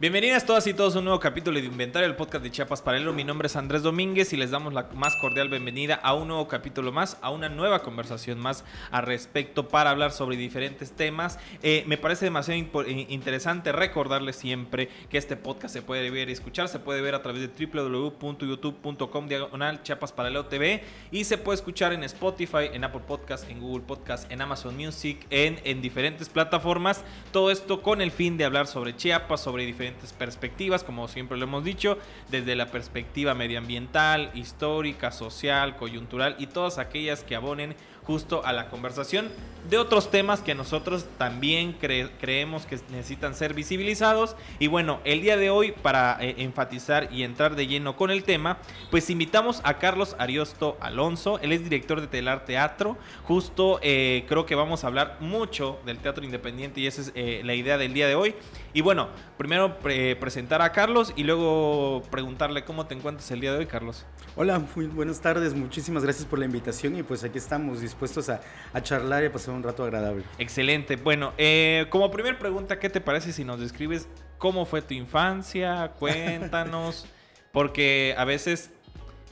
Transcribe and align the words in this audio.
Bienvenidas 0.00 0.44
todas 0.44 0.66
y 0.66 0.74
todos 0.74 0.96
a 0.96 0.98
un 0.98 1.04
nuevo 1.04 1.20
capítulo 1.20 1.60
de 1.60 1.66
Inventario, 1.66 2.08
el 2.08 2.16
podcast 2.16 2.42
de 2.42 2.50
Chiapas 2.50 2.82
Paralelo. 2.82 3.12
Mi 3.12 3.22
nombre 3.22 3.46
es 3.46 3.54
Andrés 3.54 3.84
Domínguez 3.84 4.32
y 4.32 4.36
les 4.36 4.50
damos 4.50 4.74
la 4.74 4.88
más 4.92 5.14
cordial 5.20 5.48
bienvenida 5.48 5.94
a 5.94 6.14
un 6.14 6.26
nuevo 6.26 6.48
capítulo 6.48 6.90
más, 6.90 7.16
a 7.22 7.30
una 7.30 7.48
nueva 7.48 7.78
conversación 7.78 8.40
más 8.40 8.64
al 8.90 9.04
respecto 9.04 9.68
para 9.68 9.90
hablar 9.90 10.10
sobre 10.10 10.36
diferentes 10.36 10.90
temas. 10.90 11.38
Eh, 11.62 11.84
me 11.86 11.96
parece 11.96 12.24
demasiado 12.24 12.82
eh, 12.82 13.06
interesante 13.08 13.70
recordarles 13.70 14.34
siempre 14.34 14.88
que 15.08 15.16
este 15.16 15.36
podcast 15.36 15.72
se 15.72 15.80
puede 15.80 16.10
ver 16.10 16.28
y 16.28 16.32
escuchar, 16.32 16.68
se 16.68 16.80
puede 16.80 17.00
ver 17.00 17.14
a 17.14 17.22
través 17.22 17.42
de 17.42 17.66
www.youtube.com 17.66 19.28
diagonal 19.28 19.84
Chiapas 19.84 20.10
Paralelo 20.10 20.46
TV 20.46 20.82
y 21.12 21.22
se 21.22 21.38
puede 21.38 21.54
escuchar 21.54 21.92
en 21.92 22.02
Spotify, 22.02 22.68
en 22.72 22.82
Apple 22.82 23.02
Podcast, 23.06 23.48
en 23.48 23.60
Google 23.60 23.84
Podcast, 23.86 24.30
en 24.32 24.40
Amazon 24.40 24.76
Music, 24.76 25.24
en, 25.30 25.60
en 25.62 25.80
diferentes 25.80 26.28
plataformas. 26.28 27.04
Todo 27.30 27.52
esto 27.52 27.80
con 27.80 28.00
el 28.00 28.10
fin 28.10 28.36
de 28.36 28.44
hablar 28.44 28.66
sobre 28.66 28.96
Chiapas, 28.96 29.40
sobre 29.40 29.64
diferentes 29.64 29.83
perspectivas, 30.18 30.84
como 30.84 31.08
siempre 31.08 31.36
lo 31.36 31.44
hemos 31.44 31.64
dicho, 31.64 31.98
desde 32.30 32.56
la 32.56 32.70
perspectiva 32.70 33.34
medioambiental, 33.34 34.30
histórica, 34.34 35.10
social, 35.10 35.76
coyuntural 35.76 36.36
y 36.38 36.46
todas 36.46 36.78
aquellas 36.78 37.24
que 37.24 37.36
abonen 37.36 37.74
justo 38.06 38.44
a 38.44 38.52
la 38.52 38.68
conversación 38.68 39.30
de 39.68 39.78
otros 39.78 40.10
temas 40.10 40.40
que 40.40 40.54
nosotros 40.54 41.06
también 41.16 41.72
creemos 41.72 42.66
que 42.66 42.78
necesitan 42.90 43.34
ser 43.34 43.54
visibilizados. 43.54 44.36
Y 44.58 44.66
bueno, 44.66 45.00
el 45.04 45.22
día 45.22 45.36
de 45.36 45.50
hoy, 45.50 45.72
para 45.72 46.18
eh, 46.20 46.34
enfatizar 46.38 47.08
y 47.12 47.22
entrar 47.22 47.56
de 47.56 47.66
lleno 47.66 47.96
con 47.96 48.10
el 48.10 48.24
tema, 48.24 48.58
pues 48.90 49.08
invitamos 49.10 49.60
a 49.64 49.78
Carlos 49.78 50.16
Ariosto 50.18 50.76
Alonso. 50.80 51.38
Él 51.40 51.52
es 51.52 51.64
director 51.64 52.00
de 52.00 52.06
Telar 52.06 52.44
Teatro. 52.44 52.98
Justo 53.24 53.78
eh, 53.82 54.24
creo 54.28 54.44
que 54.44 54.54
vamos 54.54 54.84
a 54.84 54.88
hablar 54.88 55.16
mucho 55.20 55.80
del 55.86 55.98
teatro 55.98 56.24
independiente 56.24 56.80
y 56.80 56.86
esa 56.86 57.00
es 57.00 57.12
eh, 57.14 57.40
la 57.44 57.54
idea 57.54 57.78
del 57.78 57.94
día 57.94 58.06
de 58.06 58.14
hoy. 58.14 58.34
Y 58.74 58.82
bueno, 58.82 59.08
primero 59.38 59.78
presentar 59.78 60.60
a 60.60 60.72
Carlos 60.72 61.12
y 61.16 61.22
luego 61.22 62.02
preguntarle 62.10 62.64
cómo 62.64 62.86
te 62.86 62.94
encuentras 62.94 63.30
el 63.30 63.40
día 63.40 63.52
de 63.52 63.58
hoy, 63.58 63.66
Carlos. 63.66 64.04
Hola, 64.36 64.60
muy 64.74 64.86
buenas 64.86 65.20
tardes. 65.20 65.54
Muchísimas 65.54 66.02
gracias 66.02 66.26
por 66.26 66.40
la 66.40 66.44
invitación 66.44 66.96
y 66.98 67.04
pues 67.04 67.22
aquí 67.22 67.38
estamos 67.38 67.80
dispuestos 67.94 68.28
a, 68.28 68.40
charlar 68.82 69.22
y 69.22 69.26
a 69.26 69.32
pasar 69.32 69.54
un 69.54 69.62
rato 69.62 69.84
agradable. 69.84 70.24
Excelente. 70.38 70.96
Bueno, 70.96 71.32
eh, 71.38 71.86
como 71.90 72.10
primer 72.10 72.38
pregunta, 72.38 72.78
¿qué 72.78 72.90
te 72.90 73.00
parece 73.00 73.32
si 73.32 73.44
nos 73.44 73.60
describes 73.60 74.08
cómo 74.38 74.66
fue 74.66 74.82
tu 74.82 74.94
infancia? 74.94 75.92
Cuéntanos, 75.98 77.06
porque 77.52 78.14
a 78.18 78.24
veces 78.24 78.70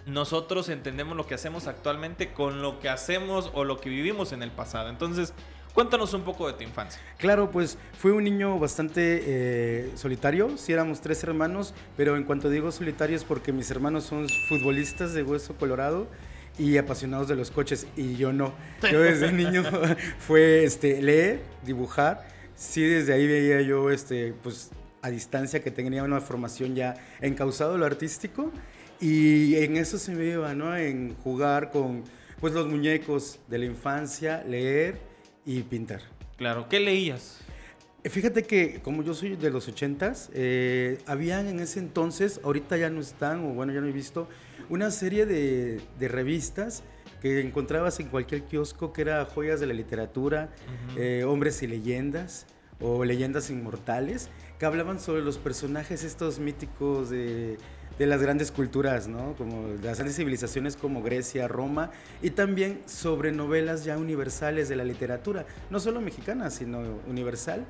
nosotros 0.06 0.68
entendemos 0.68 1.16
lo 1.16 1.26
que 1.26 1.34
hacemos 1.34 1.66
actualmente 1.66 2.32
con 2.32 2.62
lo 2.62 2.80
que 2.80 2.88
hacemos 2.88 3.50
o 3.54 3.64
lo 3.64 3.80
que 3.80 3.90
vivimos 3.90 4.32
en 4.32 4.42
el 4.42 4.50
pasado. 4.50 4.88
Entonces, 4.88 5.34
Cuéntanos 5.74 6.12
un 6.12 6.20
poco 6.20 6.46
de 6.46 6.52
tu 6.52 6.64
infancia. 6.64 7.00
Claro, 7.16 7.50
pues 7.50 7.78
fui 7.98 8.10
un 8.10 8.24
niño 8.24 8.58
bastante 8.58 9.22
eh, 9.24 9.92
solitario. 9.94 10.58
Sí 10.58 10.70
éramos 10.70 11.00
tres 11.00 11.24
hermanos, 11.24 11.72
pero 11.96 12.16
en 12.18 12.24
cuanto 12.24 12.50
digo 12.50 12.70
solitario 12.70 13.16
es 13.16 13.24
porque 13.24 13.52
mis 13.52 13.70
hermanos 13.70 14.04
son 14.04 14.28
futbolistas 14.50 15.14
de 15.14 15.22
hueso 15.22 15.56
colorado 15.56 16.08
y 16.58 16.76
apasionados 16.76 17.28
de 17.28 17.36
los 17.36 17.50
coches 17.50 17.86
y 17.96 18.16
yo 18.16 18.32
no. 18.32 18.52
Yo 18.90 19.00
desde 19.00 19.32
niño 19.32 19.64
fue 20.18 20.64
este, 20.64 21.00
leer, 21.02 21.40
dibujar. 21.64 22.26
Sí, 22.54 22.82
desde 22.82 23.14
ahí 23.14 23.26
veía 23.26 23.60
yo 23.62 23.90
este, 23.90 24.34
pues, 24.42 24.70
a 25.00 25.10
distancia 25.10 25.62
que 25.62 25.70
tenía 25.70 26.04
una 26.04 26.20
formación 26.20 26.74
ya 26.74 26.94
encausado 27.20 27.76
lo 27.76 27.86
artístico 27.86 28.52
y 29.00 29.56
en 29.56 29.76
eso 29.76 29.98
se 29.98 30.14
me 30.14 30.26
iba, 30.26 30.54
¿no? 30.54 30.76
En 30.76 31.16
jugar 31.16 31.70
con 31.70 32.04
pues, 32.40 32.54
los 32.54 32.68
muñecos 32.68 33.40
de 33.48 33.58
la 33.58 33.64
infancia, 33.64 34.44
leer 34.44 35.00
y 35.44 35.62
pintar. 35.62 36.02
Claro, 36.36 36.68
¿qué 36.68 36.80
leías? 36.80 37.41
Eh, 38.04 38.08
fíjate 38.08 38.42
que 38.42 38.80
como 38.82 39.02
yo 39.02 39.14
soy 39.14 39.36
de 39.36 39.50
los 39.50 39.68
ochentas, 39.68 40.30
eh, 40.34 40.98
habían 41.06 41.46
en 41.46 41.60
ese 41.60 41.78
entonces, 41.78 42.40
ahorita 42.42 42.76
ya 42.76 42.90
no 42.90 43.00
están, 43.00 43.44
o 43.44 43.54
bueno, 43.54 43.72
ya 43.72 43.80
no 43.80 43.86
he 43.86 43.92
visto, 43.92 44.28
una 44.68 44.90
serie 44.90 45.24
de, 45.24 45.80
revistas 46.00 46.82
que 47.20 47.40
encontrabas 47.40 48.00
en 48.00 48.08
cualquier 48.08 48.42
kiosco 48.42 48.92
que 48.92 49.02
era 49.02 49.24
joyas 49.24 49.60
de 49.60 49.66
la 49.66 49.74
literatura, 49.74 50.50
eh, 50.96 51.22
hombres 51.24 51.62
y 51.62 51.68
leyendas 51.68 52.46
o 52.80 53.04
leyendas 53.04 53.50
inmortales, 53.50 54.30
que 54.58 54.66
hablaban 54.66 54.98
sobre 54.98 55.22
los 55.22 55.38
personajes 55.38 56.02
estos 56.02 56.40
míticos 56.40 57.10
de 57.10 57.58
de 57.98 58.06
las 58.06 58.22
grandes 58.22 58.50
culturas, 58.50 59.08
¿no? 59.08 59.34
Como 59.36 59.68
las 59.82 59.98
grandes 59.98 60.16
civilizaciones 60.16 60.76
como 60.76 61.02
Grecia, 61.02 61.48
Roma, 61.48 61.90
y 62.22 62.30
también 62.30 62.80
sobre 62.86 63.32
novelas 63.32 63.84
ya 63.84 63.98
universales 63.98 64.68
de 64.68 64.76
la 64.76 64.84
literatura, 64.84 65.46
no 65.70 65.80
solo 65.80 66.00
mexicana, 66.00 66.50
sino 66.50 66.80
universal. 67.06 67.64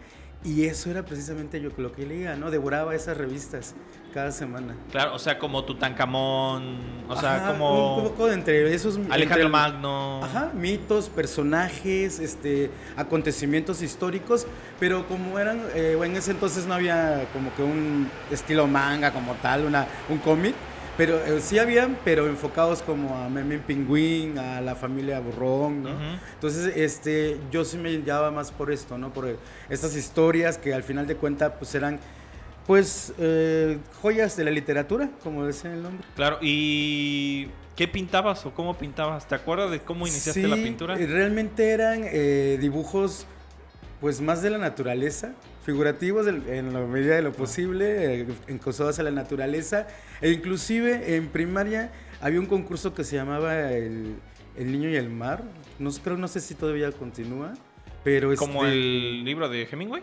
Y 0.45 0.65
eso 0.65 0.91
era 0.91 1.05
precisamente 1.05 1.61
yo 1.61 1.71
lo 1.77 1.93
que 1.93 2.05
leía, 2.05 2.35
¿no? 2.35 2.51
Devoraba 2.51 2.95
esas 2.97 3.17
revistas 3.17 3.75
cada 4.13 4.33
semana. 4.33 4.75
Claro, 4.91 5.15
o 5.15 5.19
sea, 5.19 5.39
como 5.39 5.65
Tutankamón, 5.65 6.77
o 7.09 7.17
sea, 7.17 7.47
como... 7.47 7.99
Un 7.99 8.09
poco 8.09 8.31
entre 8.31 8.75
esos... 8.75 8.99
Alejandro 9.09 9.49
Magno. 9.49 10.21
Ajá, 10.25 10.51
mitos, 10.53 11.09
personajes, 11.09 12.19
este, 12.19 12.71
acontecimientos 12.97 13.83
históricos, 13.83 14.47
pero 14.81 15.07
como 15.07 15.39
eran, 15.39 15.63
eh, 15.75 15.97
en 16.03 16.17
ese 16.17 16.33
entonces 16.33 16.67
no 16.67 16.75
había 16.75 17.25
como 17.33 17.55
que 17.55 17.63
un 17.63 18.11
estilo 18.31 18.67
manga 18.67 19.13
como 19.13 19.35
tal, 19.35 19.65
una, 19.65 19.87
un 20.09 20.19
cómic, 20.19 20.55
pero 20.97 21.17
eh, 21.25 21.41
sí 21.41 21.59
habían, 21.59 21.97
pero 22.05 22.27
enfocados 22.27 22.83
como 22.83 23.17
a 23.17 23.29
Memín 23.29 23.61
Pingüín, 23.61 24.39
a 24.39 24.61
la 24.61 24.75
familia 24.75 25.21
Burrón, 25.21 25.83
¿no? 25.83 25.91
Entonces, 26.35 26.77
este, 26.77 27.39
yo 27.51 27.65
sí 27.65 27.79
me 27.79 27.91
llevaba 27.91 28.31
más 28.31 28.51
por 28.51 28.71
esto, 28.71 28.99
¿no? 28.99 29.13
Por 29.13 29.37
estas 29.69 29.97
historias 29.97 30.59
que 30.59 30.75
al 30.75 30.83
final 30.83 31.07
de 31.07 31.17
cuentas, 31.17 31.53
pues 31.59 31.75
eran, 31.75 31.99
pues, 32.67 33.13
eh, 33.19 33.79
joyas 34.01 34.37
de 34.37 34.45
la 34.45 34.51
literatura, 34.51 35.11
como 35.23 35.47
decía 35.47 35.73
el 35.73 35.83
nombre. 35.83 36.07
Claro, 36.15 36.39
y 36.41 37.49
¿Qué 37.75 37.89
pintabas 37.89 38.45
o 38.45 38.53
cómo 38.53 38.77
pintabas? 38.77 39.27
¿Te 39.27 39.35
acuerdas 39.35 39.71
de 39.71 39.81
cómo 39.81 40.07
iniciaste 40.07 40.47
la 40.47 40.57
pintura? 40.57 40.95
Realmente 40.95 41.71
eran 41.71 42.03
dibujos 42.61 43.27
pues 43.99 44.21
más 44.21 44.43
de 44.43 44.51
la 44.51 44.59
naturaleza, 44.59 45.33
figurativos 45.65 46.27
en 46.27 46.73
la 46.73 46.81
medida 46.81 47.15
de 47.15 47.23
lo 47.23 47.33
posible, 47.33 48.21
eh, 48.21 48.27
encosados 48.49 48.99
a 48.99 49.03
la 49.03 49.11
naturaleza, 49.11 49.87
e 50.21 50.31
inclusive 50.31 51.17
en 51.17 51.29
primaria 51.29 51.93
había 52.21 52.41
un 52.41 52.47
concurso 52.47 52.95
que 52.95 53.05
se 53.05 53.17
llamaba 53.17 53.73
El, 53.73 54.17
Niño 54.57 54.91
y 54.91 54.97
el 54.97 55.09
Mar, 55.09 55.45
no, 55.79 55.91
creo, 55.91 56.17
no 56.17 56.29
sé 56.29 56.41
si 56.41 56.55
todavía 56.55 56.91
continúa, 56.93 57.55
pero... 58.05 58.35
¿Como 58.37 58.65
este 58.65 58.77
el 58.77 59.25
libro 59.25 59.49
de 59.49 59.67
Hemingway? 59.71 60.03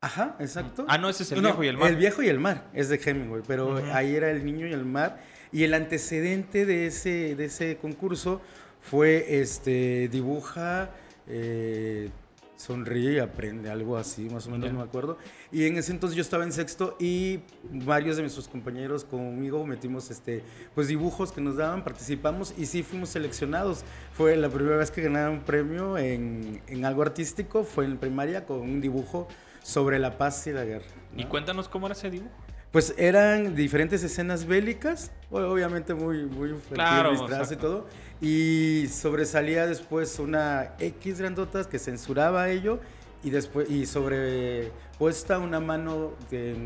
Ajá, 0.00 0.36
exacto. 0.38 0.84
Ah, 0.88 0.98
no, 0.98 1.08
ese 1.08 1.22
es 1.24 1.32
El 1.32 1.40
Viejo 1.40 1.64
y 1.64 1.68
el 1.68 1.76
Mar. 1.76 1.90
El 1.90 1.96
Viejo 1.96 2.22
y 2.22 2.28
el 2.28 2.38
Mar 2.38 2.70
es 2.72 2.88
de 2.88 3.00
Hemingway, 3.04 3.42
pero 3.46 3.82
ahí 3.92 4.14
era 4.14 4.30
El 4.30 4.44
Niño 4.44 4.66
y 4.66 4.72
el 4.72 4.84
Mar, 4.84 5.20
y 5.52 5.64
el 5.64 5.74
antecedente 5.74 6.66
de 6.66 6.86
ese, 6.86 7.34
de 7.34 7.44
ese 7.46 7.76
concurso 7.76 8.40
fue, 8.80 9.40
este, 9.40 10.08
dibuja... 10.08 10.90
Eh, 11.26 12.10
sonríe 12.56 13.14
y 13.14 13.18
aprende, 13.18 13.70
algo 13.70 13.96
así, 13.96 14.28
más 14.30 14.46
o 14.46 14.50
menos 14.50 14.72
no 14.72 14.78
me 14.78 14.84
acuerdo. 14.84 15.18
Y 15.50 15.64
en 15.64 15.76
ese 15.76 15.92
entonces 15.92 16.16
yo 16.16 16.22
estaba 16.22 16.44
en 16.44 16.52
sexto 16.52 16.96
y 16.98 17.40
varios 17.64 18.16
de 18.16 18.22
nuestros 18.22 18.48
compañeros 18.48 19.04
conmigo 19.04 19.66
metimos 19.66 20.10
este, 20.10 20.42
pues 20.74 20.88
dibujos 20.88 21.32
que 21.32 21.40
nos 21.40 21.56
daban, 21.56 21.84
participamos 21.84 22.54
y 22.56 22.66
sí 22.66 22.82
fuimos 22.82 23.10
seleccionados. 23.10 23.84
Fue 24.12 24.36
la 24.36 24.48
primera 24.48 24.76
vez 24.76 24.90
que 24.90 25.02
ganaron 25.02 25.34
un 25.34 25.40
premio 25.42 25.98
en, 25.98 26.62
en 26.66 26.84
algo 26.84 27.02
artístico, 27.02 27.64
fue 27.64 27.84
en 27.84 27.98
primaria 27.98 28.44
con 28.46 28.60
un 28.60 28.80
dibujo 28.80 29.28
sobre 29.62 29.98
la 29.98 30.18
paz 30.18 30.46
y 30.46 30.52
la 30.52 30.64
guerra. 30.64 30.86
Y 31.16 31.24
cuéntanos 31.24 31.68
cómo 31.68 31.86
era 31.86 31.94
ese 31.94 32.10
dibujo. 32.10 32.43
Pues 32.74 32.92
eran 32.98 33.54
diferentes 33.54 34.02
escenas 34.02 34.46
bélicas, 34.46 35.12
obviamente 35.30 35.94
muy, 35.94 36.24
muy 36.24 36.54
claro, 36.72 37.12
y 37.14 37.54
todo. 37.54 37.86
Y 38.20 38.88
sobresalía 38.88 39.64
después 39.68 40.18
una 40.18 40.72
X 40.80 41.20
grandota 41.20 41.62
que 41.68 41.78
censuraba 41.78 42.48
ello 42.48 42.80
y 43.22 43.30
después 43.30 43.70
y 43.70 43.86
sobrepuesta 43.86 45.38
una 45.38 45.60
mano 45.60 46.14
de 46.32 46.56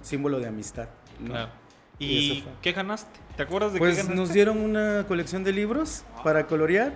símbolo 0.00 0.40
de 0.40 0.46
amistad. 0.46 0.88
Claro. 1.22 1.50
¿Y, 1.98 2.44
qué 2.62 2.72
ganaste? 2.72 3.20
¿Te 3.36 3.42
acuerdas 3.42 3.74
de 3.74 3.78
pues 3.78 3.90
qué 3.90 4.02
ganaste? 4.04 4.16
nos 4.16 4.32
dieron 4.32 4.60
una 4.60 5.04
colección 5.06 5.44
de 5.44 5.52
libros 5.52 6.02
para 6.24 6.46
colorear 6.46 6.94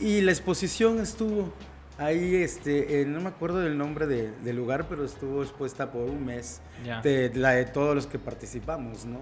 y 0.00 0.22
la 0.22 0.32
exposición 0.32 0.98
estuvo 0.98 1.52
Ahí, 1.96 2.34
este, 2.36 3.02
eh, 3.02 3.04
no 3.06 3.20
me 3.20 3.28
acuerdo 3.28 3.60
del 3.60 3.78
nombre 3.78 4.06
del 4.06 4.56
lugar, 4.56 4.86
pero 4.88 5.04
estuvo 5.04 5.42
expuesta 5.42 5.92
por 5.92 6.02
un 6.02 6.24
mes 6.24 6.60
de 7.02 7.30
la 7.34 7.50
de 7.50 7.66
todos 7.66 7.94
los 7.94 8.06
que 8.06 8.18
participamos, 8.18 9.04
¿no? 9.04 9.20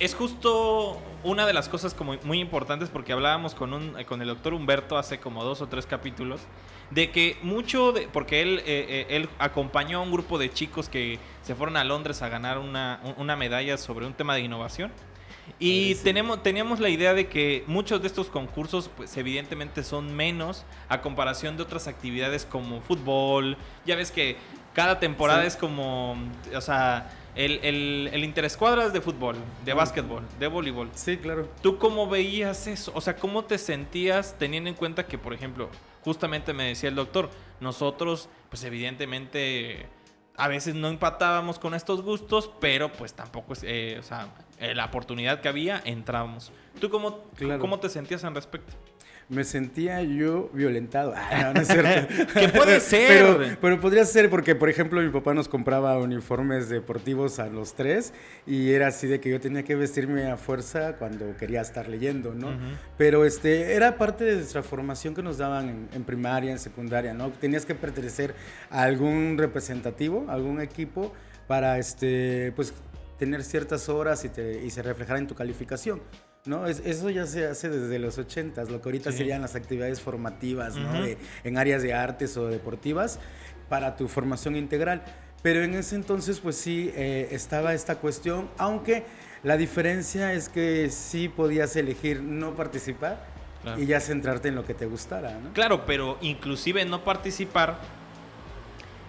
Es 0.00 0.14
justo 0.14 1.00
una 1.24 1.44
de 1.44 1.52
las 1.52 1.68
cosas 1.68 1.92
como 1.92 2.14
muy 2.22 2.40
importantes 2.40 2.88
porque 2.88 3.12
hablábamos 3.12 3.56
con, 3.56 3.72
un, 3.72 3.96
con 4.04 4.22
el 4.22 4.28
doctor 4.28 4.54
Humberto 4.54 4.96
hace 4.96 5.18
como 5.18 5.42
dos 5.42 5.60
o 5.60 5.66
tres 5.66 5.86
capítulos 5.86 6.40
de 6.90 7.10
que 7.10 7.36
mucho, 7.42 7.92
de, 7.92 8.08
porque 8.12 8.40
él, 8.42 8.58
eh, 8.60 8.86
eh, 8.88 9.06
él 9.10 9.28
acompañó 9.38 9.98
a 9.98 10.02
un 10.02 10.12
grupo 10.12 10.38
de 10.38 10.50
chicos 10.50 10.88
que 10.88 11.18
se 11.42 11.54
fueron 11.54 11.76
a 11.76 11.84
Londres 11.84 12.22
a 12.22 12.28
ganar 12.28 12.58
una, 12.58 13.00
una 13.16 13.36
medalla 13.36 13.76
sobre 13.76 14.06
un 14.06 14.14
tema 14.14 14.34
de 14.34 14.42
innovación. 14.42 14.92
Y 15.60 15.96
tenemos, 15.96 16.42
teníamos 16.42 16.78
la 16.78 16.88
idea 16.88 17.14
de 17.14 17.26
que 17.26 17.64
muchos 17.66 18.00
de 18.00 18.06
estos 18.06 18.28
concursos, 18.28 18.88
pues 18.96 19.16
evidentemente 19.16 19.82
son 19.82 20.14
menos 20.14 20.64
a 20.88 21.00
comparación 21.00 21.56
de 21.56 21.64
otras 21.64 21.88
actividades 21.88 22.44
como 22.44 22.80
fútbol. 22.80 23.56
Ya 23.84 23.96
ves 23.96 24.12
que 24.12 24.36
cada 24.72 25.00
temporada 25.00 25.44
es 25.44 25.56
como, 25.56 26.16
o 26.54 26.60
sea, 26.60 27.10
el, 27.34 27.58
el, 27.64 28.10
el 28.12 28.22
interescuadras 28.22 28.92
de 28.92 29.00
fútbol, 29.00 29.36
de 29.64 29.72
básquetbol, 29.72 30.22
de 30.38 30.46
voleibol. 30.46 30.90
Sí, 30.94 31.16
claro. 31.16 31.48
¿Tú 31.60 31.78
cómo 31.78 32.08
veías 32.08 32.68
eso? 32.68 32.92
O 32.94 33.00
sea, 33.00 33.16
¿cómo 33.16 33.44
te 33.44 33.58
sentías 33.58 34.36
teniendo 34.38 34.70
en 34.70 34.76
cuenta 34.76 35.06
que, 35.06 35.18
por 35.18 35.34
ejemplo, 35.34 35.68
justamente 36.04 36.52
me 36.52 36.64
decía 36.68 36.88
el 36.88 36.94
doctor, 36.94 37.30
nosotros, 37.60 38.28
pues 38.48 38.62
evidentemente, 38.62 39.86
a 40.36 40.46
veces 40.46 40.76
no 40.76 40.86
empatábamos 40.86 41.58
con 41.58 41.74
estos 41.74 42.02
gustos, 42.02 42.48
pero 42.60 42.92
pues 42.92 43.12
tampoco, 43.12 43.54
eh, 43.62 43.96
o 43.98 44.02
sea, 44.04 44.28
eh, 44.60 44.74
la 44.74 44.86
oportunidad 44.86 45.40
que 45.40 45.48
había, 45.48 45.80
entrábamos. 45.84 46.52
¿Tú 46.80 46.90
cómo, 46.90 47.24
cómo 47.58 47.80
te 47.80 47.88
sentías 47.88 48.24
al 48.24 48.34
respecto? 48.34 48.74
me 49.28 49.44
sentía 49.44 50.02
yo 50.02 50.50
violentado. 50.52 51.14
Ah, 51.30 51.42
no, 51.42 51.54
no 51.54 51.60
es 51.60 51.68
cierto. 51.68 52.14
¿Qué 52.40 52.48
puede 52.48 52.80
ser? 52.80 53.58
Pero, 53.60 53.80
podría 53.80 54.04
ser 54.06 54.30
porque, 54.30 54.54
por 54.54 54.70
ejemplo, 54.70 55.00
mi 55.02 55.10
papá 55.10 55.34
nos 55.34 55.46
compraba 55.46 55.98
uniformes 55.98 56.70
deportivos 56.70 57.38
a 57.38 57.48
los 57.48 57.74
tres 57.74 58.14
y 58.46 58.70
era 58.70 58.86
así 58.86 59.06
de 59.06 59.20
que 59.20 59.28
yo 59.28 59.40
tenía 59.40 59.62
que 59.62 59.74
vestirme 59.74 60.30
a 60.30 60.38
fuerza 60.38 60.96
cuando 60.96 61.36
quería 61.36 61.60
estar 61.60 61.86
leyendo, 61.88 62.34
¿no? 62.34 62.48
Pero 62.96 63.26
este, 63.26 63.74
era 63.74 63.98
parte 63.98 64.24
de 64.24 64.36
nuestra 64.36 64.62
formación 64.62 65.14
que 65.14 65.22
nos 65.22 65.36
daban 65.36 65.88
en, 65.92 66.04
primaria, 66.04 66.50
en 66.50 66.58
secundaria, 66.58 67.12
¿no? 67.12 67.28
Tenías 67.30 67.66
que 67.66 67.74
pertenecer 67.74 68.34
a 68.70 68.84
algún 68.84 69.36
representativo, 69.36 70.24
a 70.28 70.32
algún 70.32 70.62
equipo 70.62 71.12
para, 71.46 71.78
este, 71.78 72.52
pues, 72.56 72.72
tener 73.18 73.44
ciertas 73.44 73.88
horas 73.88 74.24
y, 74.24 74.28
te, 74.28 74.64
y 74.64 74.70
se 74.70 74.82
reflejara 74.82 75.18
en 75.18 75.26
tu 75.26 75.34
calificación. 75.34 76.00
¿no? 76.44 76.66
eso 76.66 77.10
ya 77.10 77.26
se 77.26 77.46
hace 77.46 77.68
desde 77.68 77.98
los 77.98 78.16
80, 78.16 78.64
lo 78.64 78.80
que 78.80 78.88
ahorita 78.88 79.12
serían 79.12 79.42
las 79.42 79.54
actividades 79.54 80.00
formativas, 80.00 80.76
¿no? 80.76 81.04
en 81.44 81.58
áreas 81.58 81.82
de 81.82 81.92
artes 81.92 82.36
o 82.36 82.46
deportivas 82.46 83.18
para 83.68 83.96
tu 83.96 84.08
formación 84.08 84.56
integral. 84.56 85.02
Pero 85.42 85.62
en 85.62 85.74
ese 85.74 85.94
entonces, 85.94 86.40
pues 86.40 86.56
sí, 86.56 86.90
eh, 86.96 87.28
estaba 87.32 87.74
esta 87.74 87.96
cuestión, 87.96 88.48
aunque 88.58 89.04
la 89.44 89.56
diferencia 89.56 90.32
es 90.32 90.48
que 90.48 90.90
sí 90.90 91.28
podías 91.28 91.76
elegir 91.76 92.22
no 92.22 92.54
participar 92.56 93.24
y 93.76 93.86
ya 93.86 94.00
centrarte 94.00 94.48
en 94.48 94.54
lo 94.54 94.64
que 94.64 94.74
te 94.74 94.86
gustara, 94.86 95.38
¿no? 95.38 95.52
Claro, 95.52 95.84
pero 95.84 96.16
inclusive 96.22 96.84
no 96.84 97.04
participar 97.04 97.78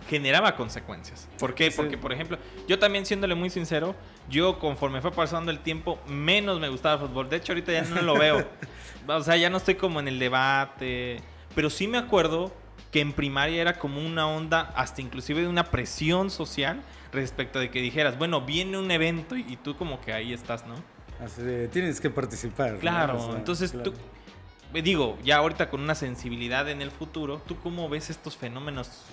generaba 0.09 0.55
consecuencias. 0.55 1.29
¿Por 1.37 1.53
qué? 1.53 1.71
Porque, 1.71 1.97
por 1.97 2.11
ejemplo, 2.11 2.37
yo 2.67 2.79
también 2.79 3.05
siéndole 3.05 3.35
muy 3.35 3.49
sincero, 3.49 3.95
yo 4.27 4.57
conforme 4.57 5.01
fue 5.01 5.11
pasando 5.11 5.51
el 5.51 5.59
tiempo, 5.59 5.99
menos 6.07 6.59
me 6.59 6.67
gustaba 6.67 6.95
el 6.95 7.07
fútbol. 7.07 7.29
De 7.29 7.37
hecho, 7.37 7.53
ahorita 7.53 7.71
ya 7.71 7.83
no 7.83 8.01
lo 8.01 8.17
veo. 8.17 8.49
o 9.07 9.21
sea, 9.21 9.37
ya 9.37 9.49
no 9.49 9.57
estoy 9.57 9.75
como 9.75 9.99
en 9.99 10.07
el 10.07 10.17
debate. 10.17 11.21
Pero 11.53 11.69
sí 11.69 11.87
me 11.87 11.99
acuerdo 11.99 12.51
que 12.91 13.01
en 13.01 13.13
primaria 13.13 13.61
era 13.61 13.77
como 13.77 14.03
una 14.03 14.27
onda, 14.27 14.73
hasta 14.75 15.01
inclusive 15.01 15.41
de 15.41 15.47
una 15.47 15.65
presión 15.65 16.31
social 16.31 16.81
respecto 17.11 17.59
de 17.59 17.69
que 17.69 17.81
dijeras, 17.81 18.17
bueno, 18.17 18.41
viene 18.41 18.79
un 18.79 18.89
evento 18.89 19.37
y, 19.37 19.57
tú 19.57 19.77
como 19.77 20.01
que 20.01 20.11
ahí 20.11 20.33
estás, 20.33 20.65
¿no? 20.65 20.75
Así 21.23 21.43
de, 21.43 21.67
tienes 21.67 22.01
que 22.01 22.09
participar. 22.09 22.77
Claro, 22.79 23.35
entonces 23.35 23.75
tú, 23.83 23.93
digo, 24.73 25.19
ya 25.23 25.37
ahorita 25.37 25.69
con 25.69 25.81
una 25.81 25.93
sensibilidad 25.93 26.67
en 26.69 26.81
el 26.81 26.89
futuro, 26.89 27.41
¿tú 27.45 27.59
cómo 27.59 27.89
ves 27.89 28.09
estos 28.09 28.37
fenómenos 28.37 29.05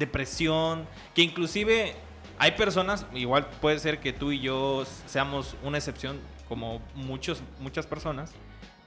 depresión, 0.00 0.86
que 1.14 1.22
inclusive 1.22 1.94
hay 2.38 2.52
personas, 2.52 3.06
igual 3.14 3.46
puede 3.60 3.78
ser 3.78 4.00
que 4.00 4.12
tú 4.12 4.32
y 4.32 4.40
yo 4.40 4.84
seamos 5.06 5.56
una 5.62 5.78
excepción 5.78 6.18
como 6.48 6.80
muchos, 6.96 7.42
muchas 7.60 7.86
personas, 7.86 8.32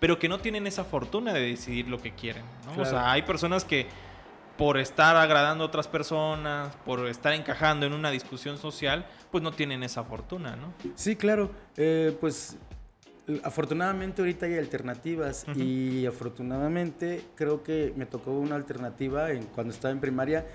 pero 0.02 0.20
que 0.20 0.28
no 0.28 0.40
tienen 0.40 0.68
esa 0.68 0.84
fortuna 0.84 1.32
de 1.32 1.42
decidir 1.42 1.88
lo 1.88 2.02
que 2.02 2.12
quieren. 2.14 2.44
O 2.78 2.84
sea, 2.84 3.12
hay 3.12 3.22
personas 3.22 3.64
que 3.64 3.88
por 4.58 4.78
estar 4.78 5.16
agradando 5.16 5.64
a 5.64 5.68
otras 5.68 5.88
personas, 5.88 6.76
por 6.86 7.08
estar 7.08 7.34
encajando 7.34 7.86
en 7.86 7.94
una 7.94 8.12
discusión 8.12 8.58
social, 8.58 9.06
pues 9.32 9.44
no 9.44 9.52
tienen 9.52 9.82
esa 9.84 10.04
fortuna, 10.04 10.56
¿no? 10.56 10.74
Sí, 10.96 11.16
claro. 11.16 11.52
Eh, 11.78 12.16
pues 12.20 12.58
afortunadamente 13.44 14.22
ahorita 14.22 14.46
hay 14.46 14.58
alternativas 14.58 15.46
y 15.56 16.06
afortunadamente 16.06 17.24
creo 17.36 17.64
que 17.64 17.94
me 17.96 18.06
tocó 18.06 18.32
una 18.32 18.56
alternativa 18.56 19.32
en, 19.32 19.44
cuando 19.46 19.74
estaba 19.74 19.92
en 19.92 20.02
primaria 20.02 20.46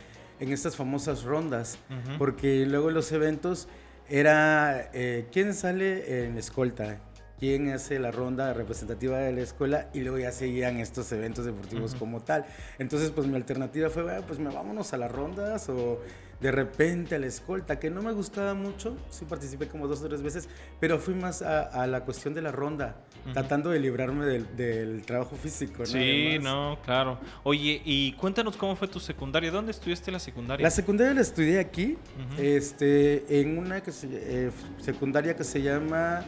en 0.41 0.53
estas 0.53 0.77
famosas 0.77 1.25
rondas, 1.25 1.79
porque 2.19 2.67
luego 2.67 2.91
los 2.91 3.11
eventos 3.13 3.69
era 4.09 4.91
eh, 4.93 5.27
quién 5.33 5.55
sale 5.55 6.25
en 6.25 6.39
escolta, 6.39 6.99
quién 7.39 7.71
hace 7.71 7.99
la 7.99 8.11
ronda 8.11 8.53
representativa 8.55 9.19
de 9.19 9.33
la 9.33 9.43
escuela 9.43 9.89
y 9.93 10.01
luego 10.01 10.19
ya 10.19 10.33
seguían 10.33 10.79
estos 10.79 11.11
eventos 11.13 11.45
deportivos 11.45 11.95
como 11.95 12.21
tal. 12.21 12.47
Entonces, 12.79 13.11
pues 13.11 13.27
mi 13.27 13.37
alternativa 13.37 13.91
fue, 13.91 14.05
pues 14.27 14.39
me 14.39 14.51
vámonos 14.51 14.93
a 14.93 14.97
las 14.97 15.11
rondas 15.11 15.69
o 15.69 16.01
de 16.41 16.53
repente 16.53 17.17
a 17.17 17.19
la 17.19 17.27
escolta, 17.27 17.79
que 17.79 17.91
no 17.91 18.01
me 18.03 18.13
gustaba 18.13 18.55
mucho, 18.55 18.97
sí 19.11 19.25
participé 19.25 19.67
como 19.67 19.89
dos 19.89 20.03
o 20.03 20.09
tres 20.09 20.23
veces, 20.23 20.49
pero 20.79 20.99
fui 20.99 21.15
más 21.15 21.43
a, 21.43 21.87
la 21.87 22.05
cuestión 22.05 22.35
de 22.35 22.43
la 22.43 22.53
ronda, 22.53 22.97
tratando 23.33 23.71
de 23.71 23.81
librarme 23.81 24.25
del, 24.27 25.03
trabajo 25.05 25.37
físico. 25.37 25.85
Sí, 25.85 26.39
no, 26.41 26.79
claro. 26.85 27.19
Oye, 27.43 27.83
y 27.85 28.13
cuéntanos 28.13 28.57
cómo 28.57 28.77
fue 28.77 28.89
tu 28.89 29.01
secundaria, 29.01 29.51
¿dónde 29.51 29.73
estudiaste 29.73 30.11
la 30.13 30.21
secundaria? 30.21 30.63
La 30.63 30.71
secundaria 30.71 31.15
la 31.15 31.23
estudié 31.23 31.59
aquí, 31.59 31.97
este, 32.39 33.41
en 33.41 33.59
una 33.59 33.83
que 33.83 33.93
eh, 34.05 34.51
secundaria 34.81 35.35
que 35.35 35.45
se 35.45 35.63
llama... 35.63 36.25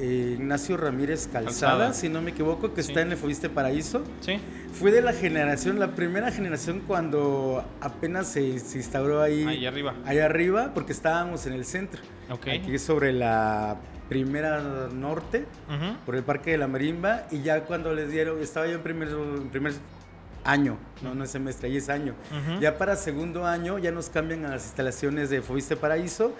Eh, 0.00 0.36
Ignacio 0.38 0.76
Ramírez 0.76 1.28
Calzada, 1.32 1.94
si 1.94 2.08
no 2.08 2.20
me 2.20 2.32
equivoco, 2.32 2.74
que 2.74 2.80
está 2.80 3.02
en 3.02 3.12
el 3.12 3.16
Fobiste 3.16 3.48
Paraíso. 3.48 4.02
Sí. 4.20 4.38
Fue 4.72 4.90
de 4.90 5.00
la 5.00 5.12
generación, 5.12 5.78
la 5.78 5.94
primera 5.94 6.32
generación 6.32 6.82
cuando 6.84 7.64
apenas 7.80 8.26
se, 8.26 8.42
instauró 8.42 9.22
ahí. 9.22 9.44
Ahí 9.44 9.66
arriba. 9.66 9.94
Ahí 10.04 10.18
arriba, 10.18 10.72
porque 10.74 10.92
estábamos 10.92 11.46
en 11.46 11.52
el 11.52 11.64
centro. 11.64 12.02
Ok. 12.28 12.48
Aquí 12.48 12.78
sobre 12.78 13.12
la 13.12 13.76
primera 14.08 14.60
norte, 14.92 15.46
por 16.04 16.16
el 16.16 16.24
Parque 16.24 16.52
de 16.52 16.58
la 16.58 16.66
Marimba, 16.66 17.22
y 17.30 17.42
ya 17.42 17.64
cuando 17.64 17.94
les 17.94 18.10
dieron, 18.10 18.40
estaba 18.42 18.66
yo 18.66 18.74
en 18.74 18.82
primer, 18.82 19.08
primer 19.52 19.74
año, 20.44 20.76
no, 21.02 21.14
no 21.14 21.24
es 21.24 21.30
semestre, 21.30 21.68
ahí 21.68 21.76
es 21.76 21.88
año. 21.88 22.14
Ya 22.60 22.76
para 22.78 22.96
segundo 22.96 23.46
año 23.46 23.78
ya 23.78 23.90
nos 23.90 24.10
cambian 24.10 24.44
a 24.44 24.50
las 24.50 24.64
instalaciones 24.64 25.30
de 25.30 25.40
Fobiste 25.40 25.76
Paraíso 25.76 26.34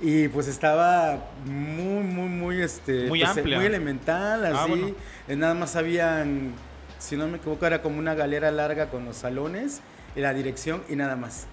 y 0.00 0.28
pues 0.28 0.48
estaba 0.48 1.18
muy, 1.44 2.02
muy, 2.02 2.28
muy, 2.28 2.62
este, 2.62 3.08
muy, 3.08 3.20
pues, 3.20 3.44
muy 3.44 3.66
elemental, 3.66 4.46
ah, 4.46 4.64
así. 4.64 4.94
Eh, 5.28 5.36
nada 5.36 5.54
más 5.54 5.76
habían, 5.76 6.52
si 6.98 7.16
no 7.16 7.28
me 7.28 7.36
equivoco, 7.36 7.66
era 7.66 7.82
como 7.82 7.98
una 7.98 8.14
galera 8.14 8.50
larga 8.50 8.88
con 8.88 9.04
los 9.04 9.16
salones 9.16 9.80
y 10.16 10.20
la 10.20 10.32
dirección 10.32 10.82
y 10.88 10.96
nada 10.96 11.16
más. 11.16 11.46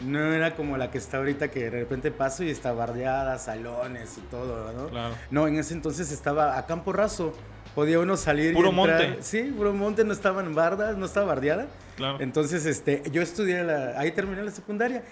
No 0.00 0.32
era 0.32 0.56
como 0.56 0.78
la 0.78 0.90
que 0.90 0.96
está 0.96 1.18
ahorita 1.18 1.48
que 1.48 1.64
de 1.64 1.70
repente 1.70 2.10
paso 2.10 2.42
y 2.42 2.48
está 2.48 2.72
bardeada, 2.72 3.38
salones 3.38 4.16
y 4.16 4.22
todo, 4.22 4.72
¿no? 4.72 4.88
Claro. 4.88 5.14
No, 5.30 5.46
en 5.46 5.56
ese 5.58 5.74
entonces 5.74 6.10
estaba 6.10 6.56
a 6.56 6.64
campo 6.64 6.94
raso. 6.94 7.34
Podía 7.74 8.00
uno 8.00 8.16
salir 8.16 8.54
puro 8.54 8.72
monte. 8.72 9.18
Sí, 9.20 9.42
puro 9.54 9.74
monte, 9.74 10.04
no 10.04 10.14
estaba 10.14 10.42
en 10.42 10.54
bardas, 10.54 10.96
no 10.96 11.04
estaba 11.04 11.26
bardeada. 11.26 11.68
Claro. 11.96 12.16
Entonces, 12.20 12.64
este, 12.64 13.02
yo 13.12 13.20
estudié 13.20 13.60
ahí 13.96 14.10
terminé 14.12 14.42
la 14.42 14.50
secundaria 14.50 15.04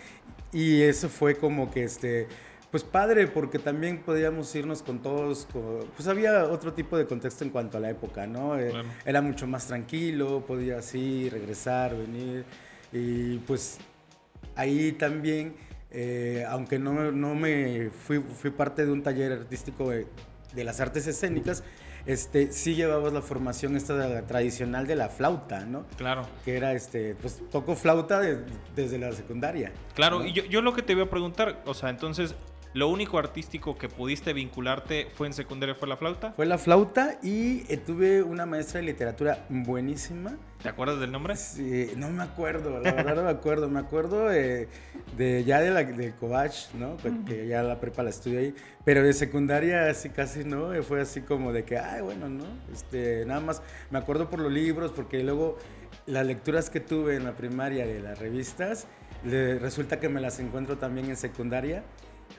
y 0.53 0.81
eso 0.83 1.11
fue 1.11 1.37
como 1.37 1.71
que 1.71 1.85
este 1.85 2.27
pues 2.71 2.85
padre, 2.85 3.27
porque 3.27 3.59
también 3.59 4.03
podíamos 4.03 4.55
irnos 4.55 4.83
con 4.83 5.01
todos, 5.01 5.49
pues 5.97 6.07
había 6.07 6.45
otro 6.45 6.75
tipo 6.75 6.99
de 6.99 7.07
contexto 7.07 7.45
en 7.45 7.51
cuanto 7.51 7.79
a 7.79 7.81
la 7.81 7.91
época, 7.91 8.27
¿no? 8.27 8.59
Eh, 8.59 8.73
era 9.07 9.23
mucho 9.23 9.47
más 9.47 9.67
tranquilo, 9.67 10.45
podía 10.47 10.79
así 10.79 11.31
regresar, 11.31 11.97
venir, 11.97 12.45
y 12.93 13.39
pues 13.39 13.79
ahí 14.55 14.93
también, 14.93 15.55
eh, 15.91 16.45
aunque 16.49 16.79
no, 16.79 17.35
me 17.35 17.91
fui, 17.91 18.19
fui 18.19 18.51
parte 18.51 18.85
de 18.85 18.93
un 18.93 19.03
taller 19.03 19.33
artístico 19.33 19.91
de, 19.91 20.07
las 20.55 20.81
artes 20.81 21.07
escénicas, 21.07 21.65
este, 22.05 22.53
sí 22.53 22.75
llevabas 22.75 23.13
la 23.13 23.23
formación 23.23 23.77
esta 23.77 24.27
tradicional 24.27 24.87
de 24.87 24.97
la 24.97 25.09
flauta, 25.09 25.65
¿no? 25.65 25.87
Claro. 25.97 26.27
Que 26.45 26.57
era, 26.57 26.73
este, 26.73 27.15
pues, 27.15 27.41
toco 27.51 27.77
flauta 27.77 28.21
desde 28.75 28.99
la 28.99 29.13
secundaria. 29.13 29.73
Claro, 29.95 30.25
y 30.25 30.33
yo, 30.33 30.45
yo, 30.45 30.61
lo 30.61 30.75
que 30.75 30.83
te 30.83 30.95
voy 30.95 31.05
a 31.05 31.11
preguntar, 31.11 31.63
o 31.67 31.75
sea, 31.75 31.91
entonces, 31.91 32.35
¿Lo 32.75 32.89
único 32.89 33.19
artístico 33.19 33.79
que 33.79 33.89
pudiste 33.89 34.35
vincularte 34.35 35.09
fue 35.15 35.27
en 35.27 35.33
secundaria 35.33 35.75
fue 35.75 35.89
la 35.89 35.97
flauta? 35.97 36.33
Fue 36.33 36.45
la 36.45 36.59
flauta 36.59 37.19
y 37.23 37.65
eh, 37.73 37.79
tuve 37.79 38.23
una 38.23 38.45
maestra 38.45 38.81
de 38.81 38.87
literatura 38.87 39.47
buenísima. 39.49 40.37
¿Te 40.63 40.69
acuerdas 40.69 41.01
del 41.01 41.11
nombre? 41.11 41.35
Sí, 41.37 41.93
no 41.97 42.11
me 42.11 42.23
acuerdo, 42.23 42.79
la 42.79 42.93
verdad 42.93 43.15
no 43.17 43.23
me 43.23 43.31
acuerdo. 43.31 43.71
Me 43.71 43.81
acuerdo 43.81 44.29
de, 44.29 44.69
ya 45.17 45.61
de 45.61 45.71
la 45.71 45.83
de 45.83 46.13
Covach, 46.13 46.75
¿no? 46.75 46.99
Que 47.27 47.47
ya 47.47 47.63
la 47.63 47.81
prepa 47.81 48.03
la 48.03 48.11
estudié 48.11 48.39
ahí. 48.39 48.55
Pero 48.85 49.03
de 49.03 49.15
secundaria 49.15 49.89
así 49.89 50.11
casi 50.11 50.45
no, 50.45 50.71
fue 50.83 51.01
así 51.01 51.23
como 51.23 51.55
de 51.55 51.65
que, 51.65 51.79
ay, 51.79 52.03
bueno, 52.03 52.29
¿no? 52.29 52.45
Este, 52.71 53.25
nada 53.25 53.41
más 53.41 53.63
me 53.91 53.99
acuerdo 53.99 54.29
por 54.29 54.41
los 54.41 54.53
libros, 54.53 54.93
porque 54.93 55.23
luego 55.23 55.57
las 56.07 56.27
lecturas 56.27 56.69
que 56.69 56.81
tuve 56.81 57.17
en 57.17 57.25
la 57.25 57.33
primaria 57.33 57.87
de 57.87 58.01
las 58.01 58.19
revistas, 58.19 58.87
resulta 59.25 60.01
que 60.01 60.09
me 60.09 60.21
las 60.21 60.39
encuentro 60.39 60.77
también 60.77 61.09
en 61.09 61.17
secundaria 61.17 61.83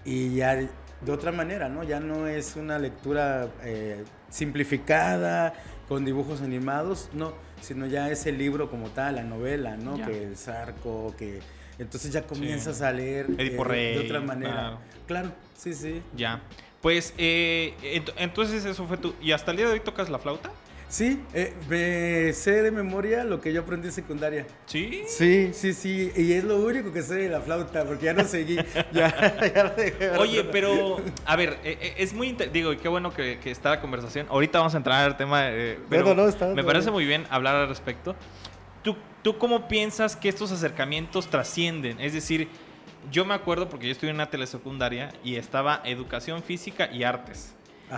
y 0.05 0.36
ya 0.36 0.55
de 0.55 1.12
otra 1.12 1.31
manera, 1.31 1.69
¿no? 1.69 1.84
Ya 1.84 2.00
no 2.00 2.27
es 2.27 2.55
una 2.55 2.77
lectura 2.77 3.50
eh, 3.63 4.03
simplificada, 4.29 5.53
con 5.88 6.05
dibujos 6.05 6.41
animados, 6.41 7.10
no, 7.13 7.34
sino 7.62 7.88
ya 7.88 8.10
es 8.12 8.25
el 8.25 8.38
libro 8.38 8.69
como 8.69 8.89
tal, 8.89 9.15
la 9.15 9.24
novela, 9.24 9.75
¿no? 9.75 9.96
Que 10.05 10.24
el 10.24 10.38
Zarco, 10.38 11.15
que 11.17 11.39
Entonces 11.79 12.12
ya 12.12 12.24
comienzas 12.24 12.81
a 12.81 12.91
leer 12.91 13.27
eh, 13.38 13.50
de 13.50 14.05
otra 14.05 14.22
manera. 14.22 14.77
Claro. 15.08 15.31
sí, 15.58 15.74
sí. 15.74 16.01
Ya. 16.15 16.41
Pues 16.81 17.13
eh, 17.17 17.74
entonces 18.17 18.63
eso 18.63 18.86
fue 18.88 18.98
tu... 18.98 19.13
¿Y 19.22 19.31
hasta 19.31 19.51
el 19.51 19.58
día 19.58 19.65
de 19.67 19.74
hoy 19.74 19.79
tocas 19.81 20.10
la 20.10 20.19
flauta? 20.19 20.51
Sí, 20.89 21.22
eh, 21.36 21.53
me 21.69 22.34
sé 22.34 22.63
de 22.63 22.72
memoria 22.72 23.24
lo 23.24 23.39
que 23.39 23.53
yo 23.53 23.62
aprendí 23.62 23.89
en 23.89 23.93
secundaria. 23.93 24.48
¿Sí? 24.65 25.03
Sí, 25.08 25.51
sí, 25.53 25.74
sí. 25.74 26.12
Y 26.15 26.34
es 26.34 26.43
lo 26.43 26.58
único 26.58 26.91
que 26.91 27.03
sé 27.03 27.13
de 27.13 27.29
la 27.29 27.41
flauta, 27.41 27.86
porque 27.86 28.05
ya 28.05 28.13
no 28.13 28.24
seguí. 28.24 28.58
ya, 28.91 29.75
Oye, 30.17 30.43
pero, 30.46 31.00
a 31.25 31.36
ver, 31.36 31.60
eh, 31.63 31.77
eh, 31.79 31.93
es 31.98 32.12
muy. 32.13 32.36
Digo, 32.51 32.74
y 32.74 32.77
qué 32.77 32.89
bueno 32.89 33.13
que, 33.13 33.39
está 33.46 33.69
la 33.69 33.81
conversación. 33.81 34.25
Ahorita 34.31 34.58
vamos 34.58 34.74
a 34.74 34.77
entrar 34.77 35.05
al 35.05 35.15
tema. 35.15 35.48
pero 35.89 36.15
no, 36.15 36.27
está, 36.27 36.48
me 36.48 36.63
parece 36.63 36.89
muy 36.89 37.05
bien 37.05 37.27
hablar 37.29 37.55
al 37.55 37.69
respecto. 37.69 38.15
¿Tú, 38.81 38.96
¿Tú 39.22 39.38
cómo 39.38 39.67
piensas 39.67 40.15
que 40.15 40.27
estos 40.27 40.51
acercamientos 40.51 41.27
trascienden? 41.27 42.00
Es 42.00 42.13
decir, 42.13 42.48
yo 43.12 43.25
me 43.25 43.36
acuerdo 43.36 43.69
porque 43.69 43.86
yo 43.86 43.91
estuve 43.91 44.10
en 44.10 44.15
una 44.15 44.31
telesecundaria 44.31 45.13
y 45.24 45.36
estaba 45.36 45.81
educación 45.86 46.41
física 46.41 46.89
y 46.91 47.03
artes. 47.03 47.55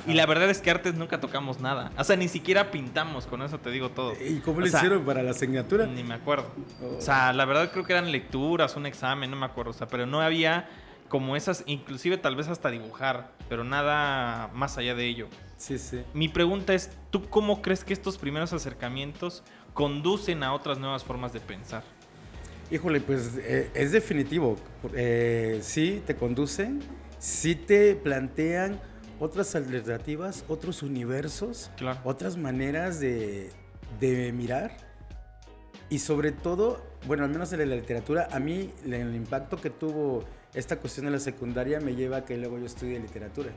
Y 0.07 0.13
la 0.13 0.25
verdad 0.25 0.49
es 0.49 0.59
que 0.59 0.71
artes 0.71 0.95
nunca 0.95 1.19
tocamos 1.19 1.59
nada. 1.59 1.91
O 1.97 2.03
sea, 2.03 2.15
ni 2.15 2.27
siquiera 2.27 2.71
pintamos, 2.71 3.25
con 3.25 3.41
eso 3.41 3.59
te 3.59 3.71
digo 3.71 3.89
todo. 3.89 4.13
¿Y 4.13 4.39
cómo 4.39 4.61
le 4.61 4.69
hicieron 4.69 5.03
para 5.03 5.21
la 5.21 5.31
asignatura? 5.31 5.85
Ni 5.85 6.03
me 6.03 6.13
acuerdo. 6.13 6.47
O 6.81 6.97
oh. 6.97 7.01
sea, 7.01 7.33
la 7.33 7.45
verdad 7.45 7.71
creo 7.71 7.83
que 7.83 7.93
eran 7.93 8.11
lecturas, 8.11 8.75
un 8.75 8.85
examen, 8.85 9.29
no 9.29 9.37
me 9.37 9.45
acuerdo. 9.45 9.71
O 9.71 9.73
sea, 9.73 9.87
pero 9.87 10.05
no 10.05 10.21
había 10.21 10.69
como 11.11 11.35
esas, 11.35 11.63
inclusive 11.65 12.17
tal 12.17 12.37
vez 12.37 12.47
hasta 12.47 12.71
dibujar, 12.71 13.31
pero 13.49 13.65
nada 13.65 14.49
más 14.53 14.77
allá 14.77 14.95
de 14.95 15.07
ello. 15.07 15.27
Sí, 15.57 15.77
sí. 15.77 16.01
Mi 16.13 16.29
pregunta 16.29 16.73
es, 16.73 16.89
¿tú 17.09 17.27
cómo 17.29 17.61
crees 17.61 17.83
que 17.83 17.91
estos 17.91 18.17
primeros 18.17 18.53
acercamientos 18.53 19.43
conducen 19.73 20.41
a 20.41 20.53
otras 20.53 20.79
nuevas 20.79 21.03
formas 21.03 21.33
de 21.33 21.41
pensar? 21.41 21.83
Híjole, 22.71 23.01
pues 23.01 23.37
eh, 23.39 23.69
es 23.73 23.91
definitivo. 23.91 24.55
Eh, 24.93 25.59
sí, 25.61 26.01
te 26.07 26.15
conducen, 26.15 26.79
sí 27.19 27.55
te 27.55 27.95
plantean 27.95 28.79
otras 29.21 29.53
alternativas, 29.53 30.43
otros 30.47 30.81
universos, 30.81 31.69
otras 32.03 32.37
maneras 32.37 32.99
de, 32.99 33.51
mirar. 34.33 34.75
Y 35.91 35.99
sobre 35.99 36.31
todo, 36.31 36.81
bueno, 37.05 37.23
al 37.25 37.29
menos 37.29 37.53
en 37.53 37.69
la 37.69 37.75
literatura, 37.75 38.27
a 38.31 38.39
mí 38.39 38.71
el 38.83 39.15
impacto 39.15 39.57
que 39.57 39.69
tuvo 39.69 40.23
esta 40.55 40.77
cuestión 40.77 41.05
de 41.05 41.11
la 41.11 41.19
secundaria 41.19 41.79
me 41.79 41.93
lleva 41.93 42.17
a 42.17 42.25
que 42.25 42.35
luego 42.35 42.57
yo 42.57 42.65
estudie 42.65 42.99
literatura. 42.99 43.51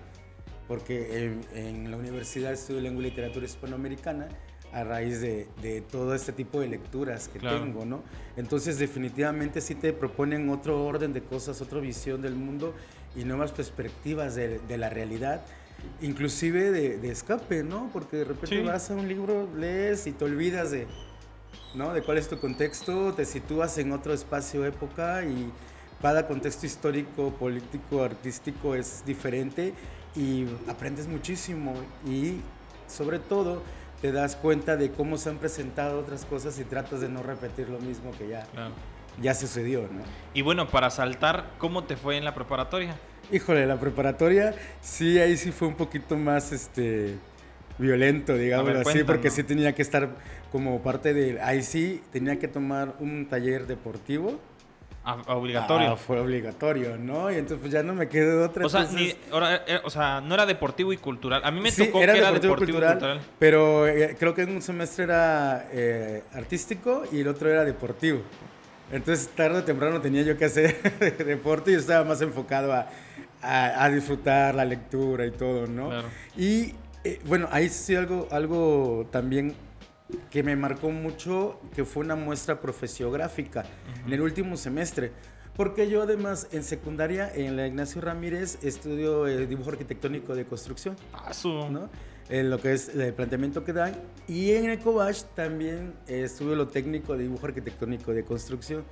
Porque 0.68 1.33
en, 1.54 1.90
la 1.90 1.97
universidad 1.97 2.52
estudio 2.52 2.83
lengua 2.83 3.02
y 3.02 3.06
literatura 3.06 3.47
hispanoamericana 3.47 4.28
a 4.71 4.85
raíz 4.85 5.23
de, 5.23 5.47
todo 5.90 6.14
este 6.14 6.33
tipo 6.33 6.61
de 6.61 6.68
lecturas 6.68 7.28
que 7.28 7.38
tengo, 7.38 7.87
¿no? 7.87 8.02
Entonces 8.37 8.78
definitivamente 8.78 9.62
sí 9.62 9.76
te 9.76 9.94
proponen 9.94 10.50
otro 10.50 10.85
orden 10.85 11.14
de 11.14 11.23
cosas, 11.23 11.62
otra 11.62 11.80
visión 11.80 12.21
del 12.21 12.35
mundo 12.35 12.75
y 13.16 13.25
nuevas 13.25 13.52
perspectivas 13.52 14.35
de, 14.35 14.61
la 14.76 14.90
realidad, 14.90 15.42
inclusive 16.00 16.71
de, 16.71 17.11
escape, 17.11 17.62
¿no? 17.62 17.90
Porque 17.92 18.18
de 18.18 18.25
repente 18.25 18.62
vas 18.62 18.90
a 18.90 18.94
un 18.94 19.09
libro, 19.09 19.49
lees 19.56 20.06
y 20.06 20.12
te 20.12 20.25
olvidas 20.25 20.71
de, 20.71 20.87
¿no? 21.75 21.92
De 21.92 22.02
cuál 22.02 22.18
es 22.18 22.28
tu 22.28 22.38
contexto, 22.38 23.12
te 23.14 23.25
sitúas 23.25 23.78
en 23.78 23.92
otro 23.92 24.12
espacio, 24.12 24.64
época 24.64 25.25
y 25.25 25.50
cada 26.00 26.26
contexto 26.26 26.66
histórico, 26.66 27.30
político, 27.30 28.02
artístico 28.02 28.75
es 28.75 29.02
diferente 29.06 29.73
y 30.14 30.44
aprendes 30.68 31.09
muchísimo 31.09 31.75
y 32.06 32.40
sobre 32.87 33.18
todo 33.18 33.62
te 34.02 34.12
das 34.12 34.37
cuenta 34.37 34.76
de 34.76 34.90
cómo 34.90 35.16
se 35.16 35.30
han 35.30 35.38
presentado 35.38 35.99
otras 35.99 36.26
cosas 36.26 36.59
y 36.59 36.64
tratas 36.64 37.00
de 37.00 37.09
no 37.09 37.23
repetir 37.23 37.71
lo 37.71 37.78
mismo 37.78 38.11
que 38.18 38.28
ya 38.28 38.47
ya 39.21 39.35
sucedió, 39.35 39.83
¿no? 39.83 40.02
Y 40.33 40.42
bueno, 40.42 40.68
para 40.68 40.90
saltar, 40.90 41.50
¿cómo 41.59 41.85
te 41.85 41.97
fue 41.97 42.16
en 42.16 42.25
la 42.25 42.35
preparatoria? 42.35 42.97
Híjole, 43.33 43.66
la 43.66 43.78
preparatoria, 43.78 44.54
sí, 44.80 45.18
ahí 45.18 45.37
sí 45.37 45.50
fue 45.50 45.68
un 45.68 45.75
poquito 45.75 46.16
más, 46.16 46.52
este, 46.52 47.16
violento, 47.78 48.35
digamos 48.35 48.87
así, 48.87 49.04
porque 49.04 49.30
sí 49.30 49.42
tenía 49.42 49.75
que 49.75 49.83
estar 49.83 50.09
como 50.52 50.80
parte 50.83 51.14
de, 51.14 51.40
ahí 51.40 51.62
sí 51.62 52.02
tenía 52.12 52.38
que 52.38 52.49
tomar 52.49 52.94
un 53.00 53.26
taller 53.26 53.66
deportivo. 53.66 54.38
Ah, 55.06 55.18
obligatorio. 55.26 55.92
Ah, 55.92 55.97
fue 55.97 56.18
obligatorio, 56.18 56.97
¿no? 56.97 57.30
Y 57.30 57.35
entonces 57.35 57.59
pues 57.61 57.71
ya 57.71 57.83
no 57.83 57.92
me 57.92 58.09
quedé 58.09 58.38
de 58.38 58.44
otra. 58.44 58.64
O 58.64 58.71
sea, 58.71 58.88
eh, 58.97 59.80
o 59.85 59.90
sea, 59.90 60.23
no 60.23 60.33
era 60.33 60.47
deportivo 60.47 60.94
y 60.94 60.97
cultural. 60.97 61.42
A 61.44 61.50
mí 61.50 61.61
me 61.61 61.71
tocó 61.73 62.00
era 62.00 62.14
que 62.14 62.21
era 62.21 62.33
deportivo, 62.33 62.78
y 62.78 62.83
cultural, 62.83 63.21
Pero 63.38 63.87
eh, 63.87 64.16
creo 64.18 64.35
que 64.35 64.42
en 64.42 64.50
un 64.54 64.62
semestre 64.62 65.04
era 65.04 65.68
eh, 65.73 66.23
artístico 66.33 67.02
y 67.12 67.21
el 67.21 67.28
otro 67.28 67.50
era 67.50 67.66
deportivo. 67.66 68.23
Entonces, 68.93 69.29
tarde 69.29 69.59
o 69.59 69.64
temprano 69.64 70.00
tenía 70.00 70.23
yo 70.23 70.37
que 70.37 70.45
hacer 70.45 70.81
deporte 71.26 71.73
y 71.73 71.75
estaba 71.75 72.05
más 72.05 72.21
enfocado 72.21 72.73
a, 72.73 72.88
a, 73.43 73.91
disfrutar 73.91 74.55
la 74.55 74.64
lectura 74.64 75.26
y 75.26 75.31
todo, 75.31 75.67
¿no? 75.67 75.91
Y 76.37 76.75
eh, 77.05 77.21
bueno, 77.26 77.49
ahí 77.50 77.69
sí 77.69 77.95
algo, 77.95 78.29
algo 78.31 79.07
también 79.11 79.55
que 80.31 80.43
me 80.43 80.57
marcó 80.57 80.91
mucho, 80.91 81.61
que 81.75 81.85
fue 81.85 82.05
una 82.05 82.17
muestra 82.17 82.61
profesiográfica 82.61 83.64
en 84.07 84.12
el 84.12 84.21
último 84.21 84.57
semestre. 84.57 85.12
Porque 85.57 85.88
yo 85.88 86.03
además 86.03 86.49
en 86.50 86.64
secundaria, 86.64 87.31
en 87.33 87.57
la 87.57 87.67
Ignacio 87.67 88.00
Ramírez, 88.00 88.59
estudio 88.62 89.29
eh, 89.29 89.47
dibujo 89.47 89.71
arquitectónico 89.71 90.35
de 90.35 90.47
construcción. 90.47 90.97
Ah, 91.12 91.31
¿no? 91.45 91.88
En 92.28 92.50
lo 92.50 92.59
que 92.59 92.73
es 92.73 92.88
el 92.88 93.12
planteamiento 93.12 93.64
que 93.64 93.73
dan. 93.73 93.95
Y 94.26 94.52
en 94.52 94.71
Ecobach 94.71 95.23
también 95.35 95.95
estuve 96.07 96.57
lo 96.57 96.69
técnico 96.69 97.16
de 97.16 97.25
dibujo 97.25 97.47
arquitectónico 97.47 98.12
de 98.12 98.25
construcción. 98.25 98.85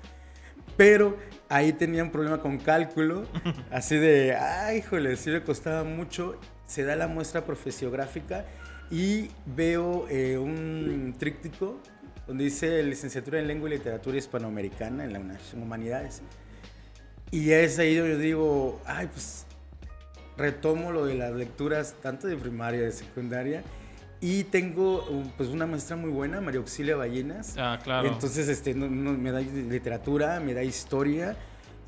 Pero 0.76 1.16
ahí 1.48 1.72
tenía 1.72 2.02
un 2.02 2.10
problema 2.10 2.40
con 2.40 2.58
cálculo, 2.58 3.24
así 3.70 3.96
de, 3.96 4.34
ay, 4.34 4.78
híjole, 4.78 5.16
sí 5.16 5.30
me 5.30 5.42
costaba 5.42 5.84
mucho. 5.84 6.38
Se 6.66 6.84
da 6.84 6.96
la 6.96 7.08
muestra 7.08 7.44
profesiográfica 7.44 8.46
y 8.90 9.28
veo 9.44 10.06
eh, 10.08 10.38
un 10.38 11.14
tríptico 11.18 11.80
donde 12.26 12.44
dice 12.44 12.82
licenciatura 12.82 13.40
en 13.40 13.48
lengua 13.48 13.68
y 13.68 13.72
literatura 13.72 14.16
hispanoamericana 14.16 15.04
en 15.04 15.12
las 15.12 15.52
humanidades. 15.54 16.22
Y 17.30 17.50
es 17.50 17.78
ahí 17.78 17.96
donde 17.96 18.14
yo 18.14 18.18
digo, 18.18 18.82
ay, 18.84 19.08
pues 19.08 19.46
retomo 20.42 20.92
lo 20.92 21.06
de 21.06 21.14
las 21.14 21.32
lecturas 21.32 21.94
tanto 22.02 22.26
de 22.26 22.36
primaria, 22.36 22.82
de 22.82 22.92
secundaria. 22.92 23.62
Y 24.20 24.44
tengo 24.44 25.04
pues 25.36 25.48
una 25.48 25.66
maestra 25.66 25.96
muy 25.96 26.10
buena, 26.10 26.40
María 26.40 26.60
Auxilia 26.60 26.94
Ballenas. 26.96 27.56
Ah, 27.58 27.78
claro. 27.82 28.08
Entonces 28.08 28.48
este, 28.48 28.74
me 28.74 29.32
da 29.32 29.40
literatura, 29.40 30.38
me 30.38 30.54
da 30.54 30.62
historia. 30.62 31.36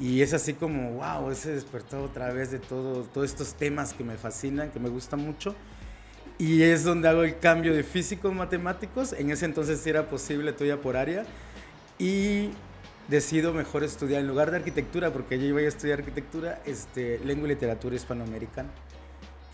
Y 0.00 0.22
es 0.22 0.34
así 0.34 0.54
como, 0.54 0.94
wow, 0.94 1.30
ese 1.30 1.52
despertado 1.52 2.04
otra 2.04 2.32
vez 2.32 2.50
de 2.50 2.58
todo, 2.58 3.04
todos 3.04 3.30
estos 3.30 3.54
temas 3.54 3.92
que 3.92 4.02
me 4.02 4.16
fascinan, 4.16 4.70
que 4.70 4.80
me 4.80 4.88
gustan 4.88 5.20
mucho. 5.20 5.54
Y 6.36 6.62
es 6.62 6.82
donde 6.82 7.08
hago 7.08 7.22
el 7.22 7.38
cambio 7.38 7.72
de 7.72 7.84
físicos 7.84 8.34
matemáticos. 8.34 9.12
En 9.12 9.30
ese 9.30 9.44
entonces 9.44 9.86
era 9.86 10.06
posible, 10.06 10.52
todavía 10.52 10.80
por 10.80 10.96
área. 10.96 11.24
Y 12.00 12.50
decido 13.08 13.52
mejor 13.52 13.84
estudiar, 13.84 14.20
en 14.20 14.28
lugar 14.28 14.50
de 14.50 14.58
arquitectura, 14.58 15.12
porque 15.12 15.38
yo 15.38 15.46
iba 15.46 15.60
a 15.60 15.62
estudiar 15.62 16.00
arquitectura, 16.00 16.60
este, 16.64 17.18
lengua 17.24 17.46
y 17.46 17.50
literatura 17.50 17.94
hispanoamericana. 17.94 18.70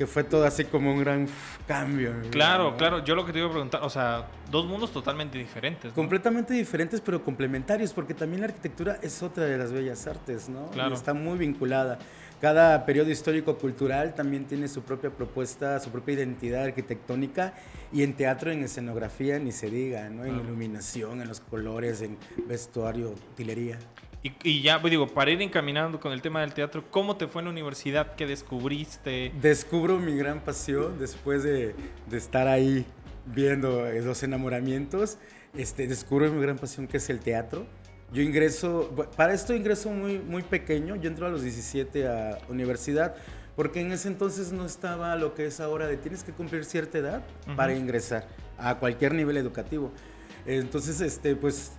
Que 0.00 0.06
fue 0.06 0.24
todo 0.24 0.46
así 0.46 0.64
como 0.64 0.94
un 0.94 1.00
gran 1.00 1.28
cambio. 1.68 2.14
Claro, 2.30 2.74
claro. 2.78 3.04
Yo 3.04 3.14
lo 3.14 3.26
que 3.26 3.34
te 3.34 3.38
iba 3.38 3.48
a 3.48 3.50
preguntar, 3.50 3.82
o 3.82 3.90
sea, 3.90 4.28
dos 4.50 4.64
mundos 4.64 4.92
totalmente 4.92 5.36
diferentes. 5.36 5.92
Completamente 5.92 6.54
diferentes, 6.54 7.02
pero 7.02 7.22
complementarios, 7.22 7.92
porque 7.92 8.14
también 8.14 8.40
la 8.40 8.46
arquitectura 8.46 8.98
es 9.02 9.22
otra 9.22 9.44
de 9.44 9.58
las 9.58 9.72
bellas 9.72 10.06
artes, 10.06 10.48
¿no? 10.48 10.70
Claro. 10.70 10.94
está 10.94 11.12
muy 11.12 11.36
vinculada. 11.36 11.98
Cada 12.40 12.86
periodo 12.86 13.10
histórico-cultural 13.10 14.14
también 14.14 14.46
tiene 14.46 14.68
su 14.68 14.80
propia 14.80 15.10
propuesta, 15.10 15.78
su 15.80 15.90
propia 15.90 16.14
identidad 16.14 16.64
arquitectónica 16.64 17.52
y 17.92 18.02
en 18.02 18.14
teatro, 18.14 18.50
en 18.50 18.62
escenografía, 18.62 19.38
ni 19.38 19.52
se 19.52 19.68
diga, 19.68 20.08
¿no? 20.08 20.24
En 20.24 20.40
iluminación, 20.40 21.20
en 21.20 21.28
los 21.28 21.40
colores, 21.40 22.00
en 22.00 22.16
vestuario, 22.48 23.10
utilería. 23.32 23.78
Y, 24.22 24.60
ya, 24.60 24.80
pues 24.80 24.90
digo, 24.90 25.06
para 25.06 25.30
ir 25.30 25.40
encaminando 25.40 25.98
con 25.98 26.12
el 26.12 26.20
tema 26.20 26.42
del 26.42 26.52
teatro, 26.52 26.84
¿cómo 26.90 27.16
te 27.16 27.26
fue 27.26 27.40
en 27.40 27.46
la 27.46 27.52
universidad? 27.52 28.14
¿Qué 28.16 28.26
descubriste? 28.26 29.32
Descubro 29.40 29.98
mi 29.98 30.14
gran 30.14 30.40
pasión 30.40 30.98
después 30.98 31.42
de, 31.42 31.74
de 32.06 32.18
estar 32.18 32.46
ahí 32.46 32.84
viendo 33.24 33.90
los 33.90 34.22
enamoramientos. 34.22 35.16
Este, 35.56 35.86
descubro 35.86 36.30
mi 36.30 36.42
gran 36.42 36.58
pasión 36.58 36.86
que 36.86 36.98
es 36.98 37.08
el 37.08 37.20
teatro 37.20 37.66
yo 38.12 38.22
ingreso, 38.22 38.90
para 39.16 39.34
esto 39.34 39.54
ingreso 39.54 39.90
muy, 39.90 40.18
muy 40.18 40.42
pequeño, 40.42 40.96
yo 40.96 41.08
entro 41.08 41.26
a 41.26 41.28
los 41.28 41.42
17 41.42 42.08
a 42.08 42.38
universidad, 42.48 43.14
porque 43.54 43.80
en 43.80 43.92
ese 43.92 44.08
entonces 44.08 44.52
no 44.52 44.66
estaba 44.66 45.14
lo 45.16 45.34
que 45.34 45.46
es 45.46 45.60
ahora 45.60 45.86
de 45.86 45.96
tienes 45.96 46.24
que 46.24 46.32
cumplir 46.32 46.64
cierta 46.64 46.98
edad 46.98 47.22
para 47.56 47.74
ingresar 47.74 48.26
a 48.58 48.78
cualquier 48.78 49.14
nivel 49.14 49.36
educativo. 49.36 49.92
Entonces, 50.46 51.00
este, 51.00 51.36
pues 51.36 51.72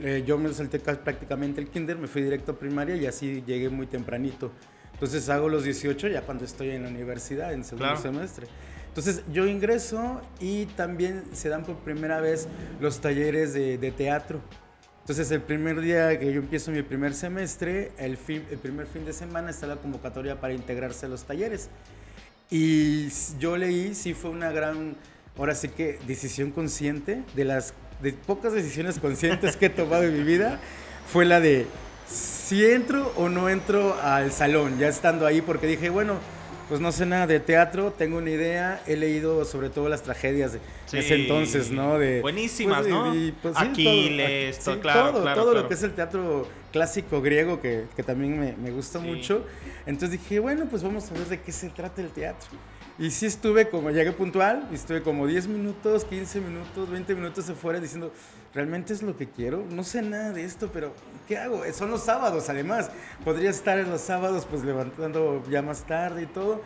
eh, 0.00 0.24
yo 0.26 0.38
me 0.38 0.52
salté 0.52 0.78
prácticamente 0.78 1.60
el 1.60 1.68
kinder, 1.68 1.98
me 1.98 2.08
fui 2.08 2.22
directo 2.22 2.52
a 2.52 2.58
primaria 2.58 2.96
y 2.96 3.06
así 3.06 3.42
llegué 3.46 3.68
muy 3.68 3.86
tempranito. 3.86 4.50
Entonces 4.94 5.28
hago 5.28 5.48
los 5.48 5.64
18 5.64 6.08
ya 6.08 6.22
cuando 6.22 6.44
estoy 6.44 6.70
en 6.70 6.84
la 6.84 6.88
universidad, 6.88 7.52
en 7.52 7.64
segundo 7.64 7.96
semestre. 7.96 8.46
Entonces 8.88 9.22
yo 9.32 9.46
ingreso 9.46 10.20
y 10.38 10.66
también 10.66 11.24
se 11.32 11.48
dan 11.48 11.64
por 11.64 11.76
primera 11.76 12.20
vez 12.20 12.46
los 12.80 13.00
talleres 13.00 13.54
de, 13.54 13.78
de 13.78 13.90
teatro 13.90 14.42
Entonces 15.00 15.30
el 15.30 15.40
primer 15.40 15.80
día 15.80 16.18
que 16.18 16.32
yo 16.32 16.40
empiezo 16.40 16.70
mi 16.70 16.82
primer 16.82 17.14
semestre, 17.14 17.92
el, 17.96 18.16
fin, 18.16 18.44
el 18.50 18.58
primer 18.58 18.86
fin 18.86 19.04
de 19.04 19.12
semana 19.12 19.50
está 19.50 19.66
la 19.66 19.76
convocatoria 19.76 20.40
para 20.40 20.52
integrarse 20.52 21.06
a 21.06 21.08
los 21.08 21.24
talleres. 21.24 21.70
Y 22.50 23.08
yo 23.38 23.56
leí, 23.56 23.94
sí 23.94 24.12
fue 24.12 24.30
una 24.30 24.52
gran, 24.52 24.94
ahora 25.38 25.54
sí 25.54 25.68
que 25.68 25.98
decisión 26.06 26.50
consciente, 26.50 27.24
de 27.34 27.44
las 27.46 27.72
de 28.02 28.12
pocas 28.12 28.52
decisiones 28.52 28.98
conscientes 28.98 29.56
que 29.56 29.66
he 29.66 29.70
tomado 29.70 30.02
en 30.04 30.16
mi 30.18 30.24
vida, 30.24 30.60
fue 31.10 31.24
la 31.24 31.40
de 31.40 31.66
si 32.06 32.64
entro 32.66 33.12
o 33.16 33.28
no 33.28 33.48
entro 33.48 33.96
al 34.02 34.32
salón, 34.32 34.78
ya 34.78 34.88
estando 34.88 35.26
ahí, 35.26 35.40
porque 35.40 35.66
dije, 35.66 35.88
bueno, 35.88 36.18
pues 36.68 36.80
no 36.80 36.90
sé 36.90 37.04
nada 37.06 37.26
de 37.26 37.38
teatro, 37.40 37.92
tengo 37.92 38.18
una 38.18 38.30
idea, 38.30 38.82
he 38.86 38.96
leído 38.96 39.44
sobre 39.44 39.68
todo 39.70 39.88
las 39.88 40.02
tragedias 40.02 40.52
de 40.52 40.60
ese 40.92 41.14
entonces, 41.14 41.70
¿no? 41.70 41.98
De, 41.98 42.20
Buenísimas, 42.22 42.80
pues, 42.80 42.88
¿no? 42.90 43.14
pues, 43.42 43.54
Aquiles, 43.56 44.58
todo, 44.58 44.80
claro, 44.80 45.10
todo, 45.12 45.22
claro, 45.22 45.42
todo 45.42 45.54
lo 45.54 45.68
que 45.68 45.74
es 45.74 45.82
el 45.82 45.92
teatro 45.92 46.48
clásico 46.72 47.20
griego 47.20 47.60
que, 47.60 47.84
que 47.94 48.02
también 48.02 48.38
me, 48.40 48.54
me 48.56 48.70
gusta 48.70 49.00
Sí. 49.00 49.06
mucho. 49.06 49.44
Entonces 49.86 50.18
dije, 50.18 50.38
bueno, 50.38 50.66
pues 50.70 50.82
vamos 50.82 51.10
a 51.10 51.14
ver 51.14 51.26
de 51.26 51.40
qué 51.40 51.52
se 51.52 51.68
trata 51.68 52.00
el 52.00 52.08
teatro. 52.08 52.48
Y 52.98 53.10
sí 53.10 53.26
estuve 53.26 53.70
como, 53.70 53.90
llegué 53.90 54.12
puntual, 54.12 54.68
y 54.70 54.74
estuve 54.74 55.02
como 55.02 55.26
10 55.26 55.48
minutos, 55.48 56.04
15 56.04 56.40
minutos, 56.40 56.90
20 56.90 57.14
minutos 57.14 57.48
afuera 57.48 57.80
diciendo, 57.80 58.12
¿realmente 58.54 58.92
es 58.92 59.02
lo 59.02 59.16
que 59.16 59.28
quiero? 59.28 59.64
No 59.70 59.82
sé 59.82 60.02
nada 60.02 60.32
de 60.32 60.44
esto, 60.44 60.70
pero 60.72 60.92
¿qué 61.26 61.38
hago? 61.38 61.64
Eh, 61.64 61.72
Son 61.72 61.90
los 61.90 62.02
sábados 62.02 62.50
además. 62.50 62.90
Podría 63.24 63.50
estar 63.50 63.78
en 63.78 63.90
los 63.90 64.02
sábados 64.02 64.46
pues 64.48 64.62
levantando 64.62 65.42
ya 65.50 65.62
más 65.62 65.84
tarde 65.84 66.22
y 66.22 66.26
todo. 66.26 66.60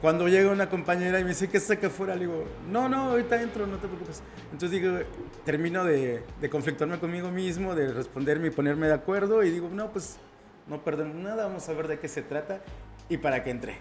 Cuando 0.00 0.28
llega 0.28 0.50
una 0.50 0.68
compañera 0.68 1.18
y 1.20 1.24
me 1.24 1.30
dice, 1.30 1.48
¿qué 1.48 1.56
está 1.56 1.74
acá 1.74 1.88
afuera? 1.88 2.14
Le 2.14 2.20
digo, 2.22 2.44
no, 2.70 2.88
no, 2.88 3.10
ahorita 3.10 3.40
entro, 3.40 3.66
no 3.66 3.78
te 3.78 3.86
preocupes. 3.86 4.22
Entonces 4.52 4.70
digo, 4.70 4.98
termino 5.44 5.84
de, 5.84 6.22
de 6.40 6.50
conflictuarme 6.50 6.98
conmigo 6.98 7.30
mismo, 7.30 7.74
de 7.74 7.92
responderme 7.92 8.48
y 8.48 8.50
ponerme 8.50 8.88
de 8.88 8.94
acuerdo 8.94 9.42
y 9.42 9.50
digo, 9.50 9.68
no, 9.72 9.90
pues 9.90 10.18
no 10.68 10.82
perdemos 10.84 11.16
nada, 11.16 11.46
vamos 11.46 11.68
a 11.68 11.72
ver 11.72 11.88
de 11.88 11.98
qué 11.98 12.08
se 12.08 12.22
trata 12.22 12.60
y 13.08 13.16
para 13.16 13.42
qué 13.42 13.50
entré. 13.50 13.78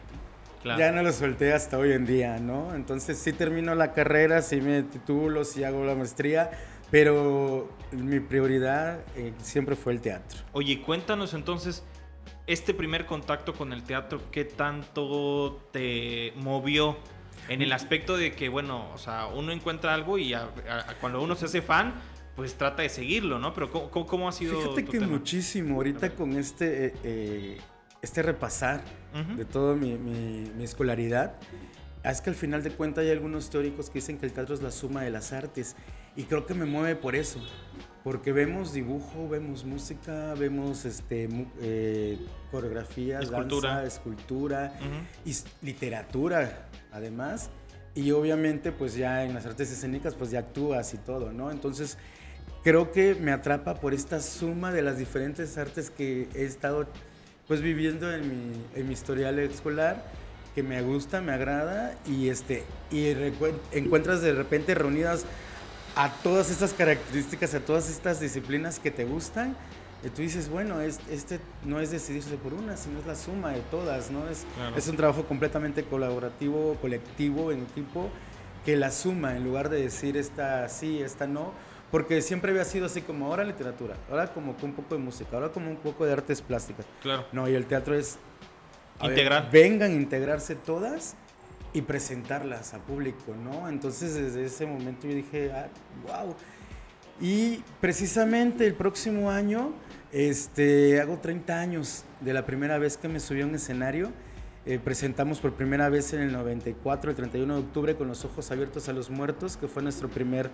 Claro. 0.62 0.80
Ya 0.80 0.92
no 0.92 1.04
lo 1.04 1.12
solté 1.14 1.54
hasta 1.54 1.78
hoy 1.78 1.92
en 1.94 2.06
día, 2.06 2.40
¿no? 2.40 2.74
Entonces 2.76 3.18
sí 3.18 3.32
termino 3.34 3.76
la 3.76 3.94
carrera, 3.94 4.42
sí 4.42 4.60
me 4.60 4.84
titulo, 4.84 5.44
sí 5.46 5.64
hago 5.64 5.86
la 5.86 5.96
maestría, 5.96 6.50
pero 6.92 7.70
mi 7.92 8.20
prioridad 8.20 9.00
eh, 9.16 9.34
siempre 9.42 9.76
fue 9.76 9.94
el 9.94 10.02
teatro. 10.02 10.40
Oye, 10.54 10.82
cuéntanos 10.82 11.34
entonces, 11.34 11.84
este 12.48 12.74
primer 12.74 13.06
contacto 13.06 13.54
con 13.54 13.72
el 13.74 13.84
teatro, 13.84 14.22
¿qué 14.32 14.46
tanto 14.46 15.62
te 15.72 16.34
movió? 16.38 16.98
En 17.50 17.62
el 17.62 17.72
aspecto 17.72 18.18
de 18.18 18.34
que, 18.34 18.50
bueno, 18.50 18.90
o 18.94 18.98
sea, 18.98 19.28
uno 19.28 19.52
encuentra 19.54 19.94
algo 19.94 20.18
y 20.18 20.34
a- 20.34 20.50
a- 20.70 20.94
cuando 21.00 21.22
uno 21.22 21.36
se 21.36 21.46
hace 21.46 21.62
fan, 21.62 21.94
pues 22.36 22.56
trata 22.56 22.82
de 22.82 22.90
seguirlo, 22.90 23.40
¿no? 23.40 23.54
Pero 23.54 23.72
¿cómo, 23.72 23.90
cómo- 23.90 24.06
cómo 24.06 24.28
ha 24.28 24.32
sido 24.32 24.60
Fíjate 24.60 24.84
tu 24.84 24.92
que 24.92 25.00
tema? 25.00 25.12
muchísimo, 25.14 25.76
ahorita 25.76 26.10
con 26.14 26.36
este, 26.36 26.88
eh, 26.88 26.94
eh, 27.04 27.58
este 28.02 28.22
repasar 28.22 28.84
De 29.36 29.46
toda 29.46 29.76
mi, 29.76 29.98
mi- 29.98 30.52
mi 30.56 30.64
escolaridad, 30.64 31.34
es 32.04 32.22
que 32.22 32.30
al 32.30 32.36
final 32.36 32.64
de 32.64 32.72
cuentas 32.72 33.04
hay 33.04 33.12
algunos 33.12 33.50
teóricos 33.50 33.90
que 33.90 33.96
dicen 34.00 34.18
que 34.18 34.26
el 34.26 34.32
teatro 34.34 34.54
es 34.56 34.62
la 34.62 34.72
suma 34.72 35.02
de 35.04 35.10
las 35.10 35.34
artes 35.34 35.76
y 36.16 36.24
creo 36.24 36.46
que 36.46 36.54
me 36.54 36.66
mueve 36.66 36.96
por 36.96 37.16
eso, 37.16 37.40
porque 38.04 38.32
vemos 38.32 38.74
dibujo, 38.74 39.28
vemos 39.28 39.66
música, 39.66 40.34
vemos 40.36 40.86
este, 40.86 41.28
eh, 41.62 42.18
coreografías, 42.52 43.24
Escultura. 43.26 43.70
danza, 43.76 43.88
escultura, 43.88 44.74
y 45.26 45.36
literatura 45.66 46.68
además 46.92 47.50
y 47.96 48.12
obviamente 48.12 48.72
pues 48.72 48.96
ya 48.96 49.24
en 49.26 49.34
las 49.34 49.46
artes 49.46 49.72
escénicas 49.72 50.14
pues 50.16 50.32
ya 50.32 50.40
actúas 50.40 50.94
y 50.94 50.98
todo, 50.98 51.34
¿no? 51.34 51.52
Entonces 51.52 51.98
creo 52.64 52.92
que 52.92 53.16
me 53.16 53.32
atrapa 53.32 53.76
por 53.76 53.94
esta 53.94 54.22
suma 54.22 54.72
de 54.72 54.82
las 54.84 54.98
diferentes 54.98 55.58
artes 55.58 55.90
que 55.90 56.30
he 56.36 56.46
estado 56.46 56.88
pues 57.48 57.62
viviendo 57.62 58.14
en 58.14 58.22
mi, 58.52 58.58
en 58.76 58.88
mi 58.88 58.94
historial 58.94 59.40
escolar 59.40 60.04
que 60.54 60.64
me 60.64 60.82
gusta, 60.82 61.22
me 61.22 61.32
agrada 61.32 61.96
y 62.08 62.30
este 62.30 62.64
y 62.92 63.08
encuentras 63.72 64.22
de 64.22 64.34
repente 64.34 64.74
reunidas 64.76 65.26
a 65.96 66.12
todas 66.24 66.50
estas 66.52 66.74
características, 66.74 67.54
a 67.54 67.60
todas 67.60 67.90
estas 67.90 68.20
disciplinas 68.20 68.80
que 68.80 68.92
te 68.92 69.04
gustan, 69.06 69.56
y 70.04 70.10
tú 70.10 70.22
dices, 70.22 70.48
bueno, 70.50 70.80
es- 70.82 71.00
este 71.10 71.40
no 71.66 71.80
es 71.80 71.90
decidirse 71.90 72.36
por 72.38 72.54
una, 72.54 72.78
sino 72.78 73.00
es 73.00 73.08
la 73.08 73.16
suma 73.16 73.52
de 73.52 73.62
todas, 73.72 74.12
¿no? 74.12 74.28
Es, 74.30 74.46
Claro. 74.56 74.76
es 74.78 74.88
un 74.88 74.96
trabajo 74.96 75.24
completamente 75.26 75.84
colaborativo, 75.84 76.76
colectivo, 76.82 77.52
en 77.52 77.64
equipo, 77.64 78.10
que 78.64 78.76
la 78.78 78.92
suma, 78.92 79.36
en 79.38 79.44
lugar 79.44 79.70
de 79.70 79.82
decir 79.82 80.18
esta 80.18 80.70
sí, 80.70 81.02
esta 81.02 81.26
no, 81.26 81.52
porque 81.92 82.22
siempre 82.22 82.52
había 82.52 82.66
sido 82.66 82.86
así 82.86 83.02
como 83.02 83.28
ahora 83.28 83.44
literatura, 83.44 83.96
ahora 84.10 84.34
como 84.34 84.56
un 84.62 84.74
poco 84.74 84.96
de 84.96 85.02
música, 85.02 85.30
ahora 85.34 85.50
como 85.50 85.70
un 85.70 85.78
poco 85.78 86.06
de 86.06 86.14
artes 86.14 86.42
plásticas. 86.42 86.86
Claro. 87.02 87.26
No, 87.32 87.48
y 87.48 87.56
el 87.56 87.66
teatro 87.66 87.96
es... 87.96 88.18
a 89.00 89.08
ver, 89.08 89.32
vengan 89.52 89.92
a 89.92 89.96
integrarse 89.96 90.56
todas 90.56 91.16
y 91.74 91.82
presentarlas 91.82 92.74
a 92.74 92.80
público, 92.80 93.36
¿no? 93.36 93.70
Entonces 93.70 94.16
desde 94.16 94.46
ese 94.46 94.66
momento 94.66 95.08
yo 95.08 95.16
dije, 95.16 95.52
ah, 95.52 95.68
wow. 96.08 96.36
Y 97.20 97.64
precisamente 97.82 98.66
el 98.66 98.74
próximo 98.74 99.32
año 99.32 99.74
este, 100.12 101.02
hago 101.02 101.18
30 101.18 101.60
años 101.60 102.04
de 102.22 102.34
la 102.34 102.46
primera 102.46 102.78
vez 102.78 102.98
que 102.98 103.08
me 103.08 103.20
subí 103.20 103.42
a 103.42 103.46
un 103.46 103.56
escenario. 103.56 104.12
Eh, 104.66 104.80
presentamos 104.84 105.40
por 105.40 105.54
primera 105.54 105.90
vez 105.90 106.14
en 106.14 106.22
el 106.22 106.32
94, 106.34 107.12
el 107.12 107.16
31 107.16 107.54
de 107.54 107.60
octubre, 107.62 107.96
con 107.96 108.08
los 108.08 108.26
ojos 108.26 108.52
abiertos 108.52 108.90
a 108.90 108.94
los 108.94 109.10
muertos, 109.10 109.56
que 109.56 109.68
fue 109.68 109.82
nuestro 109.82 110.10
primer, 110.10 110.50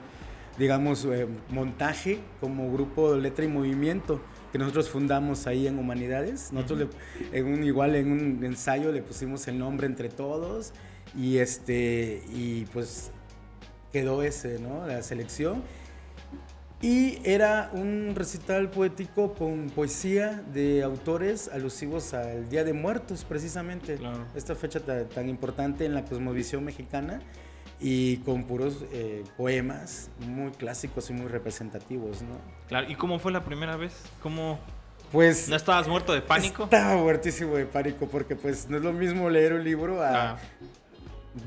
digamos, 0.58 1.06
eh, 1.06 1.28
montaje 1.50 2.20
como 2.40 2.72
grupo 2.72 3.14
de 3.14 3.22
letra 3.22 3.46
y 3.46 3.48
movimiento 3.48 4.22
que 4.52 4.60
nosotros 4.60 4.90
fundamos 4.90 5.48
ahí 5.48 5.66
en 5.68 5.80
Humanidades. 5.80 6.52
Nosotros 6.54 6.80
le- 7.32 7.40
en 7.40 7.46
un, 7.48 7.64
igual 7.64 7.96
en 7.96 8.12
un 8.12 8.44
ensayo 8.46 8.92
le 8.92 9.02
pusimos 9.02 9.48
el 9.48 9.58
nombre 9.58 9.88
entre 9.88 10.10
todos 10.10 10.74
y, 11.18 11.38
este, 11.38 12.22
y 12.32 12.66
pues 12.72 13.12
quedó 13.92 14.22
ese, 14.24 14.60
¿no? 14.60 14.86
La 14.86 15.02
selección. 15.02 15.64
Y 16.82 17.20
era 17.24 17.72
un 17.74 18.12
recital 18.14 18.70
poético 18.70 19.34
con 19.36 19.70
poesía 19.70 20.44
de 20.54 20.84
autores 20.84 21.48
alusivos 21.48 22.14
al 22.14 22.50
Día 22.50 22.66
de 22.66 22.74
Muertos, 22.74 23.24
precisamente. 23.24 23.96
Claro. 23.96 24.26
Esta 24.36 24.54
fecha 24.54 24.82
ta- 24.82 25.08
tan, 25.08 25.30
importante 25.30 25.86
en 25.86 25.94
la 25.94 26.04
cosmovisión 26.04 26.66
mexicana 26.66 27.22
y 27.84 28.18
con 28.26 28.46
puros 28.46 28.86
eh, 28.94 29.24
poemas 29.38 30.10
muy 30.26 30.52
clásicos 30.52 31.10
y 31.10 31.14
muy 31.14 31.28
representativos, 31.28 32.22
¿no? 32.22 32.38
Claro. 32.70 32.90
¿Y 32.90 32.96
cómo 32.96 33.20
fue 33.20 33.32
la 33.34 33.44
primera 33.44 33.76
vez? 33.76 33.94
¿Cómo 34.22 34.58
Pues 35.12 35.50
no 35.50 35.56
estabas 35.58 35.88
muerto 35.88 36.14
de 36.14 36.22
pánico? 36.22 36.64
estaba 36.64 36.96
muertísimo 36.96 37.56
de 37.58 37.66
pánico 37.66 38.08
porque 38.08 38.36
pues 38.38 38.70
no 38.70 38.78
es 38.78 38.84
lo 38.84 38.94
mismo 38.94 39.30
leer 39.30 39.54
un 39.54 39.64
libro 39.64 40.02
a 40.02 40.32
Ah, 40.32 40.38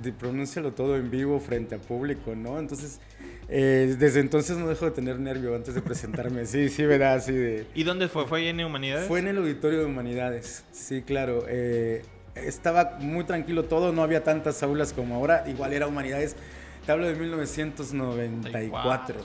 de 0.02 0.12
pronúncialo 0.12 0.72
todo 0.72 0.96
en 0.96 1.10
vivo 1.10 1.40
frente 1.40 1.74
a 1.76 1.78
público, 1.78 2.34
¿no? 2.34 2.58
Entonces, 2.58 3.00
eh, 3.48 3.94
desde 3.98 4.18
entonces 4.20 4.56
no 4.58 4.66
dejo 4.66 4.84
de 4.84 4.90
tener 4.90 5.18
nervio 5.20 5.54
antes 5.54 5.74
de 5.74 5.80
presentarme. 5.80 6.44
Sí, 6.44 6.68
sí, 6.68 6.84
¿verdad? 6.84 7.14
Así 7.14 7.32
de... 7.32 7.66
¿Y 7.74 7.84
dónde 7.84 8.08
fue? 8.08 8.26
¿Fue 8.26 8.40
ahí 8.40 8.48
en 8.48 8.62
Humanidades? 8.64 9.06
Fue 9.06 9.20
en 9.20 9.28
el 9.28 9.38
Auditorio 9.38 9.78
de 9.78 9.84
Humanidades, 9.86 10.64
sí, 10.72 11.02
claro. 11.02 11.44
eh, 11.48 12.02
estaba 12.36 12.96
muy 13.00 13.24
tranquilo 13.24 13.64
todo, 13.64 13.92
no 13.92 14.02
había 14.02 14.22
tantas 14.24 14.62
aulas 14.62 14.92
como 14.92 15.14
ahora. 15.16 15.44
Igual 15.46 15.72
era 15.72 15.86
Humanidades, 15.86 16.36
te 16.84 16.92
hablo 16.92 17.06
de 17.06 17.14
1994. 17.14 19.20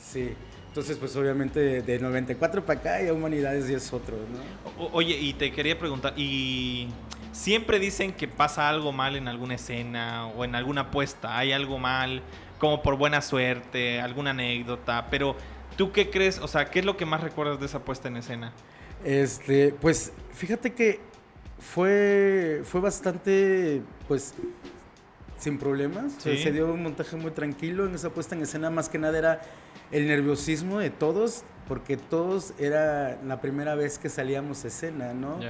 Sí, 0.00 0.32
entonces 0.68 0.96
pues 0.96 1.14
obviamente 1.16 1.60
de, 1.60 1.82
de 1.82 1.98
94 1.98 2.64
para 2.64 2.80
acá 2.80 3.02
ya 3.02 3.12
Humanidades 3.12 3.68
ya 3.68 3.76
es 3.76 3.92
otro, 3.92 4.16
¿no? 4.16 4.84
O- 4.84 4.90
Oye, 4.92 5.16
y 5.18 5.32
te 5.34 5.52
quería 5.52 5.78
preguntar, 5.78 6.14
y 6.16 6.88
siempre 7.32 7.78
dicen 7.78 8.12
que 8.12 8.28
pasa 8.28 8.68
algo 8.68 8.92
mal 8.92 9.16
en 9.16 9.28
alguna 9.28 9.54
escena 9.56 10.26
o 10.28 10.44
en 10.44 10.54
alguna 10.54 10.82
apuesta, 10.82 11.36
hay 11.38 11.52
algo 11.52 11.78
mal, 11.78 12.22
como 12.58 12.82
por 12.82 12.96
buena 12.96 13.20
suerte, 13.22 14.00
alguna 14.00 14.30
anécdota, 14.30 15.06
pero 15.10 15.36
¿tú 15.76 15.90
qué 15.92 16.10
crees? 16.10 16.38
O 16.38 16.48
sea, 16.48 16.70
¿qué 16.70 16.80
es 16.80 16.84
lo 16.84 16.96
que 16.96 17.06
más 17.06 17.20
recuerdas 17.22 17.58
de 17.60 17.66
esa 17.66 17.80
puesta 17.80 18.08
en 18.08 18.16
escena? 18.18 18.52
Este, 19.04 19.74
pues 19.80 20.12
fíjate 20.32 20.72
que 20.72 21.00
fue, 21.58 22.62
fue 22.64 22.80
bastante, 22.80 23.82
pues, 24.08 24.34
sin 25.38 25.58
problemas. 25.58 26.12
Se- 26.18 26.52
dio 26.52 26.72
un 26.72 26.82
montaje 26.82 27.16
muy 27.16 27.30
tranquilo 27.30 27.86
en 27.86 27.94
esa 27.94 28.10
puesta 28.10 28.34
en 28.34 28.42
escena. 28.42 28.70
Más 28.70 28.88
que 28.88 28.98
nada 28.98 29.18
era 29.18 29.40
el 29.90 30.06
nerviosismo 30.06 30.78
de 30.78 30.90
todos, 30.90 31.42
porque 31.68 31.96
todos 31.96 32.52
era 32.58 33.18
la 33.24 33.40
primera 33.40 33.74
vez 33.74 33.98
que 33.98 34.08
salíamos 34.08 34.64
a 34.64 34.68
escena, 34.68 35.14
¿no? 35.14 35.40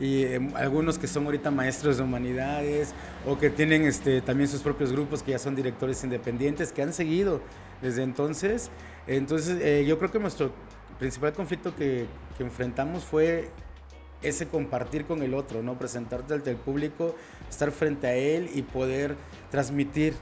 Y 0.00 0.22
eh, 0.22 0.50
algunos 0.54 0.96
que 0.96 1.08
son 1.08 1.24
ahorita 1.24 1.50
maestros 1.50 1.96
de 1.96 2.04
humanidades 2.04 2.94
o 3.26 3.36
que 3.36 3.50
tienen 3.50 3.82
este, 3.82 4.20
también 4.20 4.48
sus 4.48 4.60
propios 4.60 4.92
grupos 4.92 5.24
que 5.24 5.32
ya 5.32 5.40
son 5.40 5.56
directores 5.56 6.04
independientes 6.04 6.70
que 6.70 6.82
han 6.82 6.92
seguido 6.92 7.40
desde 7.82 8.04
entonces. 8.04 8.70
Entonces 9.08 9.58
eh, 9.60 9.84
yo 9.88 9.98
creo 9.98 10.12
que 10.12 10.20
nuestro 10.20 10.52
principal 11.00 11.32
conflicto 11.32 11.74
que, 11.74 12.06
que 12.36 12.44
enfrentamos 12.44 13.02
fue 13.04 13.48
ese 14.22 14.48
compartir 14.48 15.04
con 15.04 15.22
el 15.22 15.34
otro, 15.34 15.62
¿no? 15.62 15.78
Presentarte 15.78 16.34
ante 16.34 16.50
el 16.50 16.56
público, 16.56 17.14
estar 17.48 17.70
frente 17.72 18.06
a 18.06 18.14
él 18.14 18.50
y 18.54 18.62
poder 18.62 19.16
transmitir 19.50 20.14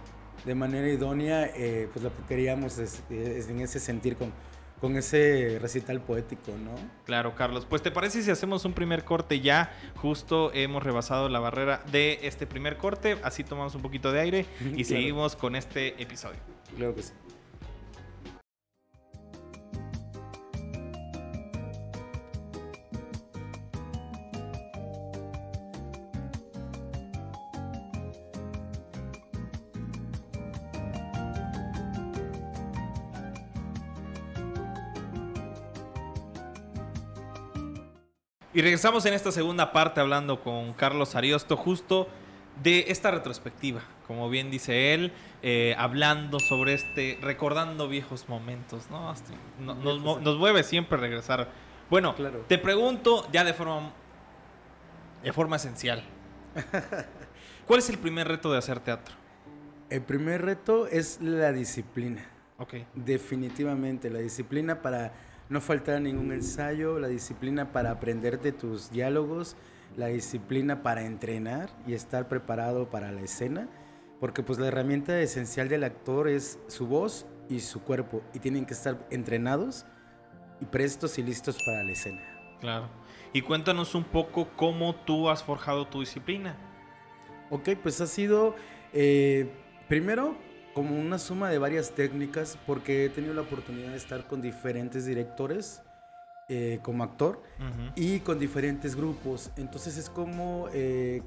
de 0.44 0.54
manera 0.54 0.88
idónea 0.88 1.50
eh, 1.54 1.88
pues 1.92 2.04
lo 2.04 2.11
que 2.14 2.22
queríamos 2.28 2.78
es- 2.78 3.02
es 3.11 3.48
en 3.48 3.61
ese 3.61 3.80
sentir 3.80 4.16
con, 4.16 4.32
con 4.80 4.96
ese 4.96 5.59
recital 5.61 6.00
poético, 6.02 6.52
¿no? 6.52 6.72
Claro, 7.04 7.35
Carlos. 7.35 7.66
Pues 7.68 7.82
te 7.82 7.90
parece 7.90 8.22
si 8.22 8.30
hacemos 8.30 8.64
un 8.66 8.74
primer 8.74 9.04
corte 9.04 9.40
ya, 9.40 9.72
justo 9.96 10.52
hemos 10.52 10.82
rebasado 10.82 11.28
la 11.30 11.40
barrera 11.40 11.82
de 11.90 12.20
este 12.22 12.46
primer 12.46 12.76
corte, 12.76 13.16
así 13.22 13.42
tomamos 13.42 13.74
un 13.74 13.82
poquito 13.82 14.12
de 14.12 14.20
aire 14.20 14.46
y 14.76 14.85
seguimos 14.85 15.35
con 15.35 15.56
este 15.56 16.00
episodio. 16.02 16.38
Claro 16.76 16.94
que 16.94 17.02
sí. 17.02 17.12
Y 38.57 38.62
regresamos 38.62 39.05
en 39.05 39.12
esta 39.12 39.33
segunda 39.33 39.71
parte 39.71 40.01
hablando 40.01 40.42
con 40.42 40.73
Carlos 40.73 41.14
Ariosto 41.14 41.59
justo 41.59 42.09
de 42.62 42.87
esta 42.88 43.11
retrospectiva, 43.11 43.83
como 44.07 44.31
bien 44.31 44.51
dice 44.51 44.95
él, 44.95 45.12
eh, 45.42 45.75
hablando 45.77 46.40
sobre 46.40 46.73
este, 46.73 47.19
recordando 47.21 47.87
viejos 47.87 48.31
momentos, 48.31 48.88
¿no? 48.88 49.14
nos, 49.61 50.38
mueve 50.38 50.62
siempre 50.62 50.97
regresar. 50.97 51.51
Bueno, 51.90 52.14
te 52.49 52.57
pregunto 52.57 53.29
ya 53.31 53.45
de 53.45 53.53
forma, 53.53 53.92
de 55.23 55.35
forma 55.35 55.57
esencial, 55.57 56.03
¿cuál 57.66 57.81
es 57.81 57.90
el 57.90 57.99
primer 57.99 58.27
reto 58.27 58.51
de 58.51 58.57
hacer 58.57 58.81
teatro? 58.81 59.14
El 59.90 60.01
primer 60.01 60.40
reto 60.40 60.87
es 60.87 61.21
la 61.21 61.53
disciplina. 61.53 62.25
Ok. 62.57 62.77
Definitivamente, 62.95 64.09
la 64.09 64.21
disciplina 64.21 64.81
para 64.81 65.12
no 65.48 65.61
faltar 65.61 66.00
ningún 66.00 66.32
ensayo, 66.32 66.98
la 66.98 67.09
disciplina 67.09 67.72
para 67.72 67.90
aprenderte 67.92 68.52
tus 68.52 68.90
diálogos, 68.90 69.56
la 69.96 70.09
disciplina 70.09 70.82
para 70.82 71.04
entrenar 71.04 71.70
y 71.87 71.94
estar 71.94 72.28
preparado 72.28 72.90
para 72.90 73.12
la 73.12 73.22
escena, 73.22 73.68
porque 74.20 74.42
pues 74.42 74.59
la 74.59 74.68
herramienta 74.68 75.20
esencial 75.20 75.68
del 75.68 75.85
actor 75.85 76.28
es 76.28 76.59
su 76.66 76.87
voz 76.87 77.26
y 77.48 77.61
su 77.61 77.82
cuerpo 77.82 78.22
y 78.35 78.40
tienen 78.40 78.66
que 78.66 78.74
estar 78.74 79.06
entrenados 79.11 79.87
y 80.61 80.64
prestos 80.64 81.18
y 81.18 81.22
listos 81.22 81.56
para 81.64 81.85
la 81.85 81.92
escena. 81.92 82.22
Claro. 82.61 82.88
Y 83.32 83.42
cuéntanos 83.42 83.94
un 83.94 84.04
poco 84.04 84.48
cómo 84.56 84.94
tú 84.94 85.28
has 85.28 85.42
forjado 85.42 85.87
tu 85.87 86.00
disciplina. 86.00 86.56
Ok, 87.50 87.70
pues 87.82 88.00
ha 88.00 88.06
sido 88.06 88.56
eh, 88.92 89.52
primero 89.88 90.37
como 90.76 90.94
una 91.00 91.18
suma 91.18 91.48
de 91.48 91.56
varias 91.56 91.92
técnicas, 91.92 92.58
porque 92.66 93.06
he 93.06 93.08
tenido 93.08 93.32
la 93.32 93.40
oportunidad 93.40 93.92
de 93.92 93.96
estar 93.96 94.26
con 94.26 94.42
diferentes 94.42 95.06
directores 95.06 95.80
eh, 96.50 96.80
como 96.82 97.02
actor 97.02 97.40
y 97.94 98.20
con 98.20 98.38
diferentes 98.38 98.94
grupos. 98.94 99.50
Entonces 99.56 99.96
es 99.96 100.10
como 100.10 100.68
eh, 100.74 101.22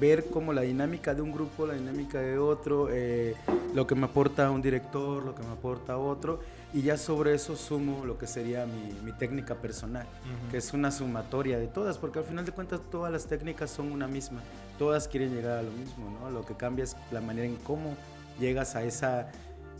ver 0.00 0.24
como 0.24 0.52
la 0.52 0.62
dinámica 0.62 1.14
de 1.14 1.22
un 1.22 1.30
grupo, 1.30 1.68
la 1.68 1.74
dinámica 1.74 2.18
de 2.18 2.36
otro, 2.38 2.88
eh, 2.90 3.36
lo 3.76 3.86
que 3.86 3.94
me 3.94 4.06
aporta 4.06 4.50
un 4.50 4.60
director, 4.60 5.24
lo 5.24 5.36
que 5.36 5.44
me 5.44 5.52
aporta 5.52 5.96
otro, 5.96 6.40
y 6.74 6.82
ya 6.82 6.96
sobre 6.96 7.34
eso 7.34 7.54
sumo 7.54 8.04
lo 8.04 8.18
que 8.18 8.26
sería 8.26 8.66
mi, 8.66 9.12
técnica 9.12 9.54
personal, 9.54 10.06
que 10.50 10.56
es 10.56 10.72
una 10.72 10.90
sumatoria 10.90 11.60
de 11.60 11.68
todas, 11.68 11.96
porque 11.96 12.18
al 12.18 12.24
final 12.24 12.44
de 12.44 12.50
cuentas 12.50 12.80
todas 12.90 13.12
las 13.12 13.26
técnicas 13.26 13.70
son 13.70 13.92
una 13.92 14.08
misma, 14.08 14.40
todas 14.80 15.06
quieren 15.06 15.32
llegar 15.32 15.58
a 15.58 15.62
lo 15.62 15.70
mismo, 15.70 16.10
¿no? 16.10 16.28
Lo 16.30 16.44
que 16.44 16.56
cambia 16.56 16.82
es 16.82 16.96
la 17.12 17.20
manera 17.20 17.46
en 17.46 17.54
cómo 17.56 17.94
llegas 18.40 18.74
a 18.74 18.82
esa 18.82 19.30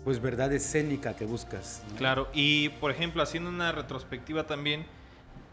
pues 0.04 0.20
verdad 0.20 0.52
escénica 0.52 1.14
que 1.16 1.24
buscas. 1.24 1.82
Claro, 1.96 2.28
y 2.32 2.68
por 2.68 2.90
ejemplo, 2.90 3.22
haciendo 3.22 3.50
una 3.50 3.72
retrospectiva 3.72 4.46
también, 4.46 4.86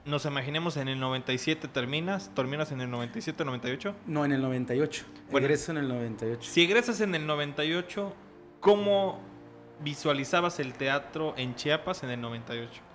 nos 0.06 0.26
imaginemos 0.26 0.78
en 0.78 0.88
el 0.88 1.00
97 1.00 1.68
terminas, 1.68 2.32
terminas 2.34 2.72
en 2.72 2.82
el 2.82 2.90
97, 2.90 3.44
98? 3.44 3.96
No, 4.06 4.24
en 4.24 4.32
el 4.32 4.42
98. 4.42 5.06
Bueno, 5.32 5.46
Egreso 5.46 5.72
en 5.72 5.78
el 5.80 5.88
98. 5.90 6.50
Si 6.50 6.64
egresas 6.64 7.02
en 7.02 7.14
el 7.14 7.28
98, 7.28 8.14
¿cómo 8.62 9.20
visualizabas 9.82 10.60
el 10.60 10.74
teatro 10.74 11.34
en 11.38 11.56
Chiapas 11.56 12.04
en 12.04 12.12
el 12.12 12.22
98? 12.22 12.87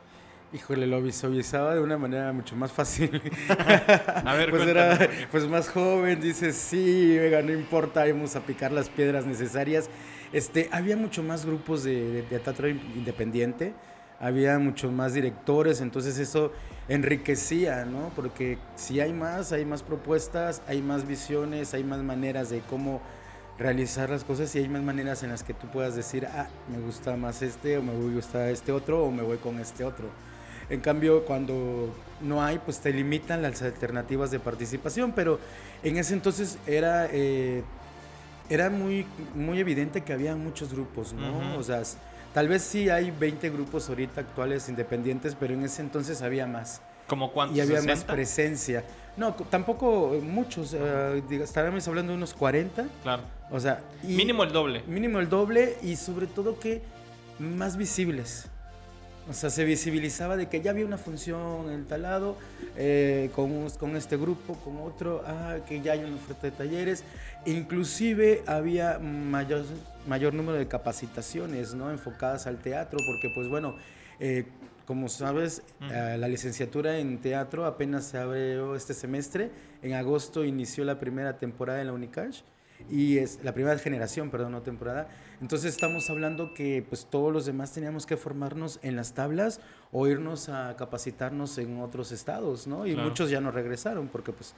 Híjole, 0.55 0.87
lo 0.87 1.01
visualizaba 1.01 1.75
de 1.75 1.81
una 1.81 1.97
manera 1.97 2.31
mucho 2.31 2.55
más 2.57 2.71
fácil. 2.71 3.23
a 3.49 4.35
ver, 4.35 4.51
pues 4.51 4.69
era 4.69 4.99
pues 5.31 5.49
más 5.49 5.71
joven, 5.71 6.21
dices, 6.21 6.57
sí, 6.57 7.17
venga, 7.17 7.41
no 7.41 7.53
importa, 7.53 8.05
vamos 8.05 8.37
a 8.37 8.41
picar 8.41 8.71
las 8.71 8.91
piedras 8.91 9.25
necesarias. 9.25 9.89
Este, 10.31 10.69
había 10.71 10.95
mucho 10.95 11.23
más 11.23 11.47
grupos 11.47 11.85
de, 11.85 12.23
teatro 12.29 12.69
independiente, 12.69 13.73
había 14.21 14.59
muchos 14.59 14.93
más 14.93 15.15
directores, 15.15 15.81
entonces 15.81 16.19
eso 16.19 16.53
enriquecía, 16.87 17.87
¿no? 17.87 18.11
Porque 18.15 18.59
si 18.77 19.01
hay 19.01 19.15
más, 19.15 19.53
hay 19.53 19.65
más 19.65 19.83
propuestas, 19.83 20.61
hay 20.67 20.83
más 20.83 21.07
visiones, 21.07 21.73
hay 21.73 21.85
más 21.85 22.03
maneras 22.03 22.51
de 22.51 22.61
cómo 22.61 23.01
realizar 23.59 24.11
las 24.11 24.23
cosas 24.23 24.55
y 24.55 24.59
hay 24.59 24.69
más 24.69 24.83
maneras 24.83 25.23
en 25.23 25.31
las 25.31 25.45
que 25.45 25.55
tú 25.55 25.67
puedas 25.69 25.95
decir, 25.97 26.27
ah, 26.27 26.49
me 26.71 26.79
gusta 26.79 27.17
más 27.17 27.41
este, 27.41 27.79
o 27.79 27.83
me 27.83 27.95
gusta 27.95 28.51
este 28.51 28.71
otro, 28.71 29.05
o 29.05 29.11
me 29.11 29.23
voy 29.23 29.39
con 29.39 29.59
este 29.59 29.83
otro. 29.85 30.11
En 30.73 30.81
cambio, 30.81 31.27
cuando 31.27 31.95
no 32.23 32.43
hay, 32.43 32.59
pues 32.59 32.81
te 32.81 32.95
limitan 32.95 33.43
las 33.43 33.61
alternativas 33.61 34.31
de 34.31 34.41
participación, 34.41 35.13
pero 35.13 35.39
en 35.83 35.99
ese 35.99 36.15
entonces 36.15 36.57
era, 36.67 37.09
eh, 37.13 37.63
era 38.49 38.71
muy, 38.71 39.05
muy 39.35 39.61
evidente 39.61 40.01
que 40.01 40.15
había 40.15 40.35
muchos 40.35 40.73
grupos, 40.73 41.13
¿no? 41.13 41.59
O 41.59 41.63
sea, 41.63 41.83
tal 42.33 42.49
vez 42.49 42.63
sí 42.63 42.89
hay 42.89 43.11
20 43.11 43.51
grupos 43.51 43.91
ahorita 43.91 44.23
actuales 44.23 44.67
independientes, 44.71 45.37
pero 45.39 45.53
en 45.53 45.63
ese 45.63 45.83
entonces 45.83 46.23
había 46.23 46.47
más. 46.47 46.81
¿Como 47.07 47.33
cuántos? 47.33 47.59
Y 47.59 47.61
había 47.61 47.83
más 47.83 48.05
presencia. 48.05 48.83
No, 49.19 49.35
tampoco 49.35 50.19
muchos. 50.23 50.73
Uh, 50.73 51.23
estaríamos 51.35 51.87
hablando 51.87 52.13
de 52.13 52.17
unos 52.17 52.33
40. 52.33 52.87
Claro. 53.03 53.25
O 53.51 53.61
sea. 53.61 53.83
mínimo 54.03 54.43
el 54.43 54.53
doble. 54.53 54.83
Mínimo 54.87 55.19
el 55.19 55.29
doble 55.29 55.77
y 55.83 55.97
sobre 55.97 56.27
todo 56.27 56.59
que 56.59 56.81
más 57.39 57.77
visibles. 57.77 58.49
O 59.29 59.33
sea, 59.33 59.51
se 59.51 59.65
visibilizaba 59.65 60.37
de 60.37 60.49
que 60.49 60.61
ya 60.61 60.73
había 60.73 60.85
una 60.85 60.99
función 60.99 61.71
en 61.71 61.85
tal 61.85 62.03
lado, 62.03 62.37
eh, 62.77 63.31
con, 63.35 63.71
con, 63.71 63.97
este 63.97 64.17
grupo, 64.17 64.55
con 64.65 64.79
otro, 64.79 65.23
ah, 65.27 65.59
que 65.69 65.81
ya 65.81 65.93
hay 65.93 66.01
una 66.01 66.17
oferta 66.17 66.49
de 66.49 66.51
talleres. 66.51 67.05
Inclusive 67.47 68.43
había 68.47 68.99
mayor, 68.99 69.65
mayor 70.09 70.35
número 70.35 70.59
de 70.59 70.67
capacitaciones, 70.67 71.73
¿no? 71.75 71.91
Enfocadas 71.91 72.49
al 72.49 72.59
teatro, 72.59 72.99
porque 73.07 73.31
pues 73.33 73.49
bueno, 73.49 73.77
eh, 74.19 74.45
como 74.87 75.09
sabes, 75.09 75.63
eh, 75.83 76.17
la 76.19 76.27
licenciatura 76.27 76.99
en 76.99 77.19
teatro 77.19 77.65
apenas 77.67 78.05
se 78.05 78.19
abrió 78.19 78.75
este 78.75 78.93
semestre. 78.93 79.51
En 79.83 79.95
agosto 79.95 80.45
inició 80.45 80.85
la 80.85 80.99
primera 80.99 81.39
temporada 81.39 81.81
en 81.81 81.87
la 81.87 81.93
Unicash 81.93 82.41
y 82.91 83.19
es 83.19 83.39
la 83.45 83.55
primera 83.55 83.79
generación, 83.79 84.31
perdón, 84.31 84.53
no 84.53 84.63
temporada. 84.63 85.09
Entonces 85.43 85.75
estamos 85.75 86.09
hablando 86.09 86.55
que 86.55 86.87
pues 86.89 87.07
todos 87.11 87.33
los 87.33 87.45
demás 87.45 87.73
teníamos 87.73 88.07
que 88.07 88.17
formarnos 88.17 88.79
en 88.83 88.95
las 88.95 89.13
tablas 89.13 89.61
o 89.91 90.07
irnos 90.07 90.49
a 90.49 90.77
capacitarnos 90.77 91.59
en 91.59 91.81
otros 91.81 92.13
estados, 92.13 92.69
¿no? 92.69 92.87
Y 92.87 92.95
muchos 92.95 93.29
ya 93.29 93.41
no 93.41 93.51
regresaron 93.51 94.07
porque 94.07 94.33
pues 94.33 94.55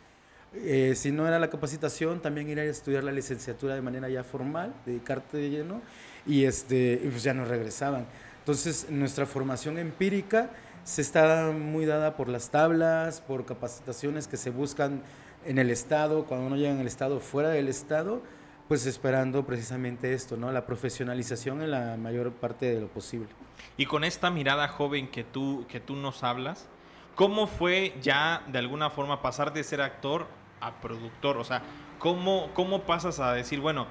eh, 0.56 0.92
si 0.94 1.10
no 1.10 1.26
era 1.26 1.38
la 1.38 1.48
capacitación, 1.48 2.20
también 2.20 2.50
ir 2.50 2.60
a 2.60 2.64
estudiar 2.64 3.02
la 3.02 3.12
licenciatura 3.12 3.74
de 3.74 3.80
manera 3.80 4.10
ya 4.10 4.22
formal, 4.22 4.74
dedicarte 4.84 5.38
de 5.38 5.48
lleno, 5.48 5.80
y, 6.26 6.44
este, 6.44 7.00
pues 7.10 7.22
ya 7.22 7.32
no 7.32 7.46
regresaban. 7.46 8.06
Entonces 8.40 8.88
nuestra 8.90 9.24
formación 9.24 9.78
empírica 9.78 10.50
se 10.84 11.00
está 11.00 11.50
muy 11.50 11.86
dada 11.86 12.14
por 12.14 12.28
las 12.28 12.50
tablas, 12.50 13.22
por 13.22 13.46
capacitaciones 13.46 14.28
que 14.28 14.36
se 14.36 14.50
buscan 14.50 15.02
en 15.46 15.58
el 15.58 15.70
Estado, 15.70 16.26
cuando 16.26 16.46
uno 16.46 16.56
llega 16.56 16.72
en 16.72 16.80
el 16.80 16.86
Estado, 16.86 17.20
fuera 17.20 17.48
del 17.48 17.68
Estado, 17.68 18.20
pues 18.68 18.86
esperando 18.86 19.44
precisamente 19.44 20.12
esto, 20.14 20.36
¿no? 20.36 20.50
La 20.50 20.66
profesionalización 20.66 21.62
en 21.62 21.70
la 21.70 21.96
mayor 21.96 22.32
parte 22.32 22.74
de 22.74 22.80
lo 22.80 22.88
posible. 22.88 23.28
Y 23.76 23.86
con 23.86 24.04
esta 24.04 24.30
mirada 24.30 24.68
joven 24.68 25.08
que 25.08 25.24
tú, 25.24 25.66
que 25.68 25.80
tú 25.80 25.96
nos 25.96 26.22
hablas, 26.24 26.68
¿cómo 27.14 27.46
fue 27.46 27.94
ya 28.00 28.42
de 28.48 28.58
alguna 28.58 28.90
forma 28.90 29.20
pasar 29.22 29.52
de 29.52 29.64
ser 29.64 29.80
actor 29.80 30.26
a 30.60 30.80
productor? 30.80 31.36
O 31.36 31.44
sea, 31.44 31.62
¿cómo, 31.98 32.50
cómo 32.54 32.82
pasas 32.82 33.20
a 33.20 33.32
decir, 33.32 33.60
bueno, 33.60 33.86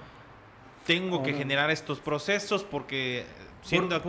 tengo 0.86 1.24
que 1.24 1.34
generar 1.34 1.70
estos 1.70 2.00
procesos 2.00 2.64
porque 2.64 3.26
siendo 3.62 4.02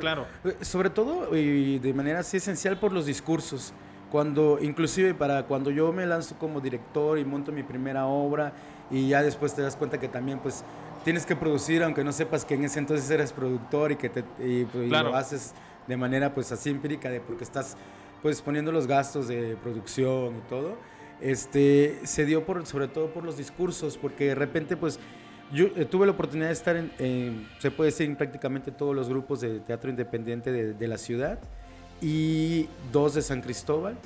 claro. 0.00 0.26
Eh, 0.44 0.56
sobre 0.60 0.90
todo 0.90 1.36
y 1.36 1.78
de 1.78 1.92
manera 1.92 2.20
así 2.20 2.36
esencial 2.36 2.78
por 2.78 2.92
los 2.92 3.06
discursos. 3.06 3.72
Cuando, 4.10 4.58
inclusive 4.60 5.14
para 5.14 5.44
cuando 5.44 5.70
yo 5.70 5.92
me 5.92 6.04
lanzo 6.04 6.36
como 6.36 6.60
director 6.60 7.18
y 7.18 7.24
monto 7.24 7.52
mi 7.52 7.62
primera 7.62 8.06
obra 8.06 8.52
y 8.90 9.08
ya 9.08 9.22
después 9.22 9.54
te 9.54 9.62
das 9.62 9.76
cuenta 9.76 9.98
que 9.98 10.08
también 10.08 10.38
pues 10.38 10.64
tienes 11.04 11.24
que 11.26 11.36
producir 11.36 11.82
aunque 11.82 12.04
no 12.04 12.12
sepas 12.12 12.44
que 12.44 12.54
en 12.54 12.64
ese 12.64 12.78
entonces 12.78 13.10
eres 13.10 13.32
productor 13.32 13.92
y 13.92 13.96
que 13.96 14.08
te, 14.08 14.22
pues, 14.22 14.88
lo 14.88 15.16
haces 15.16 15.52
de 15.86 15.96
manera 15.96 16.34
pues 16.34 16.52
así 16.52 16.70
empírica 16.70 17.08
de 17.10 17.20
porque 17.20 17.44
estás 17.44 17.76
pues 18.22 18.42
poniendo 18.42 18.72
los 18.72 18.86
gastos 18.86 19.28
de 19.28 19.56
producción 19.62 20.36
y 20.36 20.48
todo 20.48 20.76
este 21.20 22.00
se 22.04 22.24
dio 22.26 22.44
por 22.44 22.66
sobre 22.66 22.88
todo 22.88 23.12
por 23.12 23.24
los 23.24 23.36
discursos 23.36 23.96
porque 23.96 24.28
de 24.28 24.34
repente 24.34 24.76
pues 24.76 24.98
yo 25.52 25.66
eh, 25.76 25.84
tuve 25.84 26.06
la 26.06 26.12
oportunidad 26.12 26.48
de 26.48 26.52
estar 26.52 26.76
en, 26.76 27.48
se 27.58 27.70
puede 27.70 27.90
decir, 27.90 28.06
en 28.06 28.16
prácticamente 28.16 28.70
todos 28.70 28.94
los 28.94 29.08
grupos 29.08 29.40
de 29.40 29.60
teatro 29.60 29.90
independiente 29.90 30.52
de, 30.52 30.74
de 30.74 30.88
la 30.88 30.96
ciudad 30.96 31.40
y 32.00 32.68
dos 32.92 33.14
de 33.14 33.22
San 33.22 33.40
Cristóbal. 33.40 33.96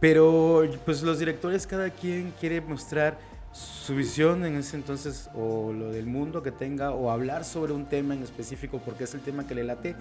Pero 0.00 0.64
pues 0.84 1.02
los 1.02 1.18
directores 1.18 1.66
cada 1.66 1.88
quien 1.88 2.34
quiere 2.38 2.60
mostrar 2.60 3.16
su 3.54 3.94
visión 3.94 4.44
en 4.44 4.56
ese 4.56 4.76
entonces 4.76 5.30
o 5.34 5.72
lo 5.72 5.92
del 5.92 6.06
mundo 6.06 6.42
que 6.42 6.50
tenga 6.50 6.90
o 6.90 7.10
hablar 7.10 7.44
sobre 7.44 7.72
un 7.72 7.86
tema 7.86 8.14
en 8.14 8.22
específico 8.22 8.80
porque 8.84 9.04
es 9.04 9.14
el 9.14 9.20
tema 9.20 9.46
que 9.46 9.54
le 9.54 9.62
late. 9.62 9.94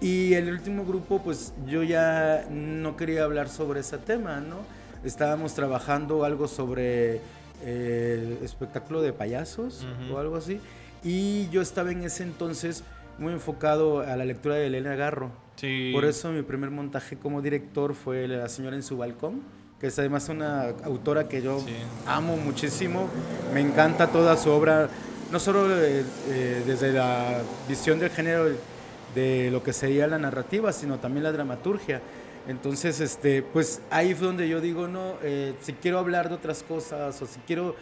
Y 0.00 0.34
el 0.34 0.50
último 0.50 0.84
grupo 0.84 1.22
pues 1.22 1.54
yo 1.66 1.82
ya 1.82 2.46
no 2.50 2.96
quería 2.96 3.24
hablar 3.24 3.48
sobre 3.48 3.80
ese 3.80 3.98
tema, 3.98 4.40
¿no? 4.40 4.56
Estábamos 5.04 5.54
trabajando 5.54 6.24
algo 6.24 6.48
sobre 6.48 7.20
eh, 7.62 8.38
espectáculo 8.42 9.00
de 9.00 9.12
payasos 9.12 9.86
o 10.12 10.18
algo 10.18 10.36
así. 10.36 10.60
Y 11.04 11.48
yo 11.50 11.62
estaba 11.62 11.92
en 11.92 12.02
ese 12.02 12.24
entonces 12.24 12.82
muy 13.18 13.32
enfocado 13.32 14.00
a 14.00 14.16
la 14.16 14.24
lectura 14.24 14.56
de 14.56 14.66
Elena 14.66 14.96
Garro. 14.96 15.30
Por 15.92 16.04
eso 16.04 16.32
mi 16.32 16.42
primer 16.42 16.70
montaje 16.70 17.16
como 17.16 17.42
director 17.42 17.94
fue 17.94 18.26
La 18.26 18.48
señora 18.48 18.74
en 18.74 18.82
su 18.82 18.96
balcón 18.96 19.42
que 19.80 19.86
es 19.88 19.98
además 19.98 20.28
una 20.28 20.70
autora 20.82 21.28
que 21.28 21.40
yo 21.40 21.64
amo 22.06 22.36
muchísimo. 22.36 23.08
Me 23.54 23.60
encanta 23.60 24.08
toda 24.08 24.36
su 24.36 24.50
obra, 24.50 24.88
no 25.30 25.38
solo 25.38 25.68
eh, 25.72 26.04
eh, 26.28 26.62
desde 26.66 26.92
la 26.92 27.42
visión 27.68 27.98
del 28.00 28.10
género 28.10 28.48
de 29.14 29.50
lo 29.50 29.62
que 29.62 29.72
sería 29.72 30.06
la 30.06 30.18
narrativa, 30.18 30.72
sino 30.72 30.98
también 30.98 31.22
la 31.22 31.32
dramaturgia. 31.32 32.00
Entonces, 32.48 33.00
este, 33.00 33.42
pues 33.42 33.80
ahí 33.90 34.14
fue 34.14 34.26
donde 34.26 34.48
yo 34.48 34.60
digo, 34.60 34.88
no, 34.88 35.14
eh, 35.22 35.54
si 35.60 35.74
quiero 35.74 35.98
hablar 35.98 36.28
de 36.28 36.34
otras 36.34 36.62
cosas 36.62 37.20
o 37.22 37.26
si 37.26 37.38
quiero 37.40 37.76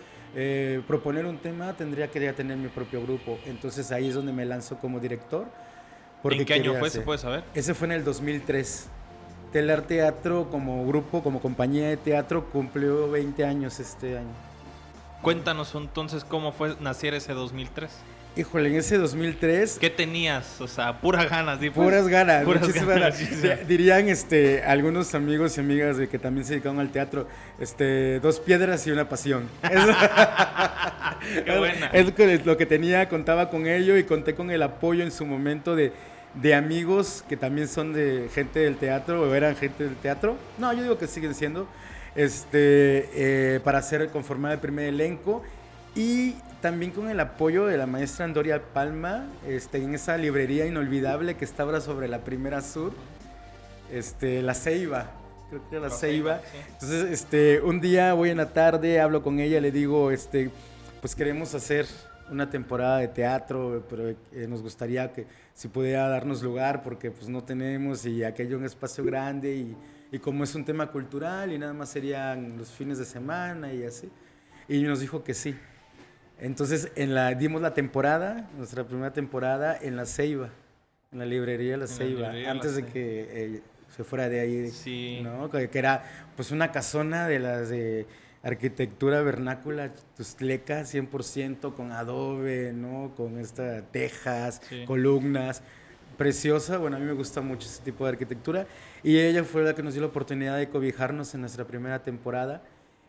proponer 0.87 1.25
un 1.25 1.39
tema, 1.39 1.75
tendría 1.75 2.11
que 2.11 2.21
ya 2.21 2.35
tener 2.35 2.59
mi 2.59 2.69
propio 2.69 3.01
grupo. 3.01 3.39
Entonces 3.47 3.91
ahí 3.91 4.09
es 4.09 4.15
donde 4.15 4.35
me 4.35 4.45
lanzo 4.45 4.77
como 4.77 5.01
director. 5.01 5.47
¿En 6.25 6.45
qué 6.45 6.55
año 6.55 6.75
fue? 6.75 6.91
¿Se 6.91 7.01
puede 7.01 7.19
saber? 7.19 7.45
Ese 7.55 7.73
fue 7.73 7.87
en 7.87 7.93
el 7.93 8.05
2003. 8.05 8.91
Telar 9.53 9.83
Teatro 9.83 10.49
como 10.51 10.87
grupo, 10.87 11.23
como 11.23 11.41
compañía 11.41 11.89
de 11.89 11.97
teatro, 11.97 12.45
cumplió 12.51 13.11
20 13.11 13.45
años 13.45 13.81
este 13.81 14.19
año. 14.19 14.35
Cuéntanos 15.23 15.75
entonces 15.75 16.25
cómo 16.25 16.53
fue 16.53 16.77
nacer 16.81 17.15
ese 17.15 17.33
2003. 17.33 17.91
Híjole, 18.37 18.69
en 18.69 18.77
ese 18.77 18.99
2003... 18.99 19.79
¿Qué 19.81 19.89
tenías? 19.89 20.61
O 20.61 20.69
sea, 20.69 21.01
puras 21.01 21.31
ganas. 21.31 21.59
¿sí? 21.59 21.71
Puras 21.71 22.07
ganas, 22.07 22.45
muchísimas 22.45 22.87
ganas. 22.87 23.67
Dirían 23.67 24.11
este, 24.11 24.63
algunos 24.63 25.15
amigos 25.15 25.57
y 25.57 25.61
amigas 25.61 25.97
de 25.97 26.07
que 26.07 26.19
también 26.19 26.45
se 26.45 26.53
dedicaban 26.53 26.79
al 26.79 26.91
teatro, 26.91 27.27
este, 27.59 28.21
dos 28.21 28.39
piedras 28.39 28.87
y 28.87 28.91
una 28.91 29.09
pasión. 29.09 29.49
Qué 31.45 31.59
buena. 31.59 31.87
Es 31.95 32.45
lo 32.45 32.59
que 32.59 32.67
tenía, 32.67 33.09
contaba 33.09 33.49
con 33.49 33.67
ello 33.67 33.97
y 33.97 34.05
conté 34.05 34.35
con 34.35 34.51
el 34.51 34.63
apoyo 34.63 35.03
en 35.03 35.13
su 35.13 35.25
momento 35.25 35.75
de 35.75 35.93
de 36.41 36.55
amigos 36.55 37.25
que 37.29 37.37
también 37.37 37.69
son 37.69 37.93
de 37.93 38.29
gente 38.33 38.61
del 38.61 38.77
teatro 38.77 39.23
o 39.23 39.35
eran 39.35 39.57
gente 39.57 39.85
del 39.85 39.97
teatro. 39.97 40.37
No, 40.59 40.73
yo 40.73 40.83
digo 40.83 40.99
que 40.99 41.07
siguen 41.07 41.35
siendo. 41.35 41.67
Este, 42.15 43.11
eh, 43.15 43.61
para 43.61 43.79
hacer 43.79 44.09
conformar 44.09 44.53
el 44.53 44.59
primer 44.59 44.87
elenco 44.87 45.43
y 45.95 46.35
también 46.63 46.91
con 46.91 47.11
el 47.11 47.21
apoyo 47.21 47.67
de 47.67 47.77
la 47.77 47.87
maestra 47.87 48.25
Andoria 48.25 48.63
Palma 48.73 49.27
este, 49.47 49.83
en 49.83 49.95
esa 49.95 50.17
librería 50.17 50.65
inolvidable 50.65 51.37
que 51.37 51.45
estaba 51.45 51.79
sobre 51.83 52.09
la 52.09 52.21
Primera 52.21 52.63
Sur, 52.63 52.93
este, 53.93 54.41
La 54.41 54.55
Ceiba. 54.55 55.11
Creo 55.51 55.69
que 55.69 55.77
era 55.77 55.89
La 55.89 55.95
Ceiba. 55.95 56.41
Entonces, 56.73 57.11
este, 57.11 57.61
un 57.61 57.81
día 57.83 58.15
voy 58.15 58.31
en 58.31 58.39
la 58.39 58.53
tarde, 58.53 58.99
hablo 58.99 59.23
con 59.23 59.39
ella, 59.39 59.61
le 59.61 59.71
digo, 59.71 60.11
este, 60.11 60.51
pues 61.03 61.15
queremos 61.15 61.55
hacer 61.55 61.87
una 62.31 62.51
temporada 62.51 62.99
de 62.99 63.09
teatro, 63.09 63.85
pero 63.89 64.09
eh, 64.09 64.17
nos 64.49 64.63
gustaría 64.63 65.13
que 65.13 65.27
si 65.55 65.69
pudiera 65.69 66.09
darnos 66.09 66.43
lugar 66.43 66.83
porque 66.83 67.11
pues 67.11 67.29
no 67.29 67.45
tenemos 67.45 68.05
y 68.07 68.25
aquello 68.25 68.57
un 68.57 68.65
espacio 68.65 69.05
grande 69.05 69.55
y, 69.55 69.77
y, 70.13 70.19
como 70.19 70.45
es 70.45 70.55
un 70.55 70.65
tema 70.65 70.91
cultural 70.91 71.53
y 71.53 71.59
nada 71.59 71.73
más 71.73 71.91
serían 71.91 72.59
los 72.59 72.71
fines 72.71 72.99
de 72.99 73.05
semana 73.05 73.73
y 73.73 73.85
así. 73.85 74.11
Y 74.69 74.83
nos 74.83 75.01
dijo 75.01 75.23
que 75.23 75.35
sí. 75.35 75.57
Entonces 76.39 76.91
en 76.97 77.15
la, 77.15 77.35
dimos 77.35 77.63
la 77.63 77.75
temporada, 77.75 78.51
nuestra 78.57 78.85
primera 78.85 79.13
temporada 79.13 79.79
en 79.81 79.97
La 79.97 80.05
Ceiba, 80.05 80.51
en 81.13 81.19
la 81.21 81.27
librería 81.27 81.77
La 81.77 81.87
Ceiba, 81.87 82.33
antes 82.49 82.77
de 82.77 82.85
que 82.85 83.29
eh, 83.31 83.63
se 83.97 84.05
fuera 84.05 84.29
de 84.29 84.41
ahí, 84.41 84.71
sí. 84.71 85.21
¿no? 85.23 85.51
que, 85.51 85.71
que 85.71 85.79
era 85.79 86.03
pues 86.35 86.51
una 86.51 86.73
casona 86.73 87.27
de 87.29 87.39
las 87.39 87.71
de 87.71 88.07
arquitectura 88.47 89.23
vernácula 89.23 89.93
tustleca 90.17 90.83
100% 90.83 91.75
con 91.75 91.91
adobe, 91.91 92.73
¿no? 92.73 93.13
Con 93.17 93.39
estas 93.39 93.83
tejas, 93.91 94.61
columnas. 94.87 95.63
Preciosa, 96.17 96.79
bueno, 96.79 96.97
a 96.97 97.01
mí 97.01 97.05
me 97.05 97.13
gusta 97.13 97.41
mucho 97.41 97.69
ese 97.69 97.83
tipo 97.83 98.05
de 98.05 98.11
arquitectura. 98.11 98.67
Y 99.03 99.19
ella 99.19 99.43
fue 99.43 99.65
la 99.65 99.75
que 99.75 99.83
nos 99.83 99.95
dio 99.95 100.01
la 100.01 100.09
oportunidad 100.09 100.57
de 100.57 100.69
cobijarnos 100.69 101.35
en 101.35 101.41
nuestra 101.41 101.67
primera 101.67 102.03
temporada. 102.03 102.63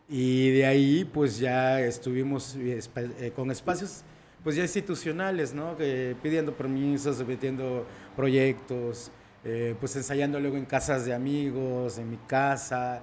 Y 0.08 0.50
de 0.50 0.66
ahí, 0.66 1.04
pues 1.04 1.38
ya 1.38 1.80
estuvimos 1.80 2.56
eh, 2.58 3.32
con 3.36 3.50
espacios, 3.50 4.02
pues 4.42 4.56
ya 4.56 4.62
institucionales, 4.62 5.54
¿no? 5.54 5.76
Que 5.76 6.16
pidiendo 6.20 6.52
permisos, 6.54 7.22
pidiendo 7.22 7.86
proyectos, 8.16 9.12
eh, 9.44 9.76
pues 9.78 9.94
ensayando 9.94 10.40
luego 10.40 10.56
en 10.56 10.64
casas 10.64 11.04
de 11.06 11.14
amigos, 11.14 11.98
en 11.98 12.10
mi 12.10 12.18
casa, 12.26 13.02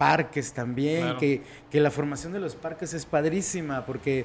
parques 0.00 0.54
también, 0.54 1.18
que, 1.18 1.42
que, 1.70 1.78
la 1.78 1.90
formación 1.90 2.32
de 2.32 2.40
los 2.40 2.54
parques 2.54 2.94
es 2.94 3.04
padrísima 3.04 3.84
porque 3.84 4.24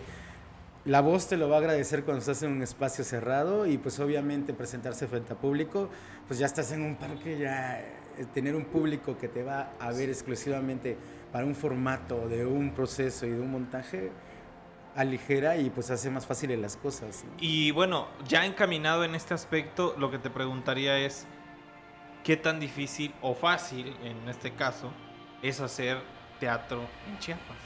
la 0.85 1.01
voz 1.01 1.27
te 1.27 1.35
lo 1.35 1.49
va 1.49 1.57
a 1.57 1.59
agradecer 1.59 2.05
cuando 2.05 2.19
estás 2.19 2.43
en 2.43 2.51
un 2.53 2.61
espacio 2.61 3.03
cerrado 3.03 3.67
y 3.67 3.77
pues 3.77 3.99
obviamente 3.99 4.53
presentarse 4.53 5.05
frente 5.05 5.33
a 5.33 5.35
público, 5.35 5.89
pues 6.29 6.39
ya 6.39 6.45
estás 6.45 6.71
en 6.71 6.81
un 6.81 6.95
parque, 6.95 7.37
ya 7.37 7.81
eh, 7.81 8.25
tener 8.33 8.55
un 8.55 8.63
público 8.63 9.17
que 9.17 9.27
te 9.27 9.43
va 9.43 9.73
a 9.77 9.91
ver 9.91 10.07
exclusivamente 10.07 10.95
para 11.33 11.45
un 11.45 11.55
formato 11.55 12.29
de 12.29 12.45
un 12.45 12.71
proceso 12.71 13.25
y 13.25 13.31
de 13.31 13.41
un 13.41 13.51
montaje 13.51 14.11
aligera 14.95 15.57
y 15.57 15.69
pues 15.71 15.91
hace 15.91 16.09
más 16.09 16.25
fáciles 16.25 16.57
las 16.57 16.77
cosas. 16.77 17.25
Y 17.37 17.71
bueno, 17.71 18.07
ya 18.29 18.45
encaminado 18.45 19.03
en 19.03 19.13
este 19.13 19.33
aspecto, 19.33 19.93
lo 19.97 20.09
que 20.09 20.19
te 20.19 20.29
preguntaría 20.29 20.99
es, 20.99 21.27
¿qué 22.23 22.37
tan 22.37 22.61
difícil 22.61 23.13
o 23.21 23.35
fácil 23.35 23.93
en 24.05 24.29
este 24.29 24.53
caso 24.53 24.93
es 25.47 25.59
hacer 25.59 25.97
teatro 26.39 26.81
en 27.09 27.19
Chiapas? 27.19 27.57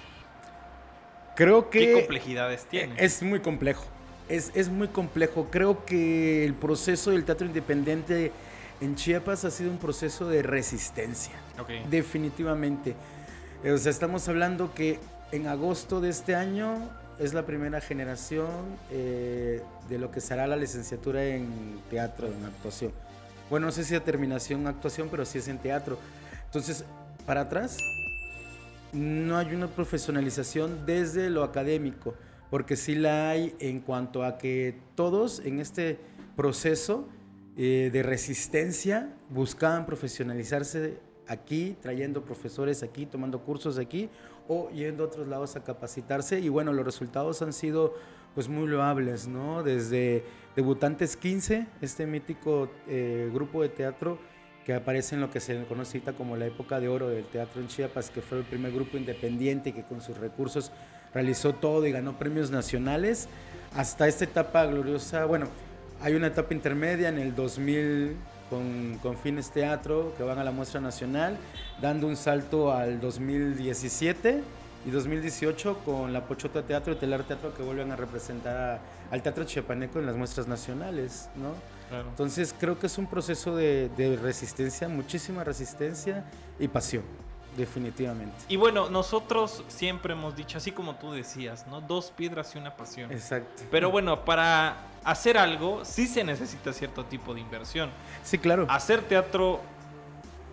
Creo 1.35 1.69
que... 1.69 1.79
¿Qué 1.79 1.93
complejidades 1.93 2.65
tiene? 2.65 2.95
Es 2.97 3.23
muy 3.23 3.39
complejo. 3.39 3.85
Es, 4.27 4.51
es, 4.53 4.69
muy 4.69 4.89
complejo. 4.89 5.47
Creo 5.49 5.85
que 5.85 6.45
el 6.45 6.53
proceso 6.53 7.11
del 7.11 7.23
teatro 7.23 7.47
independiente 7.47 8.31
en 8.81 8.95
Chiapas 8.95 9.45
ha 9.45 9.51
sido 9.51 9.71
un 9.71 9.77
proceso 9.77 10.27
de 10.27 10.43
resistencia. 10.43 11.33
Definitivamente. 11.89 12.95
O 13.63 13.77
sea, 13.77 13.91
estamos 13.91 14.27
hablando 14.27 14.73
que 14.73 14.99
en 15.31 15.47
agosto 15.47 16.01
de 16.01 16.09
este 16.09 16.35
año 16.35 16.89
es 17.19 17.33
la 17.33 17.45
primera 17.45 17.81
generación 17.81 18.77
eh, 18.91 19.61
de 19.89 19.97
lo 19.97 20.11
que 20.11 20.21
será 20.21 20.47
la 20.47 20.55
licenciatura 20.55 21.25
en 21.25 21.79
teatro, 21.89 22.27
en 22.27 22.45
actuación. 22.45 22.91
Bueno, 23.49 23.65
no 23.65 23.71
sé 23.71 23.83
si 23.83 23.95
a 23.95 24.03
terminación 24.03 24.61
en 24.61 24.67
actuación, 24.67 25.09
pero 25.09 25.25
sí 25.25 25.39
es 25.39 25.47
en 25.47 25.57
teatro. 25.57 25.97
Entonces, 26.45 26.85
para 27.29 27.41
atrás, 27.41 27.77
no 28.91 29.37
hay 29.37 29.53
una 29.53 29.67
profesionalización 29.67 30.87
desde 30.87 31.29
lo 31.29 31.43
académico, 31.43 32.15
porque 32.49 32.75
sí 32.75 32.95
la 32.95 33.29
hay 33.29 33.55
en 33.59 33.81
cuanto 33.81 34.23
a 34.23 34.39
que 34.39 34.79
todos 34.95 35.39
en 35.45 35.59
este 35.59 35.99
proceso 36.35 37.07
eh, 37.55 37.91
de 37.93 38.01
resistencia 38.01 39.13
buscaban 39.29 39.85
profesionalizarse 39.85 40.97
aquí, 41.27 41.77
trayendo 41.79 42.25
profesores 42.25 42.81
aquí, 42.81 43.05
tomando 43.05 43.43
cursos 43.43 43.77
aquí 43.77 44.09
o 44.47 44.71
yendo 44.71 45.03
a 45.03 45.05
otros 45.05 45.27
lados 45.27 45.55
a 45.55 45.63
capacitarse 45.63 46.39
y 46.39 46.49
bueno, 46.49 46.73
los 46.73 46.83
resultados 46.83 47.43
han 47.43 47.53
sido 47.53 47.93
pues 48.33 48.49
muy 48.49 48.67
loables, 48.67 49.27
¿no? 49.27 49.61
Desde 49.61 50.23
Debutantes 50.55 51.15
15, 51.15 51.67
este 51.79 52.07
mítico 52.07 52.71
eh, 52.87 53.29
grupo 53.31 53.61
de 53.61 53.69
teatro 53.69 54.17
que 54.69 54.75
aparece 54.75 55.15
en 55.15 55.21
lo 55.21 55.31
que 55.31 55.39
se 55.39 55.63
conoce 55.63 55.99
como 56.15 56.37
la 56.37 56.45
época 56.45 56.79
de 56.79 56.87
oro 56.87 57.09
del 57.09 57.25
teatro 57.25 57.59
en 57.59 57.67
Chiapas, 57.67 58.11
que 58.11 58.21
fue 58.21 58.37
el 58.37 58.43
primer 58.43 58.71
grupo 58.71 58.97
independiente 58.97 59.73
que 59.73 59.81
con 59.81 59.99
sus 59.99 60.15
recursos 60.19 60.71
realizó 61.11 61.55
todo 61.55 61.87
y 61.87 61.91
ganó 61.91 62.19
premios 62.19 62.51
nacionales, 62.51 63.29
hasta 63.75 64.07
esta 64.07 64.25
etapa 64.25 64.67
gloriosa, 64.67 65.25
bueno, 65.25 65.47
hay 66.01 66.13
una 66.13 66.27
etapa 66.27 66.53
intermedia 66.53 67.09
en 67.09 67.17
el 67.17 67.33
2000 67.33 68.15
con, 68.51 68.99
con 69.01 69.17
Fines 69.17 69.49
Teatro, 69.49 70.13
que 70.15 70.21
van 70.21 70.37
a 70.37 70.43
la 70.43 70.51
muestra 70.51 70.79
nacional, 70.79 71.35
dando 71.81 72.05
un 72.05 72.15
salto 72.15 72.71
al 72.71 73.01
2017 73.01 74.43
y 74.85 74.91
2018 74.91 75.79
con 75.83 76.13
la 76.13 76.27
Pochota 76.27 76.61
Teatro 76.61 76.93
y 76.93 76.97
Telar 76.97 77.23
Teatro 77.23 77.55
que 77.55 77.63
vuelven 77.63 77.91
a 77.91 77.95
representar 77.95 78.81
al 79.09 79.23
teatro 79.23 79.45
chiapaneco 79.45 79.97
en 79.97 80.05
las 80.05 80.15
muestras 80.15 80.47
nacionales, 80.47 81.27
¿no? 81.37 81.55
Entonces 81.91 82.53
creo 82.57 82.77
que 82.77 82.87
es 82.87 82.97
un 82.97 83.07
proceso 83.07 83.55
de, 83.55 84.19
resistencia, 84.21 84.87
muchísima 84.87 85.43
resistencia 85.43 86.25
y 86.59 86.67
pasión, 86.67 87.03
definitivamente. 87.57 88.35
Y 88.47 88.57
bueno, 88.57 88.89
nosotros 88.89 89.63
siempre 89.67 90.13
hemos 90.13 90.35
dicho, 90.35 90.57
así 90.57 90.71
como 90.71 90.95
tú 90.95 91.11
decías, 91.11 91.65
¿no? 91.67 91.81
Dos 91.81 92.11
piedras 92.11 92.55
y 92.55 92.59
una 92.59 92.75
pasión. 92.75 93.11
Exacto. 93.11 93.63
Pero 93.71 93.91
bueno, 93.91 94.23
para 94.25 94.77
hacer 95.03 95.37
algo 95.37 95.83
sí 95.85 96.07
se 96.07 96.23
necesita 96.23 96.73
cierto 96.73 97.05
tipo 97.05 97.33
de 97.33 97.41
inversión. 97.41 97.89
Sí, 98.23 98.37
claro. 98.37 98.67
¿Hacer 98.69 99.01
teatro 99.01 99.61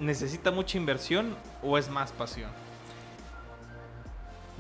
necesita 0.01 0.51
mucha 0.51 0.79
inversión 0.79 1.37
o 1.63 1.77
es 1.79 1.89
más 1.91 2.13
pasión? 2.13 2.51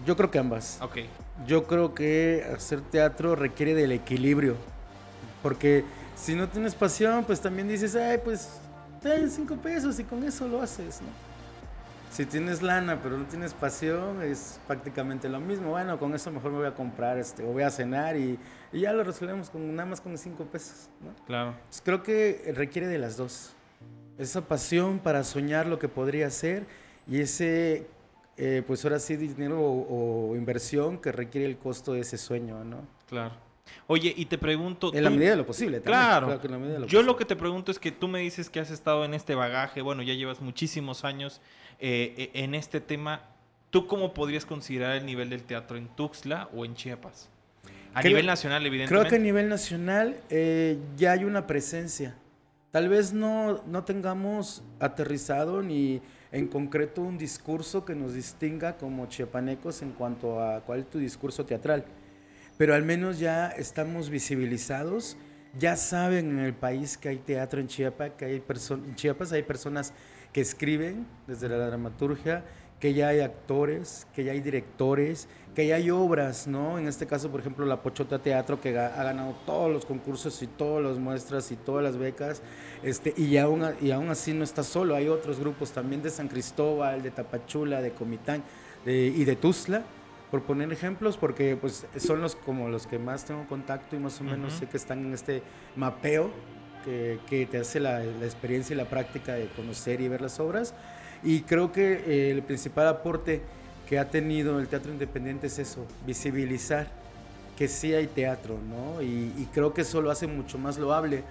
Yo 0.04 0.16
creo 0.16 0.30
que 0.30 0.38
ambas. 0.38 0.78
Ok. 0.82 0.98
Yo 1.46 1.66
creo 1.66 1.94
que 1.94 2.46
hacer 2.54 2.80
teatro 2.80 3.34
requiere 3.34 3.74
del 3.74 3.92
equilibrio. 3.92 4.56
Porque 5.42 5.84
si 6.16 6.35
no 6.35 6.48
tienes 6.48 6.74
pasión, 6.74 7.24
pues 7.24 7.40
también 7.40 7.68
dices, 7.68 7.94
ay, 7.94 8.18
pues 8.24 8.48
ten 9.00 9.31
cinco 9.31 9.57
pesos 9.57 10.00
y 10.00 10.05
con 10.05 10.24
eso 10.24 10.48
lo 10.48 10.61
haces, 10.61 11.00
¿no? 11.02 11.09
Si 12.11 12.24
tienes 12.24 12.62
lana 12.62 12.98
pero 13.02 13.18
no 13.18 13.26
tienes 13.26 13.52
pasión, 13.52 14.22
es 14.22 14.59
prácticamente 14.66 15.29
lo 15.29 15.38
mismo. 15.38 15.70
Bueno, 15.70 15.98
con 15.98 16.14
eso 16.14 16.31
mejor 16.31 16.50
me 16.52 16.59
voy 16.59 16.66
a 16.66 16.74
comprar 16.74 17.18
este, 17.18 17.44
o 17.44 17.48
voy 17.48 17.62
a 17.62 17.70
cenar 17.70 18.16
y, 18.16 18.38
y 18.72 18.81
ya 18.81 18.92
lo 18.94 19.05
resolvemos 19.05 19.50
con 19.50 19.76
nada 19.76 19.90
más 19.90 20.00
con 20.00 20.16
cinco 20.16 20.44
pesos, 20.44 20.88
¿no? 21.02 21.14
Claro. 21.26 21.55
Pues 21.68 21.83
creo 21.85 22.02
que 22.02 22.52
requiere 22.57 22.87
de 22.87 22.98
las 22.98 23.18
dos. 23.18 23.50
Esa 24.18 24.40
pasión 24.48 24.98
para 24.98 25.24
soñar 25.24 25.66
lo 25.66 25.79
que 25.79 25.88
podría 25.88 26.31
ser 26.31 26.64
y 27.07 27.20
ese, 27.20 27.87
eh, 28.38 28.62
pues 28.66 28.83
ahora 28.85 28.98
sí, 28.98 29.16
dinero 29.16 29.61
o, 29.61 30.31
o 30.31 30.37
inversión 30.37 30.98
que 30.98 31.12
requiere 31.12 31.46
el 31.46 31.59
costo 31.59 31.92
de 31.92 32.00
ese 32.00 32.16
sueño, 32.16 32.64
¿no? 32.64 32.79
Claro. 33.11 33.35
Oye, 33.88 34.12
y 34.16 34.26
te 34.26 34.38
pregunto... 34.38 34.92
En 34.94 35.05
la 35.05 35.11
medida 35.11 35.31
de 35.31 35.37
lo 35.37 35.46
posible. 35.46 35.81
también. 35.81 36.00
Claro. 36.02 36.26
Creo 36.29 36.40
que 36.40 36.46
en 36.46 36.52
la 36.52 36.59
medida 36.59 36.72
de 36.74 36.79
lo 36.81 36.87
Yo 36.87 36.98
posible. 36.98 37.07
lo 37.12 37.16
que 37.16 37.24
te 37.24 37.37
pregunto 37.37 37.70
es 37.70 37.79
que 37.79 37.92
tú 37.92 38.09
me 38.09 38.20
dices 38.20 38.50
que 38.50 38.61
has 38.61 38.70
estado 38.70 39.05
en 39.05 39.14
este 39.14 39.35
bagaje, 39.35 39.83
bueno, 39.83 40.02
ya 40.02 40.14
llevas 40.14 40.40
muchísimos 40.40 41.05
años 41.05 41.40
eh, 41.79 42.14
eh, 42.16 42.31
en 42.35 42.55
este 42.55 42.81
tema. 42.81 43.22
¿Tú 43.70 43.87
cómo 43.87 44.14
podrías 44.14 44.46
considerar 44.46 44.96
el 44.96 45.07
nivel 45.07 45.31
del 45.31 45.42
teatro 45.42 45.76
en 45.76 45.88
Tuxtla 45.88 46.48
o 46.55 46.64
en 46.64 46.74
Chiapas? 46.74 47.29
A 47.94 48.00
Creo- 48.00 48.11
nivel 48.11 48.26
nacional, 48.26 48.64
evidentemente. 48.66 49.09
Creo 49.09 49.11
que 49.11 49.16
a 49.16 49.24
nivel 49.24 49.48
nacional 49.48 50.16
eh, 50.31 50.79
ya 50.96 51.12
hay 51.12 51.24
una 51.24 51.46
presencia. 51.46 52.16
Tal 52.70 52.88
vez 52.88 53.12
no, 53.12 53.62
no 53.66 53.85
tengamos 53.85 54.62
aterrizado 54.81 55.62
ni 55.62 56.02
en 56.31 56.46
concreto 56.48 57.00
un 57.00 57.16
discurso 57.16 57.85
que 57.85 57.94
nos 57.94 58.12
distinga 58.14 58.76
como 58.76 59.07
chiapanecos 59.07 59.81
en 59.83 59.92
cuanto 59.92 60.42
a 60.42 60.61
cuál 60.61 60.81
es 60.81 60.90
tu 60.90 60.98
discurso 60.98 61.46
teatral. 61.46 61.85
Pero 62.58 62.74
al 62.74 62.84
menos 62.84 63.18
ya 63.18 63.48
estamos 63.48 64.08
visibilizados, 64.10 65.16
ya 65.58 65.76
saben 65.76 66.30
en 66.30 66.38
el 66.38 66.54
país 66.54 66.96
que 66.96 67.10
hay 67.10 67.18
teatro 67.18 67.60
en 67.60 67.68
Chiapas, 67.68 68.12
que 68.16 68.24
hay 68.24 68.42
en 68.70 68.94
Chiapas 68.94 69.32
hay 69.32 69.42
personas 69.42 69.92
que 70.32 70.40
escriben 70.40 71.06
desde 71.26 71.48
la 71.48 71.56
dramaturgia, 71.56 72.44
que 72.80 72.92
ya 72.92 73.08
hay 73.08 73.20
actores, 73.20 74.06
que 74.14 74.24
ya 74.24 74.32
hay 74.32 74.40
directores, 74.40 75.28
que 75.54 75.66
ya 75.66 75.76
hay 75.76 75.90
obras, 75.90 76.46
¿no? 76.46 76.78
En 76.78 76.86
este 76.86 77.06
caso, 77.06 77.30
por 77.30 77.40
ejemplo, 77.40 77.64
la 77.64 77.82
Pochota 77.82 78.18
Teatro, 78.18 78.60
que 78.60 78.78
ha 78.78 79.02
ganado 79.02 79.34
todos 79.46 79.72
los 79.72 79.86
concursos 79.86 80.42
y 80.42 80.46
todas 80.46 80.84
las 80.84 80.98
muestras 80.98 81.50
y 81.50 81.56
todas 81.56 81.82
las 81.82 81.96
becas, 81.96 82.42
este, 82.82 83.14
y, 83.16 83.38
aún, 83.38 83.64
y 83.80 83.90
aún 83.92 84.10
así 84.10 84.34
no 84.34 84.44
está 84.44 84.62
solo, 84.62 84.94
hay 84.94 85.08
otros 85.08 85.40
grupos 85.40 85.72
también 85.72 86.02
de 86.02 86.10
San 86.10 86.28
Cristóbal, 86.28 87.02
de 87.02 87.10
Tapachula, 87.10 87.80
de 87.80 87.92
Comitán 87.92 88.42
y 88.84 89.24
de 89.24 89.36
Tuzla, 89.36 89.82
por 90.37 90.42
poner 90.42 90.70
ejemplos, 90.70 91.16
porque 91.16 91.57
pues 91.59 91.87
son 91.96 92.20
los 92.20 92.37
como 92.37 92.68
los 92.68 92.87
que 92.87 92.99
más 92.99 93.25
tengo 93.25 93.46
contacto 93.46 93.96
y 93.96 93.99
más 93.99 94.20
o 94.20 94.25
menos 94.25 94.53
Ujú. 94.53 94.61
sé 94.61 94.66
que 94.66 94.77
están 94.77 95.07
en 95.07 95.14
este 95.14 95.42
mapeo 95.77 96.31
que, 96.85 97.18
que 97.27 97.46
te 97.46 97.57
hace 97.57 97.81
la, 97.81 98.01
la 98.01 98.25
experiencia 98.27 98.75
y 98.75 98.77
la 98.77 98.85
práctica 98.85 99.33
de 99.33 99.46
conocer 99.49 100.03
y 100.03 100.09
ver 100.09 100.20
las 100.20 100.38
obras. 100.38 100.75
Y 101.22 101.40
creo 101.40 101.72
que 101.72 102.03
eh, 102.07 102.31
el 102.33 102.42
principal 102.42 102.87
aporte 102.87 103.40
que 103.88 103.99
ha 103.99 104.11
tenido 104.11 104.61
el 104.61 104.68
teatro 104.68 104.92
independiente 104.92 105.46
es 105.46 105.59
eso, 105.59 105.87
visibilizar 106.05 106.87
que 107.57 107.66
sí 107.66 107.94
hay 107.94 108.07
teatro, 108.07 108.59
¿no? 108.68 109.01
Y, 109.01 109.33
y 109.38 109.49
creo 109.55 109.72
que 109.72 109.81
eso 109.81 110.03
lo 110.03 110.11
hace 110.11 110.27
mucho 110.27 110.59
más 110.59 110.77
loable, 110.77 111.22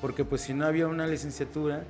porque 0.00 0.24
pues 0.24 0.40
si 0.40 0.52
no 0.52 0.66
había 0.66 0.88
una 0.88 1.06
licenciatura, 1.06 1.84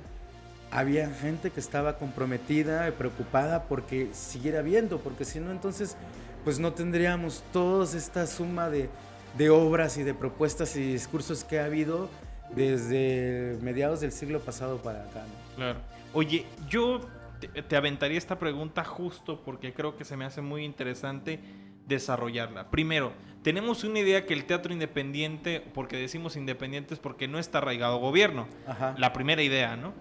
había 0.71 1.09
gente 1.09 1.51
que 1.51 1.59
estaba 1.59 1.97
comprometida 1.97 2.87
y 2.87 2.91
preocupada 2.91 3.63
porque 3.63 4.09
siguiera 4.13 4.61
viendo, 4.61 4.99
porque 4.99 5.25
si 5.25 5.39
no 5.39 5.51
entonces 5.51 5.97
pues 6.43 6.59
no 6.59 6.73
tendríamos 6.73 7.43
toda 7.51 7.85
esta 7.85 8.25
suma 8.27 8.69
de, 8.69 8.89
de 9.37 9.49
obras 9.49 9.97
y 9.97 10.03
de 10.03 10.13
propuestas 10.13 10.75
y 10.75 10.81
discursos 10.81 11.43
que 11.43 11.59
ha 11.59 11.65
habido 11.65 12.09
desde 12.55 13.57
mediados 13.61 14.01
del 14.01 14.11
siglo 14.11 14.39
pasado 14.39 14.77
para 14.77 15.03
acá. 15.03 15.21
¿no? 15.21 15.55
Claro. 15.55 15.79
Oye, 16.13 16.45
yo 16.69 17.01
te, 17.39 17.47
te 17.47 17.75
aventaría 17.75 18.17
esta 18.17 18.39
pregunta 18.39 18.83
justo 18.83 19.41
porque 19.43 19.73
creo 19.73 19.97
que 19.97 20.05
se 20.05 20.17
me 20.17 20.25
hace 20.25 20.41
muy 20.41 20.63
interesante 20.63 21.39
desarrollarla. 21.87 22.69
Primero, 22.69 23.13
tenemos 23.43 23.83
una 23.83 23.99
idea 23.99 24.25
que 24.25 24.33
el 24.33 24.45
teatro 24.45 24.73
independiente, 24.73 25.61
porque 25.73 25.97
decimos 25.97 26.35
independientes 26.35 26.99
porque 26.99 27.27
no 27.27 27.39
está 27.39 27.57
arraigado 27.57 27.97
gobierno. 27.97 28.47
Ajá. 28.67 28.95
La 28.97 29.11
primera 29.11 29.41
idea, 29.41 29.75
¿no? 29.75 29.93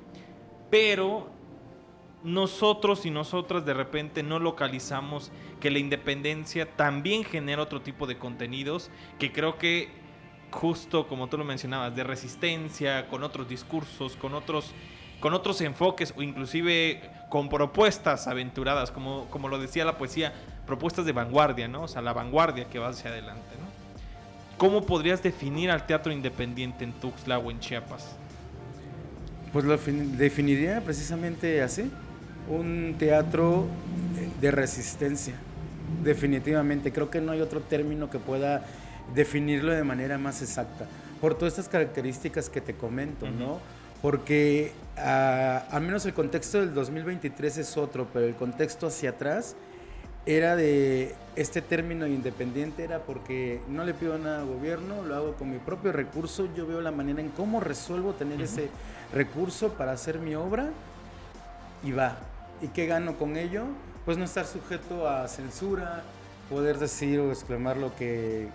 Pero 0.70 1.30
nosotros 2.22 3.06
y 3.06 3.10
nosotras 3.10 3.64
de 3.64 3.74
repente 3.74 4.22
no 4.22 4.38
localizamos 4.38 5.30
que 5.60 5.70
la 5.70 5.78
independencia 5.78 6.76
también 6.76 7.24
genera 7.24 7.62
otro 7.62 7.80
tipo 7.80 8.06
de 8.06 8.18
contenidos 8.18 8.90
que 9.18 9.32
creo 9.32 9.56
que 9.56 9.88
justo 10.50 11.06
como 11.06 11.28
tú 11.28 11.38
lo 11.38 11.44
mencionabas, 11.44 11.94
de 11.94 12.04
resistencia, 12.04 13.08
con 13.08 13.22
otros 13.22 13.48
discursos, 13.48 14.16
con 14.16 14.34
otros, 14.34 14.72
con 15.20 15.34
otros 15.34 15.60
enfoques 15.60 16.14
o 16.16 16.22
inclusive 16.22 17.02
con 17.28 17.48
propuestas 17.48 18.26
aventuradas, 18.26 18.90
como, 18.90 19.26
como 19.26 19.48
lo 19.48 19.58
decía 19.58 19.84
la 19.84 19.98
poesía, 19.98 20.32
propuestas 20.66 21.04
de 21.04 21.12
vanguardia, 21.12 21.68
¿no? 21.68 21.82
O 21.82 21.88
sea, 21.88 22.02
la 22.02 22.12
vanguardia 22.12 22.64
que 22.68 22.78
va 22.78 22.88
hacia 22.88 23.10
adelante. 23.10 23.56
¿Cómo 24.56 24.82
podrías 24.82 25.22
definir 25.22 25.70
al 25.70 25.86
teatro 25.86 26.12
independiente 26.12 26.84
en 26.84 26.92
Tuxtla 26.92 27.38
o 27.38 27.50
en 27.50 27.60
Chiapas? 27.60 28.16
Pues 29.52 29.64
lo 29.64 29.76
fin- 29.78 30.16
definiría 30.18 30.80
precisamente 30.82 31.62
así, 31.62 31.90
un 32.48 32.96
teatro 32.98 33.66
de 34.40 34.50
resistencia, 34.50 35.34
definitivamente. 36.04 36.92
Creo 36.92 37.10
que 37.10 37.20
no 37.20 37.32
hay 37.32 37.40
otro 37.40 37.60
término 37.60 38.10
que 38.10 38.18
pueda 38.18 38.64
definirlo 39.14 39.72
de 39.72 39.84
manera 39.84 40.18
más 40.18 40.42
exacta, 40.42 40.86
por 41.20 41.34
todas 41.34 41.54
estas 41.54 41.68
características 41.68 42.50
que 42.50 42.60
te 42.60 42.74
comento. 42.74 43.26
¿no? 43.30 43.58
Porque 44.02 44.72
ah, 44.96 45.64
al 45.70 45.82
menos 45.82 46.04
el 46.06 46.14
contexto 46.14 46.60
del 46.60 46.72
2023 46.74 47.58
es 47.58 47.76
otro, 47.76 48.06
pero 48.12 48.26
el 48.26 48.34
contexto 48.34 48.86
hacia 48.86 49.10
atrás 49.10 49.56
era 50.26 50.56
de 50.56 51.14
este 51.36 51.62
término 51.62 52.06
independiente, 52.06 52.84
era 52.84 52.98
porque 53.00 53.60
no 53.68 53.84
le 53.84 53.94
pido 53.94 54.18
nada 54.18 54.40
al 54.42 54.46
gobierno, 54.46 55.02
lo 55.02 55.14
hago 55.16 55.32
con 55.34 55.50
mi 55.50 55.58
propio 55.58 55.90
recurso, 55.90 56.48
yo 56.54 56.66
veo 56.66 56.82
la 56.82 56.90
manera 56.92 57.20
en 57.22 57.30
cómo 57.30 57.60
resuelvo 57.60 58.12
tener 58.12 58.40
ese 58.42 58.68
recurso 59.12 59.70
para 59.74 59.92
hacer 59.92 60.18
mi 60.18 60.34
obra 60.34 60.70
y 61.82 61.92
va. 61.92 62.18
¿Y 62.60 62.68
qué 62.68 62.86
gano 62.86 63.16
con 63.16 63.36
ello? 63.36 63.64
Pues 64.04 64.18
no 64.18 64.24
estar 64.24 64.46
sujeto 64.46 65.08
a 65.08 65.28
censura, 65.28 66.02
poder 66.48 66.78
decir 66.78 67.20
o 67.20 67.30
exclamar 67.30 67.76
lo 67.76 67.94
que 67.96 68.48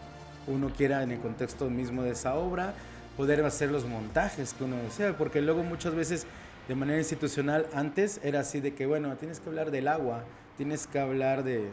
uno 0.47 0.71
quiera 0.75 1.03
en 1.03 1.11
el 1.11 1.19
contexto 1.19 1.69
mismo 1.69 2.03
de 2.03 2.11
esa 2.11 2.35
obra, 2.35 2.73
poder 3.15 3.43
hacer 3.45 3.71
los 3.71 3.85
montajes 3.85 4.53
que 4.53 4.63
uno 4.63 4.77
desea, 4.77 5.15
porque 5.17 5.41
luego 5.41 5.63
muchas 5.63 5.95
veces 5.95 6.25
de 6.67 6.75
manera 6.75 6.97
institucional 6.97 7.67
antes 7.73 8.19
era 8.23 8.39
así 8.39 8.59
de 8.59 8.73
que, 8.73 8.85
bueno, 8.85 9.15
tienes 9.15 9.39
que 9.39 9.49
hablar 9.49 9.71
del 9.71 9.87
agua, 9.87 10.23
tienes 10.57 10.87
que 10.87 10.99
hablar 10.99 11.43
de, 11.43 11.69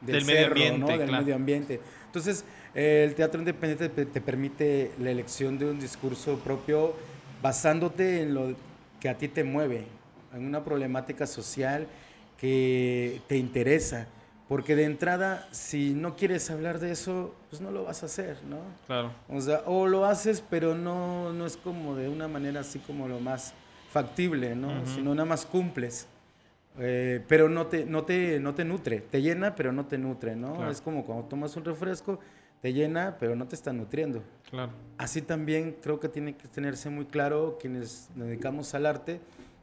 Del 0.00 0.24
medio 0.24 0.48
ambiente, 0.48 0.78
¿no? 0.78 0.86
del 0.86 1.08
claro. 1.08 1.22
medio 1.22 1.34
ambiente. 1.34 1.80
Entonces, 2.06 2.44
eh, 2.74 3.04
el 3.08 3.14
teatro 3.14 3.40
independiente 3.40 3.88
te, 3.88 4.06
te 4.06 4.20
permite 4.20 4.92
la 5.00 5.10
elección 5.10 5.58
de 5.58 5.66
un 5.66 5.80
discurso 5.80 6.38
propio 6.38 6.94
basándote 7.42 8.22
en 8.22 8.34
lo 8.34 8.54
que 9.00 9.08
a 9.08 9.18
ti 9.18 9.28
te 9.28 9.44
mueve, 9.44 9.86
en 10.34 10.44
una 10.44 10.64
problemática 10.64 11.26
social 11.26 11.86
que 12.38 13.20
te 13.26 13.36
interesa. 13.36 14.06
Porque 14.48 14.74
de 14.74 14.84
entrada, 14.84 15.46
si 15.52 15.92
no 15.92 16.16
quieres 16.16 16.50
hablar 16.50 16.78
de 16.78 16.90
eso, 16.90 17.34
pues 17.50 17.60
no 17.60 17.70
lo 17.70 17.84
vas 17.84 18.02
a 18.02 18.06
hacer, 18.06 18.38
¿no? 18.48 18.60
Claro. 18.86 19.12
O 19.28 19.40
sea, 19.42 19.62
o 19.66 19.86
lo 19.86 20.06
haces, 20.06 20.42
pero 20.48 20.74
no, 20.74 21.34
no 21.34 21.44
es 21.44 21.58
como 21.58 21.94
de 21.94 22.08
una 22.08 22.28
manera 22.28 22.60
así 22.60 22.78
como 22.78 23.08
lo 23.08 23.20
más 23.20 23.52
factible, 23.92 24.56
¿no? 24.56 24.68
Ujú. 24.68 24.86
Sino 24.86 25.14
nada 25.14 25.26
más 25.26 25.44
cumples. 25.44 26.06
Eh, 26.78 27.22
pero 27.28 27.50
no 27.50 27.66
te, 27.66 27.84
no, 27.84 28.04
te, 28.04 28.40
no 28.40 28.54
te 28.54 28.64
nutre. 28.64 29.00
Te 29.00 29.20
llena, 29.20 29.54
pero 29.54 29.70
no 29.70 29.84
te 29.84 29.98
nutre, 29.98 30.34
¿no? 30.34 30.54
Claro. 30.54 30.70
Es 30.70 30.80
como 30.80 31.04
cuando 31.04 31.24
tomas 31.24 31.54
un 31.56 31.66
refresco, 31.66 32.18
te 32.60 32.72
llena, 32.72 33.16
pero 33.18 33.36
no 33.36 33.46
te 33.46 33.54
está 33.54 33.72
nutriendo. 33.72 34.22
Claro. 34.50 34.72
Así 34.96 35.22
también 35.22 35.76
creo 35.80 36.00
que 36.00 36.08
tiene 36.08 36.36
que 36.36 36.48
tenerse 36.48 36.90
muy 36.90 37.06
claro 37.06 37.58
quienes 37.60 38.10
nos 38.14 38.28
dedicamos 38.28 38.74
al 38.74 38.86
arte 38.86 39.20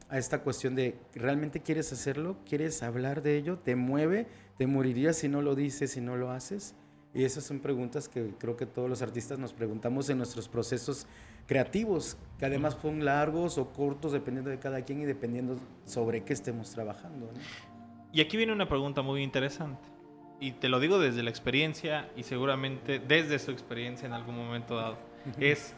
a 0.08 0.18
esta 0.18 0.40
cuestión 0.40 0.74
de 0.74 0.96
realmente 1.14 1.60
quieres 1.60 1.92
hacerlo, 1.92 2.36
quieres 2.48 2.82
hablar 2.82 3.22
de 3.22 3.36
ello, 3.36 3.58
te 3.58 3.74
mueve, 3.76 4.26
te 4.56 4.66
morirías 4.66 5.16
si 5.16 5.28
no 5.28 5.42
lo 5.42 5.54
dices, 5.54 5.92
si 5.92 6.00
no 6.00 6.16
lo 6.16 6.30
haces. 6.30 6.74
Y 7.12 7.24
esas 7.24 7.44
son 7.44 7.60
preguntas 7.60 8.08
que 8.08 8.34
creo 8.38 8.56
que 8.56 8.66
todos 8.66 8.88
los 8.88 9.02
artistas 9.02 9.38
nos 9.38 9.52
preguntamos 9.52 10.08
en 10.10 10.18
nuestros 10.18 10.48
procesos 10.48 11.06
creativos, 11.46 12.16
que 12.38 12.46
además 12.46 12.76
son 12.80 13.04
largos 13.04 13.56
o 13.58 13.72
cortos 13.72 14.12
dependiendo 14.12 14.50
de 14.50 14.58
cada 14.58 14.82
quien 14.82 15.00
y 15.00 15.04
dependiendo 15.04 15.56
sobre 15.86 16.24
qué 16.24 16.34
estemos 16.34 16.70
trabajando. 16.70 17.26
¿no? 17.26 17.40
Y 18.12 18.20
aquí 18.20 18.36
viene 18.36 18.52
una 18.52 18.68
pregunta 18.68 19.02
muy 19.02 19.22
interesante. 19.22 19.95
Y 20.40 20.52
te 20.52 20.68
lo 20.68 20.80
digo 20.80 20.98
desde 20.98 21.22
la 21.22 21.30
experiencia 21.30 22.08
y 22.16 22.22
seguramente 22.22 22.98
desde 22.98 23.38
su 23.38 23.50
experiencia 23.50 24.06
en 24.06 24.12
algún 24.12 24.36
momento 24.36 24.76
dado. 24.76 24.98
es, 25.40 25.74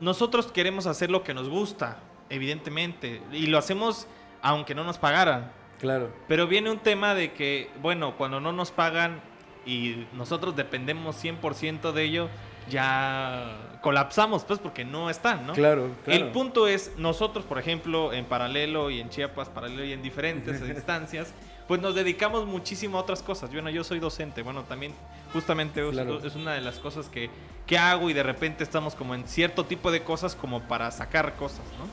nosotros 0.00 0.52
queremos 0.52 0.86
hacer 0.86 1.10
lo 1.10 1.22
que 1.24 1.34
nos 1.34 1.48
gusta, 1.48 1.98
evidentemente, 2.30 3.20
y 3.32 3.46
lo 3.46 3.58
hacemos 3.58 4.06
aunque 4.42 4.74
no 4.74 4.84
nos 4.84 4.98
pagaran. 4.98 5.50
Claro. 5.80 6.12
Pero 6.28 6.46
viene 6.46 6.70
un 6.70 6.78
tema 6.78 7.14
de 7.14 7.32
que, 7.32 7.70
bueno, 7.82 8.16
cuando 8.16 8.40
no 8.40 8.52
nos 8.52 8.70
pagan 8.70 9.20
y 9.66 10.06
nosotros 10.12 10.54
dependemos 10.54 11.22
100% 11.22 11.92
de 11.92 12.02
ello, 12.04 12.28
ya 12.68 13.78
colapsamos, 13.80 14.44
pues, 14.44 14.58
porque 14.58 14.84
no 14.84 15.10
están, 15.10 15.46
¿no? 15.46 15.52
Claro, 15.54 15.90
claro. 16.04 16.24
El 16.24 16.30
punto 16.32 16.68
es, 16.68 16.92
nosotros, 16.96 17.44
por 17.44 17.58
ejemplo, 17.58 18.12
en 18.12 18.24
paralelo 18.24 18.90
y 18.90 19.00
en 19.00 19.08
Chiapas, 19.08 19.48
paralelo 19.48 19.84
y 19.84 19.92
en 19.92 20.02
diferentes 20.02 20.60
instancias, 20.68 21.34
pues 21.68 21.80
nos 21.80 21.94
dedicamos 21.94 22.46
muchísimo 22.46 22.98
a 22.98 23.00
otras 23.02 23.22
cosas. 23.22 23.50
Bueno, 23.52 23.70
yo 23.70 23.84
soy 23.84 23.98
docente, 23.98 24.42
bueno, 24.42 24.64
también 24.64 24.92
justamente 25.32 25.86
es 26.24 26.34
una 26.34 26.52
de 26.52 26.60
las 26.60 26.78
cosas 26.78 27.08
que, 27.08 27.30
que 27.66 27.78
hago 27.78 28.10
y 28.10 28.12
de 28.12 28.22
repente 28.22 28.64
estamos 28.64 28.94
como 28.94 29.14
en 29.14 29.26
cierto 29.26 29.64
tipo 29.64 29.90
de 29.90 30.02
cosas 30.02 30.34
como 30.34 30.60
para 30.62 30.90
sacar 30.90 31.34
cosas, 31.36 31.64
¿no? 31.78 31.86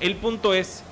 El 0.00 0.16
punto 0.16 0.54
es, 0.54 0.82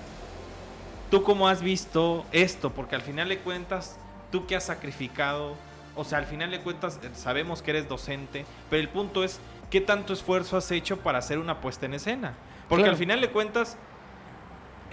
¿tú 1.10 1.22
cómo 1.22 1.48
has 1.48 1.62
visto 1.62 2.24
esto? 2.32 2.70
Porque 2.70 2.94
al 2.94 3.02
final 3.02 3.28
de 3.28 3.38
cuentas, 3.38 3.96
tú 4.30 4.46
que 4.46 4.56
has 4.56 4.64
sacrificado 4.64 5.56
o 5.94 6.04
sea, 6.04 6.18
al 6.18 6.26
final 6.26 6.50
de 6.50 6.60
cuentas 6.60 6.98
eh, 7.02 7.10
sabemos 7.14 7.62
que 7.62 7.72
eres 7.72 7.88
docente, 7.88 8.44
pero 8.70 8.80
el 8.80 8.88
punto 8.88 9.24
es 9.24 9.40
qué 9.70 9.80
tanto 9.80 10.12
esfuerzo 10.12 10.56
has 10.56 10.70
hecho 10.70 10.98
para 10.98 11.18
hacer 11.18 11.38
una 11.38 11.60
puesta 11.60 11.86
en 11.86 11.94
escena. 11.94 12.34
Porque 12.68 12.88
al 12.88 12.96
final 12.96 13.20
de 13.20 13.28
cuentas 13.30 13.76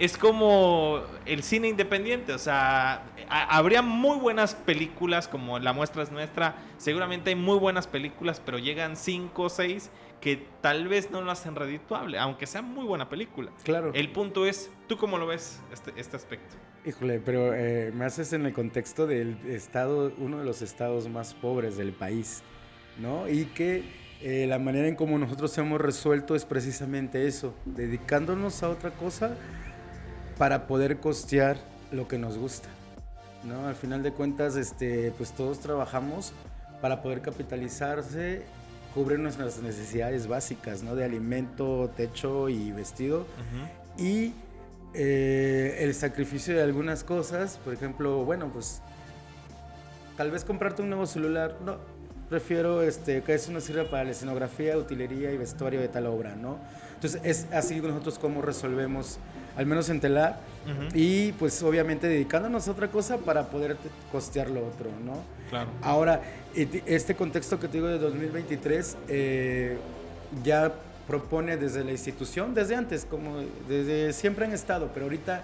es 0.00 0.16
como 0.16 1.02
el 1.26 1.42
cine 1.42 1.68
independiente, 1.68 2.32
o 2.32 2.38
sea, 2.38 3.04
habría 3.28 3.82
muy 3.82 4.18
buenas 4.18 4.54
películas 4.54 5.28
como 5.28 5.58
La 5.58 5.74
muestra 5.74 6.02
es 6.02 6.10
nuestra, 6.10 6.56
seguramente 6.78 7.28
hay 7.28 7.36
muy 7.36 7.58
buenas 7.58 7.86
películas, 7.86 8.40
pero 8.42 8.58
llegan 8.58 8.96
cinco 8.96 9.44
o 9.44 9.48
seis 9.50 9.90
que 10.22 10.42
tal 10.62 10.88
vez 10.88 11.10
no 11.10 11.20
lo 11.20 11.30
hacen 11.30 11.54
redituable, 11.54 12.18
aunque 12.18 12.46
sea 12.46 12.62
muy 12.62 12.86
buena 12.86 13.10
película. 13.10 13.52
Claro. 13.62 13.92
El 13.92 14.10
punto 14.10 14.46
es, 14.46 14.70
¿tú 14.86 14.96
cómo 14.96 15.18
lo 15.18 15.26
ves 15.26 15.60
este, 15.70 15.92
este 15.96 16.16
aspecto? 16.16 16.56
Híjole, 16.86 17.20
pero 17.20 17.52
eh, 17.54 17.92
me 17.94 18.06
haces 18.06 18.32
en 18.32 18.46
el 18.46 18.54
contexto 18.54 19.06
del 19.06 19.36
estado, 19.46 20.12
uno 20.16 20.38
de 20.38 20.46
los 20.46 20.62
estados 20.62 21.10
más 21.10 21.34
pobres 21.34 21.76
del 21.76 21.92
país, 21.92 22.42
¿no? 22.98 23.28
Y 23.28 23.44
que 23.46 23.84
eh, 24.22 24.46
la 24.48 24.58
manera 24.58 24.88
en 24.88 24.94
cómo 24.94 25.18
nosotros 25.18 25.56
hemos 25.58 25.78
resuelto 25.78 26.34
es 26.34 26.46
precisamente 26.46 27.26
eso, 27.26 27.54
dedicándonos 27.66 28.62
a 28.62 28.70
otra 28.70 28.92
cosa 28.92 29.36
para 30.40 30.66
poder 30.66 31.00
costear 31.00 31.58
lo 31.92 32.08
que 32.08 32.16
nos 32.16 32.38
gusta, 32.38 32.70
¿no? 33.44 33.68
Al 33.68 33.74
final 33.74 34.02
de 34.02 34.10
cuentas, 34.10 34.56
este, 34.56 35.12
pues 35.18 35.32
todos 35.32 35.60
trabajamos 35.60 36.32
para 36.80 37.02
poder 37.02 37.20
capitalizarse, 37.20 38.44
cubrir 38.94 39.18
nuestras 39.18 39.58
necesidades 39.58 40.28
básicas, 40.28 40.82
¿no? 40.82 40.94
De 40.94 41.04
alimento, 41.04 41.90
techo 41.94 42.48
y 42.48 42.72
vestido. 42.72 43.26
Y 43.98 44.32
eh, 44.94 45.76
el 45.80 45.94
sacrificio 45.94 46.54
de 46.54 46.62
algunas 46.62 47.04
cosas, 47.04 47.58
por 47.62 47.74
ejemplo, 47.74 48.24
bueno, 48.24 48.50
pues 48.50 48.80
tal 50.16 50.30
vez 50.30 50.46
comprarte 50.46 50.80
un 50.80 50.88
nuevo 50.88 51.04
celular, 51.04 51.58
no, 51.66 51.76
prefiero 52.30 52.80
este, 52.80 53.22
que 53.22 53.34
eso 53.34 53.52
nos 53.52 53.64
sirva 53.64 53.90
para 53.90 54.04
la 54.04 54.12
escenografía, 54.12 54.78
utilería 54.78 55.32
y 55.32 55.36
vestuario 55.36 55.80
de 55.80 55.88
tal 55.88 56.06
obra, 56.06 56.34
¿no? 56.34 56.56
Entonces 56.94 57.20
es 57.24 57.46
así 57.52 57.78
nosotros 57.80 58.18
como 58.18 58.40
resolvemos, 58.40 59.18
al 59.56 59.66
menos 59.66 59.88
en 59.88 60.00
Telar, 60.00 60.40
y 60.94 61.32
pues 61.32 61.62
obviamente 61.62 62.06
dedicándonos 62.06 62.68
a 62.68 62.70
otra 62.72 62.88
cosa 62.90 63.18
para 63.18 63.48
poder 63.48 63.76
costear 64.12 64.50
lo 64.50 64.66
otro, 64.66 64.90
¿no? 65.04 65.14
Claro. 65.48 65.70
Ahora, 65.82 66.22
este 66.54 67.16
contexto 67.16 67.58
que 67.58 67.66
te 67.66 67.78
digo 67.78 67.88
de 67.88 67.98
2023, 67.98 68.96
eh, 69.08 69.78
ya 70.44 70.72
propone 71.06 71.56
desde 71.56 71.82
la 71.82 71.90
institución, 71.90 72.54
desde 72.54 72.76
antes, 72.76 73.04
como 73.04 73.40
desde 73.68 74.12
siempre 74.12 74.44
han 74.44 74.52
estado, 74.52 74.90
pero 74.94 75.06
ahorita 75.06 75.42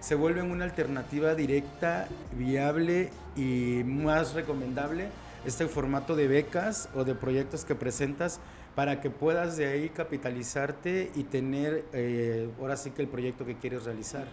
se 0.00 0.14
vuelven 0.14 0.50
una 0.50 0.64
alternativa 0.64 1.34
directa, 1.34 2.06
viable 2.32 3.10
y 3.34 3.82
más 3.84 4.34
recomendable 4.34 5.08
este 5.46 5.66
formato 5.68 6.16
de 6.16 6.28
becas 6.28 6.88
o 6.94 7.04
de 7.04 7.14
proyectos 7.14 7.64
que 7.64 7.74
presentas 7.74 8.40
para 8.76 9.00
que 9.00 9.08
puedas 9.08 9.56
de 9.56 9.66
ahí 9.66 9.88
capitalizarte 9.88 11.10
y 11.16 11.24
tener 11.24 11.86
eh, 11.94 12.48
ahora 12.60 12.76
sí 12.76 12.90
que 12.90 13.00
el 13.00 13.08
proyecto 13.08 13.46
que 13.46 13.56
quieres 13.56 13.84
realizar. 13.84 14.26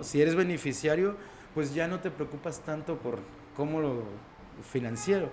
Si 0.00 0.20
eres 0.20 0.34
beneficiario, 0.34 1.16
pues 1.54 1.72
ya 1.72 1.86
no 1.86 2.00
te 2.00 2.10
preocupas 2.10 2.60
tanto 2.60 2.96
por 2.98 3.20
cómo 3.54 3.80
lo 3.80 4.04
financiero, 4.70 5.30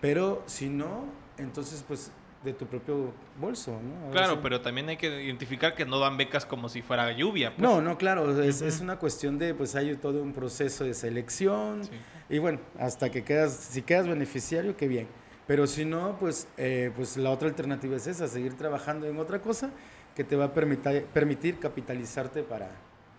pero 0.00 0.42
si 0.46 0.68
no, 0.68 1.04
entonces 1.38 1.82
pues 1.86 2.10
de 2.44 2.52
tu 2.52 2.66
propio 2.66 3.12
bolso, 3.40 3.70
¿no? 3.70 4.10
Claro, 4.10 4.42
pero 4.42 4.60
también 4.60 4.88
hay 4.90 4.98
que 4.98 5.24
identificar 5.24 5.74
que 5.74 5.86
no 5.86 5.98
dan 5.98 6.18
becas 6.18 6.44
como 6.44 6.68
si 6.68 6.82
fuera 6.82 7.10
lluvia. 7.12 7.54
Pues. 7.56 7.62
No, 7.62 7.80
no, 7.80 7.96
claro, 7.96 8.42
es, 8.42 8.60
es, 8.60 8.80
una 8.80 8.98
cuestión 8.98 9.38
de, 9.38 9.54
pues 9.54 9.74
hay 9.76 9.96
todo 9.96 10.22
un 10.22 10.34
proceso 10.34 10.84
de 10.84 10.92
selección 10.92 11.82
y 12.28 12.38
bueno, 12.38 12.58
hasta 12.78 13.10
que 13.10 13.24
quedas, 13.24 13.54
si 13.54 13.80
quedas 13.80 14.06
beneficiario, 14.06 14.76
qué 14.76 14.88
bien. 14.88 15.06
Pero 15.46 15.66
si 15.66 15.84
no, 15.84 16.16
pues, 16.18 16.48
eh, 16.56 16.90
pues 16.96 17.16
la 17.16 17.30
otra 17.30 17.48
alternativa 17.48 17.96
es 17.96 18.06
esa, 18.06 18.28
seguir 18.28 18.56
trabajando 18.56 19.06
en 19.06 19.18
otra 19.18 19.40
cosa 19.40 19.70
que 20.16 20.24
te 20.24 20.36
va 20.36 20.46
a 20.46 20.54
permitir, 20.54 21.04
permitir 21.06 21.58
capitalizarte 21.58 22.42
para 22.42 22.70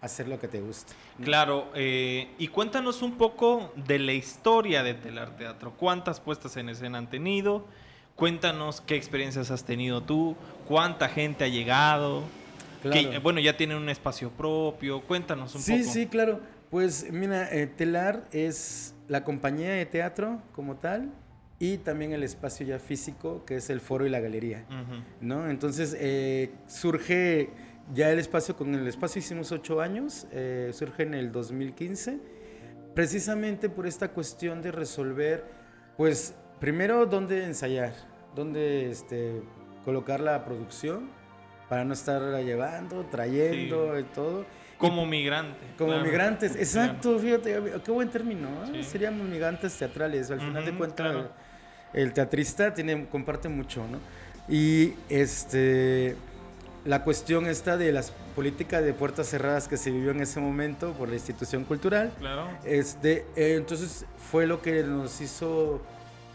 hacer 0.02 0.28
lo 0.28 0.40
que 0.40 0.48
te 0.48 0.60
gusta. 0.60 0.94
Claro, 1.24 1.70
eh, 1.76 2.30
y 2.38 2.48
cuéntanos 2.48 3.02
un 3.02 3.18
poco 3.18 3.72
de 3.76 4.00
la 4.00 4.14
historia 4.14 4.82
de 4.82 4.94
Telar 4.94 5.36
Teatro. 5.38 5.74
¿Cuántas 5.78 6.20
puestas 6.20 6.58
en 6.58 6.70
escena 6.70 6.98
han 6.98 7.10
tenido? 7.10 7.66
Cuéntanos 8.16 8.82
qué 8.82 8.96
experiencias 8.96 9.52
has 9.52 9.66
tenido 9.66 10.02
tú, 10.02 10.36
cuánta 10.68 11.10
gente 11.10 11.44
ha 11.44 11.48
llegado. 11.48 12.24
bueno, 13.22 13.40
ya 13.40 13.58
tienen 13.58 13.78
un 13.78 13.90
espacio 13.90 14.30
propio. 14.32 15.02
Cuéntanos 15.02 15.54
un 15.56 15.62
poco. 15.62 15.78
Sí, 15.78 15.84
sí, 15.84 16.08
claro. 16.08 16.40
Pues 16.70 17.12
mira, 17.12 17.50
eh, 17.52 17.68
Telar 17.68 18.26
es 18.32 18.96
la 19.08 19.24
compañía 19.24 19.72
de 19.72 19.86
teatro 19.86 20.42
como 20.54 20.76
tal 20.78 21.12
y 21.60 21.78
también 21.78 22.12
el 22.12 22.24
espacio 22.24 22.66
ya 22.66 22.80
físico 22.80 23.46
que 23.46 23.58
es 23.58 23.70
el 23.70 23.80
foro 23.80 24.06
y 24.06 24.10
la 24.10 24.20
galería, 24.20 24.66
¿no? 25.22 25.50
Entonces 25.50 25.96
eh, 25.98 26.52
surge 26.68 27.50
ya 27.94 28.12
el 28.12 28.20
espacio, 28.20 28.56
con 28.56 28.74
el 28.74 28.88
espacio 28.88 29.20
hicimos 29.20 29.52
ocho 29.52 29.80
años, 29.80 30.28
eh, 30.32 30.72
surge 30.74 31.04
en 31.04 31.14
el 31.14 31.32
2015, 31.32 32.20
precisamente 32.94 33.70
por 33.70 33.88
esta 33.88 34.10
cuestión 34.10 34.62
de 34.62 34.72
resolver, 34.72 35.46
pues 35.98 36.36
primero 36.60 37.06
dónde 37.06 37.46
ensayar, 37.46 37.94
dónde 38.36 38.90
este, 38.90 39.42
colocar 39.84 40.20
la 40.20 40.44
producción 40.44 41.10
para 41.70 41.86
no 41.86 41.94
estar 41.94 42.22
llevando, 42.44 43.06
trayendo 43.06 43.98
y 44.00 44.04
todo. 44.04 44.46
Como 44.78 45.06
migrante. 45.06 45.66
Como 45.78 45.98
migrantes, 46.00 46.56
exacto, 46.56 47.18
fíjate, 47.18 47.80
qué 47.84 47.92
buen 47.92 48.10
término. 48.10 48.50
¿eh? 48.74 48.84
Seríamos 48.84 49.28
migrantes 49.28 49.78
teatrales, 49.78 50.30
al 50.32 50.42
final 50.42 50.66
de 50.66 50.74
cuentas 50.74 51.30
el, 51.96 52.14
teatrista 52.14 52.74
tiene, 52.74 53.08
comparte 53.08 53.50
mucho, 53.50 53.84
¿no? 53.88 54.00
Y 54.48 54.94
este, 55.10 56.16
la 56.86 57.04
cuestión 57.04 57.48
esta 57.48 57.78
de 57.78 57.92
las 57.92 58.12
políticas 58.36 58.84
de 58.84 58.94
puertas 58.94 59.28
cerradas 59.28 59.68
que 59.68 59.78
se 59.78 59.90
vivió 59.90 60.12
en 60.12 60.22
ese 60.22 60.40
momento 60.40 60.94
por 60.94 61.10
la 61.10 61.16
institución 61.16 61.64
cultural. 61.64 62.12
Claro. 62.20 62.48
Este, 62.64 63.26
entonces 63.36 64.06
fue 64.30 64.46
lo 64.46 64.62
que 64.62 64.84
nos 64.84 65.20
hizo 65.22 65.82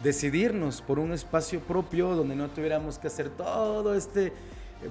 decidirnos 0.02 0.80
por 0.80 0.98
un 0.98 1.12
espacio 1.12 1.60
propio 1.60 2.14
donde 2.14 2.34
no 2.34 2.48
tuviéramos 2.48 2.98
que 2.98 3.08
hacer 3.08 3.28
todo 3.28 3.94
este 3.94 4.28
eh, 4.28 4.32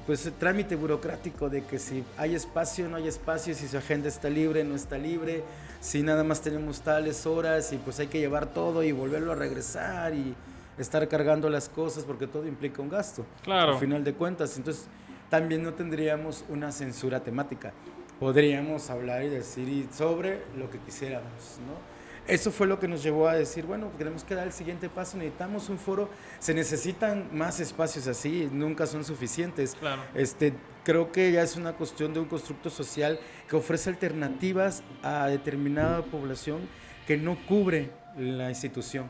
pues 0.06 0.30
trámite 0.38 0.76
burocrático 0.76 1.50
de 1.50 1.64
que 1.64 1.80
si 1.80 2.04
hay 2.16 2.36
espacio 2.36 2.88
no 2.88 2.98
hay 2.98 3.08
espacio, 3.08 3.56
si 3.56 3.68
su 3.68 3.78
agenda 3.78 4.08
está 4.08 4.30
libre 4.30 4.64
no 4.64 4.76
está 4.76 5.00
libre, 5.00 5.44
si 5.82 6.04
nada 6.04 6.24
más 6.24 6.42
tenemos 6.42 6.82
tales 6.82 7.26
horas 7.26 7.74
y 7.74 7.78
pues 7.78 8.00
hay 8.00 8.08
que 8.08 8.20
llevar 8.20 8.54
todo 8.54 8.84
y 8.84 8.92
volverlo 8.92 9.32
a 9.32 9.36
regresar 9.36 10.14
y 10.14 10.36
estar 10.80 11.08
cargando 11.08 11.50
las 11.50 11.70
cosas 11.70 12.04
porque 12.04 12.28
todo 12.28 12.48
implica 12.48 12.82
un 12.82 12.90
gasto. 12.90 13.26
Claro. 13.44 13.74
Al 13.74 13.80
final 13.80 14.04
de 14.04 14.14
cuentas, 14.14 14.58
entonces 14.58 14.88
también 15.30 15.64
no 15.64 15.74
tendríamos 15.74 16.46
una 16.50 16.72
censura 16.72 17.20
temática. 17.20 17.74
Podríamos 18.20 18.90
hablar 18.90 19.24
y 19.24 19.30
decir 19.30 19.88
sobre 19.92 20.42
lo 20.58 20.70
que 20.70 20.80
quisiéramos, 20.80 21.60
¿no? 21.68 22.00
eso 22.30 22.52
fue 22.52 22.68
lo 22.68 22.80
que 22.80 22.88
nos 22.88 23.02
llevó 23.02 23.28
a 23.28 23.34
decir, 23.34 23.66
bueno, 23.66 23.92
tenemos 23.98 24.24
que 24.24 24.36
dar 24.36 24.46
el 24.46 24.54
siguiente 24.54 24.88
paso, 24.88 25.18
necesitamos 25.18 25.68
un 25.70 25.78
foro, 25.78 26.10
se 26.40 26.54
necesitan 26.54 27.28
más 27.34 27.60
espacios 27.60 28.08
así, 28.08 28.48
nunca 28.52 28.86
son 28.86 29.04
suficientes. 29.04 29.76
Claro. 29.80 30.04
Este, 30.14 30.54
creo 30.84 31.12
que 31.12 31.32
ya 31.32 31.42
es 31.42 31.56
una 31.56 31.74
cuestión 31.74 32.14
de 32.14 32.20
un 32.20 32.28
constructo 32.28 32.70
social 32.70 33.20
que 33.48 33.56
ofrece 33.56 33.90
alternativas 33.90 34.84
a 35.02 35.28
determinada 35.28 36.04
población 36.04 36.62
que 37.08 37.18
no 37.18 37.38
cubre 37.48 37.92
la 38.16 38.50
institución. 38.50 39.10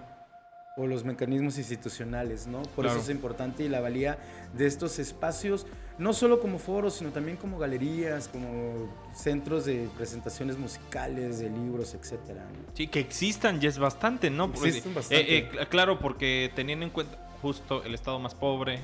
O 0.80 0.88
los 0.88 1.04
mecanismos 1.04 1.58
institucionales, 1.58 2.48
¿no? 2.48 2.62
Por 2.62 2.86
eso 2.86 3.00
es 3.00 3.10
importante 3.10 3.64
y 3.64 3.70
la 3.70 3.82
valía 3.82 4.18
de 4.54 4.66
estos 4.66 4.98
espacios, 4.98 5.68
no 5.98 6.14
solo 6.14 6.40
como 6.40 6.58
foros, 6.58 6.94
sino 6.94 7.12
también 7.12 7.36
como 7.36 7.60
galerías, 7.60 8.30
como 8.30 8.90
centros 9.14 9.66
de 9.66 9.90
presentaciones 9.98 10.58
musicales, 10.58 11.40
de 11.40 11.50
libros, 11.50 11.94
etcétera. 11.94 12.46
Sí, 12.76 12.88
que 12.88 13.02
existan 13.02 13.60
ya 13.60 13.68
es 13.68 13.78
bastante, 13.78 14.30
¿no? 14.30 14.46
existen 14.46 14.94
bastante. 14.94 15.38
Eh, 15.38 15.50
eh, 15.52 15.66
claro, 15.70 16.00
porque 16.00 16.50
teniendo 16.56 16.86
en 16.86 16.92
cuenta 16.92 17.18
justo 17.42 17.84
el 17.84 17.94
estado 17.94 18.18
más 18.20 18.34
pobre, 18.34 18.80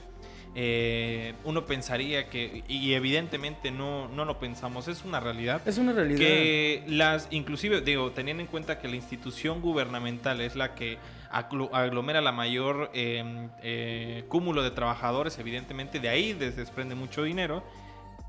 eh, 0.58 1.34
uno 1.44 1.66
pensaría 1.66 2.30
que, 2.30 2.64
y 2.70 2.94
evidentemente 2.94 3.72
no, 3.72 4.08
no 4.08 4.24
lo 4.24 4.40
pensamos, 4.40 4.88
es 4.88 5.04
una 5.04 5.20
realidad. 5.20 5.62
Es 5.66 5.78
una 5.78 5.92
realidad. 5.92 6.18
Que 6.18 6.82
las, 6.88 7.28
inclusive, 7.30 7.82
digo, 7.82 8.12
teniendo 8.12 8.42
en 8.42 8.48
cuenta 8.48 8.80
que 8.80 8.88
la 8.88 8.96
institución 8.96 9.62
gubernamental 9.62 10.40
es 10.40 10.56
la 10.56 10.74
que 10.74 10.98
aglomera 11.36 12.22
la 12.22 12.32
mayor 12.32 12.90
em, 12.94 13.50
eh, 13.62 14.24
cúmulo 14.30 14.64
de 14.64 14.72
trabajadores, 14.72 15.38
evidentemente 15.38 16.00
de 16.00 16.08
ahí 16.08 16.34
se 16.34 16.52
desprende 16.52 16.96
mucho 16.96 17.24
dinero, 17.24 17.64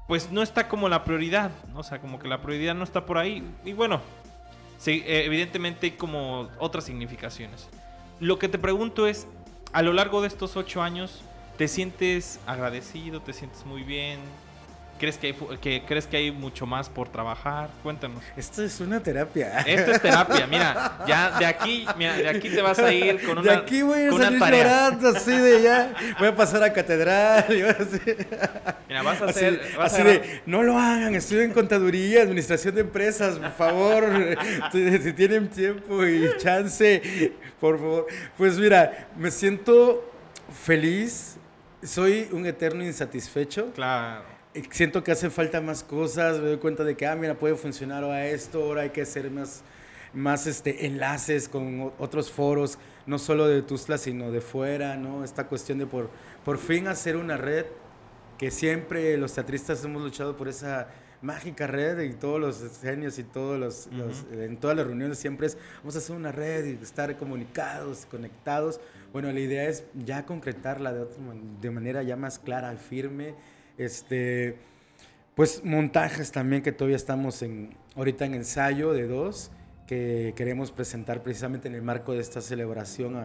pues 0.08 0.32
no 0.32 0.42
está 0.42 0.68
como 0.68 0.88
la 0.88 1.04
prioridad, 1.04 1.52
¿no? 1.72 1.80
o 1.80 1.82
sea, 1.82 2.00
como 2.00 2.18
que 2.18 2.26
la 2.26 2.42
prioridad 2.42 2.74
no 2.74 2.84
está 2.84 3.06
por 3.06 3.18
ahí. 3.18 3.44
Y 3.64 3.72
bueno, 3.74 4.00
sí, 4.78 5.04
eh, 5.06 5.22
evidentemente 5.24 5.86
hay 5.86 5.92
como 5.92 6.48
otras 6.58 6.84
significaciones. 6.84 7.68
Lo 8.18 8.38
que 8.38 8.48
te 8.48 8.58
pregunto 8.58 9.06
es, 9.06 9.28
a 9.72 9.82
lo 9.82 9.92
largo 9.92 10.20
de 10.20 10.28
estos 10.28 10.56
ocho 10.56 10.82
años, 10.82 11.22
¿te 11.58 11.68
sientes 11.68 12.40
agradecido? 12.46 13.20
¿Te 13.20 13.32
sientes 13.32 13.64
muy 13.66 13.82
bien? 13.82 14.18
¿Crees 14.98 15.18
que, 15.18 15.26
hay, 15.26 15.58
que, 15.58 15.82
¿Crees 15.86 16.06
que 16.06 16.16
hay 16.16 16.30
mucho 16.30 16.64
más 16.64 16.88
por 16.88 17.10
trabajar? 17.10 17.68
Cuéntanos. 17.82 18.22
Esto 18.34 18.62
es 18.62 18.80
una 18.80 19.00
terapia. 19.00 19.60
Esto 19.60 19.90
es 19.90 20.00
terapia. 20.00 20.46
Mira, 20.50 21.04
ya 21.06 21.38
de 21.38 21.44
aquí, 21.44 21.86
mira, 21.98 22.16
de 22.16 22.28
aquí 22.28 22.48
te 22.48 22.62
vas 22.62 22.78
a 22.78 22.92
ir 22.92 23.22
con 23.22 23.38
una 23.38 23.42
De 23.42 23.56
aquí 23.56 23.82
voy 23.82 24.06
a 24.06 24.12
salir 24.12 24.40
llorando 24.40 25.08
así 25.10 25.36
de 25.36 25.62
ya. 25.62 25.94
Voy 26.18 26.28
a 26.28 26.34
pasar 26.34 26.62
a 26.62 26.72
catedral. 26.72 27.44
Mira, 28.88 29.02
vas 29.02 29.20
a 29.20 29.26
hacer... 29.26 29.60
Así, 29.78 30.02
de, 30.02 30.40
no 30.46 30.62
lo 30.62 30.78
hagan, 30.78 31.14
estudien 31.14 31.52
contaduría, 31.52 32.22
administración 32.22 32.74
de 32.74 32.80
empresas, 32.82 33.38
por 33.38 33.52
favor. 33.52 34.04
si 34.72 35.12
tienen 35.12 35.48
tiempo 35.48 36.06
y 36.06 36.30
chance, 36.38 37.32
por 37.60 37.78
favor. 37.78 38.06
Pues 38.38 38.58
mira, 38.58 39.08
me 39.16 39.30
siento 39.30 40.10
feliz. 40.64 41.36
Soy 41.82 42.28
un 42.32 42.46
eterno 42.46 42.82
insatisfecho. 42.82 43.72
Claro 43.74 44.35
siento 44.70 45.02
que 45.02 45.12
hacen 45.12 45.30
falta 45.30 45.60
más 45.60 45.82
cosas, 45.82 46.38
me 46.38 46.48
doy 46.48 46.56
cuenta 46.58 46.84
de 46.84 46.96
que, 46.96 47.06
ah, 47.06 47.16
mira, 47.16 47.34
puede 47.34 47.56
funcionar 47.56 48.04
ahora 48.04 48.26
esto, 48.26 48.62
ahora 48.62 48.82
hay 48.82 48.90
que 48.90 49.02
hacer 49.02 49.30
más, 49.30 49.62
más 50.14 50.46
este, 50.46 50.86
enlaces 50.86 51.48
con 51.48 51.92
otros 51.98 52.30
foros, 52.30 52.78
no 53.06 53.18
solo 53.18 53.46
de 53.46 53.62
Tuzla, 53.62 53.98
sino 53.98 54.30
de 54.30 54.40
fuera, 54.40 54.96
¿no? 54.96 55.24
Esta 55.24 55.46
cuestión 55.46 55.78
de 55.78 55.86
por, 55.86 56.10
por 56.44 56.58
fin 56.58 56.88
hacer 56.88 57.16
una 57.16 57.36
red, 57.36 57.66
que 58.38 58.50
siempre 58.50 59.16
los 59.16 59.32
teatristas 59.32 59.84
hemos 59.84 60.02
luchado 60.02 60.36
por 60.36 60.48
esa 60.48 60.88
mágica 61.22 61.66
red 61.66 62.00
y 62.00 62.12
todos 62.12 62.38
los 62.38 62.80
genios 62.80 63.18
y 63.18 63.24
todos 63.24 63.58
los, 63.58 63.88
en 64.30 64.58
todas 64.58 64.76
las 64.76 64.86
reuniones 64.86 65.18
siempre 65.18 65.46
es 65.46 65.56
vamos 65.78 65.94
a 65.96 65.98
hacer 65.98 66.14
una 66.14 66.32
red 66.32 66.66
y 66.66 66.82
estar 66.82 67.16
comunicados, 67.16 68.06
conectados. 68.10 68.80
Bueno, 69.12 69.32
la 69.32 69.40
idea 69.40 69.68
es 69.68 69.84
ya 69.94 70.26
concretarla 70.26 70.92
de, 70.92 71.00
otra, 71.00 71.16
de 71.60 71.70
manera 71.70 72.02
ya 72.02 72.16
más 72.16 72.38
clara 72.38 72.76
firme 72.76 73.34
este, 73.78 74.56
pues 75.34 75.64
montajes 75.64 76.32
también 76.32 76.62
que 76.62 76.72
todavía 76.72 76.96
estamos 76.96 77.42
en, 77.42 77.76
ahorita 77.94 78.24
en 78.24 78.34
ensayo 78.34 78.92
de 78.92 79.06
dos 79.06 79.50
que 79.86 80.32
queremos 80.36 80.72
presentar 80.72 81.22
precisamente 81.22 81.68
en 81.68 81.74
el 81.74 81.82
marco 81.82 82.12
de 82.12 82.20
esta 82.20 82.40
celebración 82.40 83.16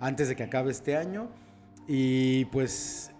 antes 0.00 0.28
de 0.28 0.36
que 0.36 0.42
acabe 0.42 0.70
este 0.70 0.96
año 0.96 1.28
y 1.86 2.46
pues, 2.46 3.12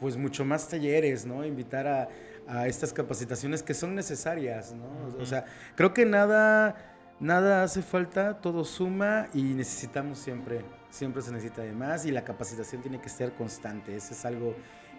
pues 0.00 0.16
mucho 0.16 0.44
más 0.44 0.68
talleres, 0.68 1.26
¿no? 1.26 1.44
Invitar 1.44 1.86
a, 1.86 2.08
a 2.46 2.66
estas 2.66 2.92
capacitaciones 2.92 3.62
que 3.62 3.74
son 3.74 3.94
necesarias, 3.94 4.72
¿no? 4.72 5.20
O 5.20 5.26
sea, 5.26 5.44
creo 5.74 5.92
que 5.92 6.06
nada, 6.06 6.76
nada 7.20 7.62
hace 7.62 7.82
falta, 7.82 8.40
todo 8.40 8.64
suma 8.64 9.28
y 9.34 9.42
necesitamos 9.42 10.18
siempre, 10.18 10.64
siempre 10.90 11.22
se 11.22 11.32
necesita 11.32 11.62
de 11.62 11.72
más 11.72 12.06
y 12.06 12.10
la 12.10 12.24
capacitación 12.24 12.82
tiene 12.82 13.00
que 13.00 13.08
ser 13.08 13.32
constante, 13.32 13.96
eso 13.96 14.14
es 14.14 14.24
algo 14.24 14.54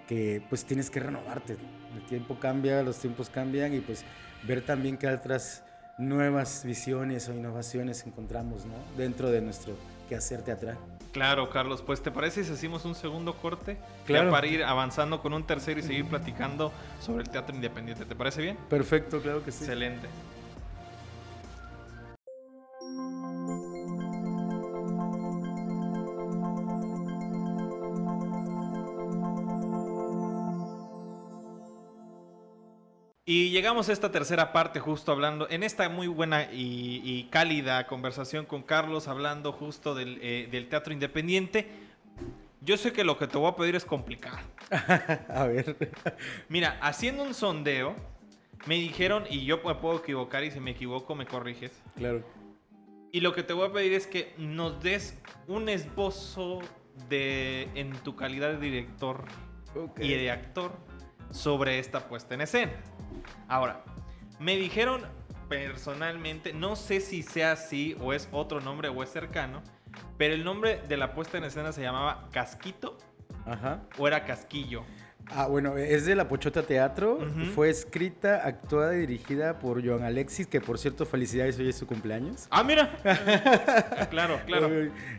que 0.08 0.42
pues 0.50 0.66
tienes 0.66 0.90
que 0.90 1.00
renovarte. 1.00 1.58
El 1.96 2.02
tiempo 2.08 2.40
cambia, 2.40 2.82
los 2.84 2.98
tiempos 2.98 3.30
cambian 3.30 3.74
y 3.74 3.80
pues 3.80 4.04
ver 4.44 4.66
también 4.66 4.98
qué 4.98 5.08
otras 5.08 5.64
nuevas 5.98 6.64
visiones 6.64 7.28
o 7.28 7.34
innovaciones 7.34 8.06
encontramos 8.06 8.66
¿no? 8.66 8.76
dentro 8.96 9.30
de 9.30 9.42
nuestro 9.42 9.76
quehacer 10.08 10.42
teatral. 10.44 10.78
Claro, 11.12 11.50
Carlos, 11.50 11.82
pues 11.82 12.02
¿te 12.02 12.12
parece 12.12 12.44
si 12.44 12.54
hacemos 12.54 12.86
un 12.86 12.94
segundo 12.94 13.36
corte? 13.38 13.78
Claro. 14.06 14.30
para 14.30 14.46
ir 14.46 14.64
avanzando 14.64 15.22
con 15.22 15.34
un 15.34 15.46
tercero 15.46 15.80
y 15.80 15.84
seguir 15.84 16.06
platicando 16.06 16.72
sobre 17.00 17.24
el 17.24 17.30
teatro 17.30 17.56
independiente. 17.56 18.06
¿Te 18.06 18.16
parece 18.16 18.42
bien? 18.42 18.58
Perfecto, 18.70 19.22
claro 19.22 19.44
que 19.44 19.52
sí. 19.52 19.64
Excelente. 19.64 20.08
Y 33.38 33.52
llegamos 33.52 33.88
a 33.88 33.94
esta 33.94 34.12
tercera 34.12 34.52
parte 34.52 34.80
justo 34.80 35.12
hablando, 35.12 35.48
en 35.52 35.62
esta 35.62 35.88
muy 35.90 36.08
buena 36.08 36.50
y, 36.52 37.28
cálida 37.30 37.86
conversación 37.86 38.48
con 38.48 38.64
Carlos, 38.64 39.08
hablando 39.08 39.52
justo 39.52 39.96
eh, 40.00 40.48
del, 40.50 40.68
teatro 40.70 40.92
independiente. 40.92 41.68
Yo 42.62 42.78
sé 42.78 42.92
que 42.92 43.04
lo 43.04 43.16
que 43.20 43.28
te 43.28 43.38
voy 43.38 43.52
a 43.52 43.56
pedir 43.56 43.76
es 43.76 43.86
complicado. 43.86 44.40
a 45.30 45.46
ver. 45.46 45.94
Mira, 46.50 46.80
haciendo 46.82 47.22
un 47.22 47.36
sondeo, 47.36 47.96
me 48.66 48.74
dijeron, 48.74 49.26
y 49.30 49.46
yo 49.46 49.62
me 49.64 49.76
puedo 49.76 50.00
equivocar 50.00 50.44
y 50.44 50.50
si 50.50 50.60
me 50.60 50.72
equivoco 50.72 51.14
me 51.14 51.28
corriges. 51.28 51.80
Claro. 51.96 52.24
Y 53.12 53.20
lo 53.20 53.36
que 53.36 53.44
te 53.44 53.54
voy 53.54 53.70
a 53.70 53.72
pedir 53.72 53.94
es 53.94 54.08
que 54.08 54.34
nos 54.40 54.82
des 54.82 55.16
un 55.48 55.70
esbozo 55.70 56.62
de, 57.08 57.70
en 57.76 57.92
tu 57.98 58.16
calidad 58.16 58.54
de 58.54 58.58
director 58.58 59.26
y 60.00 60.08
de 60.08 60.32
actor 60.32 60.87
sobre 61.32 61.80
esta 61.80 62.08
puesta 62.08 62.36
en 62.36 62.42
escena. 62.42 62.74
Ahora, 63.48 63.84
me 64.40 64.56
dijeron 64.56 65.02
personalmente, 65.50 66.54
no 66.54 66.76
sé 66.76 67.00
si 67.00 67.24
sea 67.24 67.54
así 67.54 67.96
o 68.02 68.14
es 68.14 68.28
otro 68.32 68.62
nombre 68.62 68.90
o 68.90 69.04
es 69.04 69.10
cercano, 69.10 69.62
pero 70.18 70.34
el 70.34 70.44
nombre 70.44 70.82
de 70.88 70.98
la 70.98 71.14
puesta 71.14 71.38
en 71.38 71.46
escena 71.46 71.72
se 71.72 71.82
llamaba 71.82 72.28
Casquito 72.32 72.98
Ajá. 73.46 73.82
o 73.98 74.08
era 74.08 74.26
Casquillo. 74.26 74.84
Ah, 75.30 75.48
bueno, 75.48 75.78
es 75.78 76.06
de 76.06 76.16
La 76.16 76.28
Pochota 76.28 76.64
Teatro. 76.64 77.20
Fue 77.54 77.70
escrita, 77.70 78.46
actuada 78.46 78.96
y 78.96 79.00
dirigida 79.02 79.60
por 79.60 79.86
Joan 79.86 80.04
Alexis, 80.04 80.48
que 80.48 80.62
por 80.62 80.78
cierto, 80.80 81.06
felicidades, 81.06 81.60
hoy 81.60 81.68
es 81.68 81.76
su 81.76 81.86
cumpleaños. 81.86 82.48
Ah, 82.50 82.64
mira. 82.64 82.98
claro, 84.10 84.40
claro. 84.46 84.70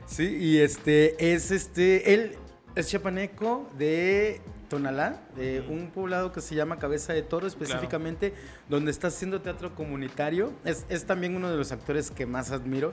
Sí, 0.06 0.36
y 0.40 0.58
este, 0.60 1.34
es 1.34 1.50
este, 1.50 2.14
él 2.14 2.38
es 2.74 2.88
chapaneco 2.88 3.68
de 3.76 4.40
Tonalá, 4.68 5.20
de 5.36 5.64
un 5.68 5.90
poblado 5.90 6.32
que 6.32 6.40
se 6.40 6.54
llama 6.54 6.78
Cabeza 6.78 7.12
de 7.12 7.22
Toro 7.22 7.46
específicamente, 7.46 8.34
donde 8.68 8.90
está 8.90 9.08
haciendo 9.08 9.40
teatro 9.40 9.74
comunitario. 9.74 10.52
Es, 10.64 10.84
es, 10.88 11.04
también 11.04 11.34
uno 11.34 11.50
de 11.50 11.56
los 11.56 11.72
actores 11.72 12.10
que 12.10 12.26
más 12.26 12.50
admiro. 12.50 12.92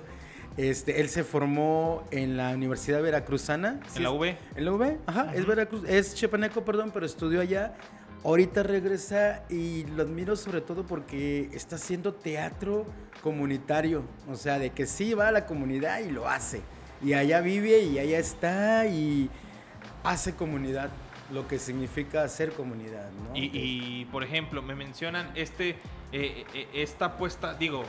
Este, 0.57 1.01
él 1.01 1.09
se 1.09 1.26
formó 1.26 2.05
en 2.11 2.38
la 2.38 2.51
Universidad 2.51 3.01
Veracruzana. 3.01 3.82
¿En 3.95 4.03
la 4.03 4.11
UV? 4.11 4.36
En 4.55 4.65
la 4.65 4.71
UV, 4.71 4.97
ajá, 5.05 5.36
es 5.36 5.45
Veracruz, 5.45 5.84
es 5.86 6.15
chepaneco, 6.15 6.63
perdón, 6.63 6.91
pero 6.93 7.05
estudió 7.05 7.41
allá. 7.41 7.76
Ahorita 8.23 8.63
regresa 8.63 9.43
y 9.49 9.84
lo 9.95 10.01
admiro 10.01 10.36
sobre 10.36 10.61
todo 10.61 10.86
porque 10.86 11.49
está 11.53 11.76
haciendo 11.76 12.13
teatro 12.13 12.88
comunitario. 13.21 14.03
O 14.30 14.36
sea, 14.36 14.57
de 14.57 14.71
que 14.71 14.88
sí 14.88 15.13
va 15.13 15.28
a 15.28 15.32
la 15.32 15.45
comunidad 15.45 15.99
y 15.99 16.09
lo 16.09 16.28
hace. 16.28 16.61
Y 17.03 17.13
allá 17.13 17.41
vive 17.41 17.82
y 17.82 17.99
allá 17.99 18.17
está 18.17 18.88
y 18.88 19.30
hace 20.05 20.35
comunidad 20.35 20.91
lo 21.31 21.47
que 21.47 21.59
significa 21.59 22.23
hacer 22.23 22.53
comunidad. 22.53 23.09
¿no? 23.11 23.35
Y, 23.35 24.07
por 24.11 24.23
ejemplo, 24.23 24.61
me 24.61 24.75
mencionan 24.75 25.31
este, 25.35 25.71
eh, 26.11 26.45
eh, 26.53 26.67
esta 26.73 27.05
apuesta, 27.05 27.55
digo, 27.55 27.83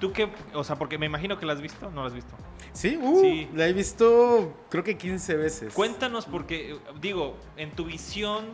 ¿tú 0.00 0.12
qué? 0.12 0.28
O 0.54 0.62
sea, 0.62 0.76
porque 0.76 0.98
me 0.98 1.06
imagino 1.06 1.38
que 1.38 1.46
la 1.46 1.54
has 1.54 1.60
visto, 1.60 1.90
¿no 1.90 2.02
la 2.02 2.08
has 2.08 2.14
visto? 2.14 2.34
Sí, 2.72 2.96
uh, 3.00 3.20
sí. 3.20 3.48
la 3.54 3.66
he 3.66 3.72
visto 3.72 4.54
creo 4.68 4.84
que 4.84 4.96
15 4.96 5.36
veces. 5.36 5.74
Cuéntanos, 5.74 6.26
porque, 6.26 6.78
digo, 7.00 7.36
en 7.56 7.70
tu 7.72 7.84
visión, 7.84 8.44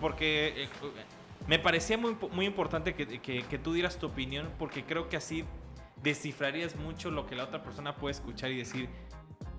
porque 0.00 0.64
eh, 0.64 0.68
me 1.46 1.58
parecía 1.58 1.96
muy, 1.96 2.16
muy 2.32 2.44
importante 2.44 2.94
que, 2.94 3.06
que 3.20 3.58
tú 3.58 3.72
dieras 3.72 3.96
tu 3.98 4.06
opinión, 4.06 4.50
porque 4.58 4.84
creo 4.84 5.08
que 5.08 5.16
así 5.16 5.44
descifrarías 6.02 6.76
mucho 6.76 7.10
lo 7.10 7.26
que 7.26 7.34
la 7.34 7.44
otra 7.44 7.62
persona 7.62 7.96
puede 7.96 8.12
escuchar 8.12 8.50
y 8.50 8.58
decir, 8.58 8.88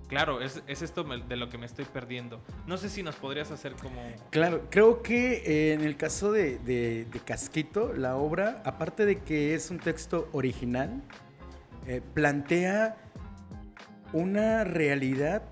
Claro, 0.09 0.41
es, 0.41 0.63
esto 0.67 1.03
de 1.03 1.37
lo 1.37 1.49
que 1.49 1.59
me 1.59 1.67
estoy 1.67 1.85
perdiendo. 1.85 2.41
No 2.65 2.77
sé 2.77 2.89
si 2.89 3.03
nos 3.03 3.15
podrías 3.15 3.51
hacer 3.51 3.73
como... 3.73 4.01
Claro, 4.31 4.65
creo 4.71 5.03
que 5.03 5.43
eh, 5.45 5.73
en 5.73 5.81
el 5.81 5.97
caso 5.97 6.31
de, 6.31 7.07
Casquito, 7.25 7.93
la 7.93 8.15
obra, 8.15 8.63
aparte 8.65 9.05
de 9.05 9.19
que 9.19 9.53
es 9.53 9.69
un 9.69 9.77
texto 9.77 10.27
original, 10.31 11.03
eh, 11.85 12.01
plantea 12.15 12.97
una 14.11 14.63
realidad 14.63 15.43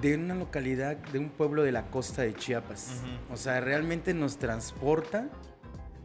de 0.00 0.14
una 0.14 0.36
localidad, 0.36 0.96
de 0.96 1.18
un 1.18 1.28
pueblo 1.28 1.64
de 1.64 1.72
la 1.72 1.90
costa 1.90 2.22
de 2.22 2.34
Chiapas. 2.34 3.02
O 3.32 3.36
sea, 3.36 3.60
realmente 3.60 4.14
nos 4.14 4.38
transporta 4.38 5.28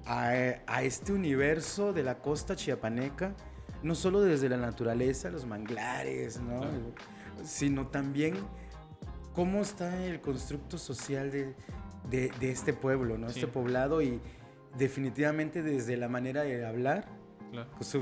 a, 0.08 0.32
a, 0.66 0.82
este 0.82 1.14
universo 1.14 1.94
de 1.94 2.02
la 2.02 2.18
costa 2.18 2.56
chiapaneca, 2.56 3.36
no 3.84 3.94
solo 3.94 4.22
desde 4.22 4.50
la 4.50 4.58
naturaleza, 4.58 5.30
los 5.30 5.46
manglares, 5.46 6.40
¿no? 6.40 6.62
Sino 7.44 7.88
también 7.88 8.36
cómo 9.34 9.62
está 9.62 10.06
el 10.06 10.22
constructo 10.22 10.78
social 10.78 11.32
de, 11.32 11.56
de, 12.10 12.32
de 12.40 12.52
este 12.52 12.74
pueblo, 12.74 13.18
¿no? 13.18 13.28
este 13.28 13.48
poblado 13.48 14.02
y 14.02 14.20
definitivamente 14.78 15.64
desde 15.64 15.98
la 15.98 16.10
manera 16.10 16.44
de 16.44 16.66
hablar, 16.66 17.08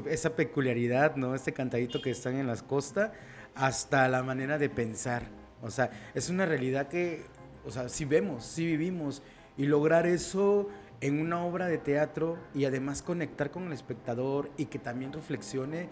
esa 0.08 0.36
peculiaridad, 0.36 1.16
¿no? 1.16 1.36
este 1.36 1.54
cantadito 1.54 2.02
que 2.02 2.12
están 2.12 2.36
en 2.36 2.48
las 2.48 2.64
costas, 2.64 3.12
hasta 3.56 4.08
la 4.08 4.24
manera 4.24 4.58
de 4.58 4.70
pensar. 4.70 5.24
O 5.62 5.72
sea, 5.72 5.90
es 6.14 6.30
una 6.30 6.46
realidad 6.46 6.88
que, 6.88 7.26
o 7.66 7.72
sea, 7.72 7.90
sí 7.90 8.06
vemos, 8.06 8.46
sí 8.46 8.66
vivimos. 8.66 9.24
Y 9.58 9.66
lograr 9.66 10.06
eso 10.06 10.70
en 11.02 11.20
una 11.20 11.44
obra 11.44 11.68
de 11.68 11.78
teatro 11.78 12.38
y 12.54 12.66
además 12.66 13.02
conectar 13.02 13.50
con 13.50 13.68
el 13.68 13.74
espectador 13.74 14.52
y 14.58 14.66
que 14.66 14.80
también 14.80 15.14
reflexione 15.14 15.90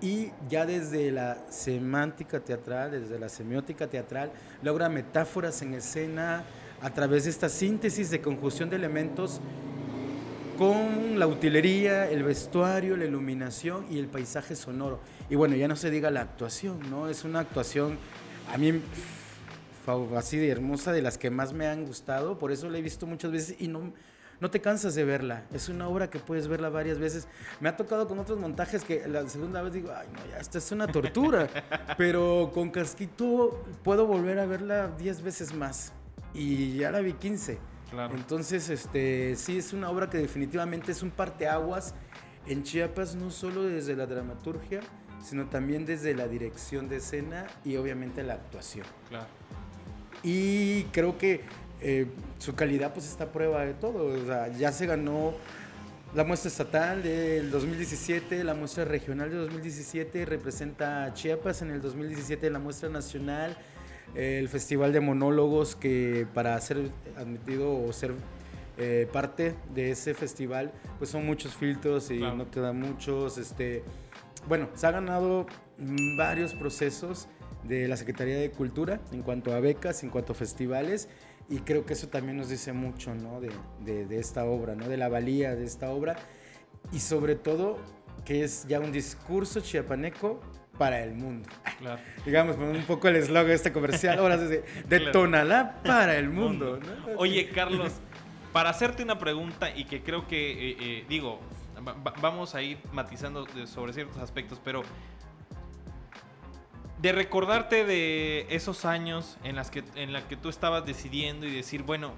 y 0.00 0.30
ya 0.48 0.64
desde 0.66 1.10
la 1.10 1.38
semántica 1.50 2.40
teatral, 2.40 2.92
desde 2.92 3.18
la 3.18 3.28
semiótica 3.28 3.88
teatral, 3.88 4.30
logra 4.62 4.88
metáforas 4.88 5.60
en 5.62 5.74
escena 5.74 6.44
a 6.80 6.90
través 6.90 7.24
de 7.24 7.30
esta 7.30 7.48
síntesis 7.48 8.10
de 8.10 8.20
conjunción 8.20 8.70
de 8.70 8.76
elementos 8.76 9.40
con 10.56 11.18
la 11.18 11.26
utilería, 11.26 12.10
el 12.10 12.22
vestuario, 12.22 12.96
la 12.96 13.04
iluminación 13.04 13.86
y 13.90 13.98
el 13.98 14.06
paisaje 14.06 14.56
sonoro. 14.56 15.00
Y 15.30 15.36
bueno, 15.36 15.54
ya 15.56 15.68
no 15.68 15.76
se 15.76 15.90
diga 15.90 16.10
la 16.10 16.22
actuación, 16.22 16.78
¿no? 16.90 17.08
Es 17.08 17.24
una 17.24 17.40
actuación 17.40 17.98
a 18.52 18.58
mí 18.58 18.80
así 20.16 20.36
de 20.36 20.50
hermosa, 20.50 20.92
de 20.92 21.00
las 21.00 21.16
que 21.16 21.30
más 21.30 21.52
me 21.52 21.66
han 21.66 21.86
gustado, 21.86 22.38
por 22.38 22.52
eso 22.52 22.68
la 22.68 22.78
he 22.78 22.82
visto 22.82 23.06
muchas 23.06 23.32
veces 23.32 23.56
y 23.58 23.68
no, 23.68 23.92
no 24.40 24.50
te 24.50 24.60
cansas 24.60 24.94
de 24.94 25.04
verla. 25.04 25.44
Es 25.52 25.68
una 25.68 25.88
obra 25.88 26.10
que 26.10 26.18
puedes 26.18 26.48
verla 26.48 26.68
varias 26.68 26.98
veces. 26.98 27.26
Me 27.60 27.68
ha 27.68 27.76
tocado 27.76 28.06
con 28.06 28.18
otros 28.18 28.38
montajes 28.38 28.84
que 28.84 29.06
la 29.08 29.28
segunda 29.28 29.62
vez 29.62 29.72
digo, 29.72 29.90
ay, 29.94 30.06
no, 30.12 30.30
ya, 30.30 30.38
esta 30.38 30.58
es 30.58 30.70
una 30.72 30.86
tortura. 30.86 31.48
Pero 31.98 32.50
con 32.54 32.70
Casquito 32.70 33.64
puedo 33.82 34.06
volver 34.06 34.38
a 34.38 34.46
verla 34.46 34.88
10 34.98 35.22
veces 35.22 35.54
más. 35.54 35.92
Y 36.34 36.76
ya 36.76 36.90
la 36.90 37.00
vi 37.00 37.14
15. 37.14 37.58
Entonces, 38.14 38.68
este, 38.68 39.34
sí, 39.36 39.58
es 39.58 39.72
una 39.72 39.90
obra 39.90 40.10
que 40.10 40.18
definitivamente 40.18 40.92
es 40.92 41.02
un 41.02 41.10
parteaguas 41.10 41.94
en 42.46 42.62
Chiapas, 42.62 43.14
no 43.14 43.30
solo 43.30 43.62
desde 43.62 43.96
la 43.96 44.06
dramaturgia, 44.06 44.80
sino 45.22 45.46
también 45.46 45.86
desde 45.86 46.14
la 46.14 46.28
dirección 46.28 46.88
de 46.88 46.96
escena 46.96 47.46
y 47.64 47.76
obviamente 47.76 48.22
la 48.22 48.34
actuación. 48.34 48.86
Claro. 49.08 49.26
Y 50.22 50.84
creo 50.84 51.16
que 51.16 51.42
eh, 51.80 52.06
su 52.38 52.54
calidad 52.54 52.92
pues 52.92 53.06
está 53.06 53.24
a 53.24 53.32
prueba 53.32 53.64
de 53.64 53.74
todo. 53.74 54.06
O 54.06 54.26
sea, 54.26 54.48
ya 54.48 54.72
se 54.72 54.86
ganó 54.86 55.34
la 56.14 56.24
muestra 56.24 56.48
estatal 56.48 57.02
del 57.02 57.50
2017, 57.50 58.42
la 58.42 58.54
muestra 58.54 58.84
regional 58.84 59.30
de 59.30 59.36
2017, 59.36 60.24
representa 60.24 61.04
a 61.04 61.14
Chiapas 61.14 61.62
en 61.62 61.70
el 61.70 61.82
2017 61.82 62.48
la 62.50 62.58
muestra 62.58 62.88
nacional, 62.88 63.56
el 64.14 64.48
festival 64.48 64.92
de 64.92 65.00
monólogos 65.00 65.76
que 65.76 66.26
para 66.32 66.58
ser 66.60 66.90
admitido 67.16 67.70
o 67.70 67.92
ser 67.92 68.14
eh, 68.78 69.06
parte 69.12 69.54
de 69.74 69.90
ese 69.90 70.14
festival 70.14 70.72
pues 70.98 71.10
son 71.10 71.26
muchos 71.26 71.54
filtros 71.54 72.10
y 72.10 72.20
no 72.20 72.50
quedan 72.50 72.80
muchos. 72.80 73.36
Este, 73.36 73.84
bueno, 74.48 74.70
se 74.74 74.86
ha 74.86 74.92
ganado 74.92 75.46
varios 76.16 76.54
procesos 76.54 77.28
de 77.64 77.86
la 77.86 77.96
Secretaría 77.96 78.38
de 78.38 78.50
Cultura 78.50 79.00
en 79.12 79.22
cuanto 79.22 79.52
a 79.52 79.60
becas, 79.60 80.02
en 80.04 80.10
cuanto 80.10 80.32
a 80.32 80.36
festivales 80.36 81.08
y 81.48 81.60
creo 81.60 81.86
que 81.86 81.94
eso 81.94 82.08
también 82.08 82.36
nos 82.36 82.48
dice 82.48 82.72
mucho 82.72 83.14
¿no? 83.14 83.40
de, 83.40 83.50
de, 84.06 84.18
esta 84.18 84.44
obra, 84.44 84.74
¿no? 84.74 84.88
de 84.88 84.96
la 84.96 85.08
valía 85.08 85.54
de 85.54 85.64
esta 85.64 85.90
obra 85.90 86.16
y 86.92 87.00
sobre 87.00 87.36
todo 87.36 87.78
que 88.24 88.44
es 88.44 88.66
ya 88.66 88.80
un 88.80 88.92
discurso 88.92 89.60
chiapaneco 89.60 90.40
para 90.76 91.02
el 91.02 91.14
mundo. 91.14 91.48
Claro. 91.78 92.00
Digamos, 92.24 92.56
un 92.56 92.84
poco 92.84 93.08
el 93.08 93.16
eslogan 93.16 93.48
de 93.48 93.54
este 93.54 93.72
comercial, 93.72 94.18
ahora 94.18 94.36
de, 94.36 94.62
de 94.86 95.00
Tonalá 95.10 95.80
para 95.84 96.16
el 96.16 96.28
mundo. 96.28 96.78
Oye, 97.16 97.48
Carlos, 97.48 97.94
para 98.52 98.70
hacerte 98.70 99.02
una 99.02 99.18
pregunta 99.18 99.74
y 99.74 99.84
que 99.84 100.02
creo 100.02 100.26
que, 100.28 100.70
eh, 100.70 100.76
eh, 100.80 101.04
digo, 101.08 101.40
vamos 102.20 102.54
a 102.54 102.62
ir 102.62 102.78
matizando 102.92 103.46
sobre 103.66 103.92
ciertos 103.92 104.18
aspectos, 104.18 104.60
pero 104.62 104.82
de 106.98 107.12
recordarte 107.12 107.84
de 107.84 108.46
esos 108.50 108.84
años 108.84 109.38
en 109.44 109.56
las 109.56 109.70
que 109.70 109.84
en 109.94 110.12
la 110.12 110.26
que 110.26 110.36
tú 110.36 110.48
estabas 110.48 110.84
decidiendo 110.84 111.46
y 111.46 111.50
decir, 111.50 111.82
bueno, 111.82 112.12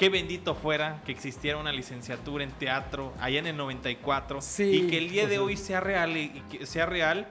qué 0.00 0.08
bendito 0.08 0.54
fuera 0.54 1.02
que 1.04 1.12
existiera 1.12 1.58
una 1.58 1.72
licenciatura 1.72 2.42
en 2.42 2.52
teatro 2.52 3.12
allá 3.20 3.38
en 3.38 3.46
el 3.48 3.56
94 3.58 4.40
y 4.60 4.86
que 4.86 4.96
el 4.96 5.10
día 5.10 5.26
de 5.26 5.38
hoy 5.38 5.58
sea 5.58 5.80
real 5.80 6.16
y, 6.16 6.30
que 6.50 6.64
sea 6.64 6.86
real. 6.86 7.28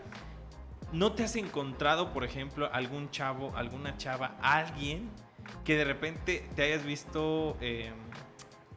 ¿No 0.91 1.13
te 1.13 1.23
has 1.23 1.35
encontrado, 1.35 2.13
por 2.13 2.23
ejemplo, 2.23 2.69
algún 2.71 3.09
chavo, 3.09 3.51
alguna 3.55 3.97
chava, 3.97 4.35
alguien 4.41 5.09
que 5.65 5.75
de 5.77 5.83
repente 5.83 6.47
te 6.55 6.63
hayas 6.63 6.83
visto 6.83 7.57
em, 7.59 7.93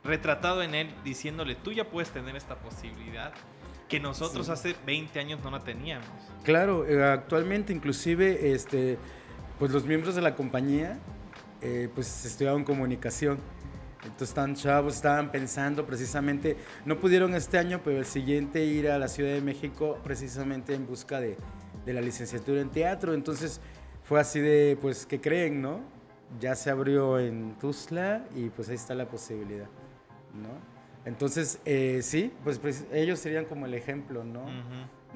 retratado 0.04 0.62
en 0.62 0.74
él 0.74 0.94
diciéndole, 1.04 1.54
tú 1.54 1.72
ya 1.72 1.84
puedes 1.90 2.10
tener 2.10 2.34
esta 2.34 2.56
posibilidad? 2.56 3.34
Que 3.92 4.00
nosotros 4.00 4.48
hace 4.48 4.74
20 4.86 5.20
años 5.20 5.40
no 5.44 5.50
la 5.50 5.60
teníamos. 5.60 6.08
Claro, 6.44 6.86
eh, 6.86 7.04
actualmente 7.04 7.74
inclusive 7.74 8.54
este, 8.54 8.96
pues 9.58 9.70
los 9.70 9.84
miembros 9.84 10.14
de 10.14 10.22
la 10.22 10.34
compañía 10.34 10.98
eh, 11.60 11.90
pues 11.94 12.24
estudiaban 12.24 12.64
comunicación. 12.64 13.38
Entonces 13.96 14.30
están 14.30 14.54
chavos, 14.54 14.94
estaban 14.96 15.30
pensando 15.30 15.84
precisamente, 15.84 16.56
no 16.86 16.98
pudieron 16.98 17.34
este 17.34 17.58
año, 17.58 17.82
pero 17.84 17.98
el 17.98 18.06
siguiente 18.06 18.64
ir 18.64 18.88
a 18.88 18.98
la 18.98 19.08
Ciudad 19.08 19.34
de 19.34 19.42
México 19.42 19.98
precisamente 20.02 20.74
en 20.74 20.86
busca 20.86 21.20
de, 21.20 21.36
de 21.84 21.92
la 21.92 22.00
licenciatura 22.00 22.62
en 22.62 22.70
teatro. 22.70 23.12
Entonces 23.12 23.60
fue 24.04 24.18
así 24.18 24.40
de, 24.40 24.78
pues, 24.80 25.04
¿qué 25.04 25.20
creen, 25.20 25.60
no? 25.60 25.80
Ya 26.40 26.54
se 26.54 26.70
abrió 26.70 27.18
en 27.18 27.58
Tuzla 27.58 28.24
y 28.34 28.48
pues 28.48 28.70
ahí 28.70 28.76
está 28.76 28.94
la 28.94 29.06
posibilidad, 29.06 29.68
¿no? 30.32 30.71
Entonces, 31.04 31.58
eh, 31.64 32.00
sí, 32.02 32.32
pues, 32.44 32.58
pues, 32.58 32.86
ellos 32.92 33.18
serían 33.18 33.44
como 33.44 33.66
el 33.66 33.74
ejemplo, 33.74 34.24
¿no? 34.24 34.46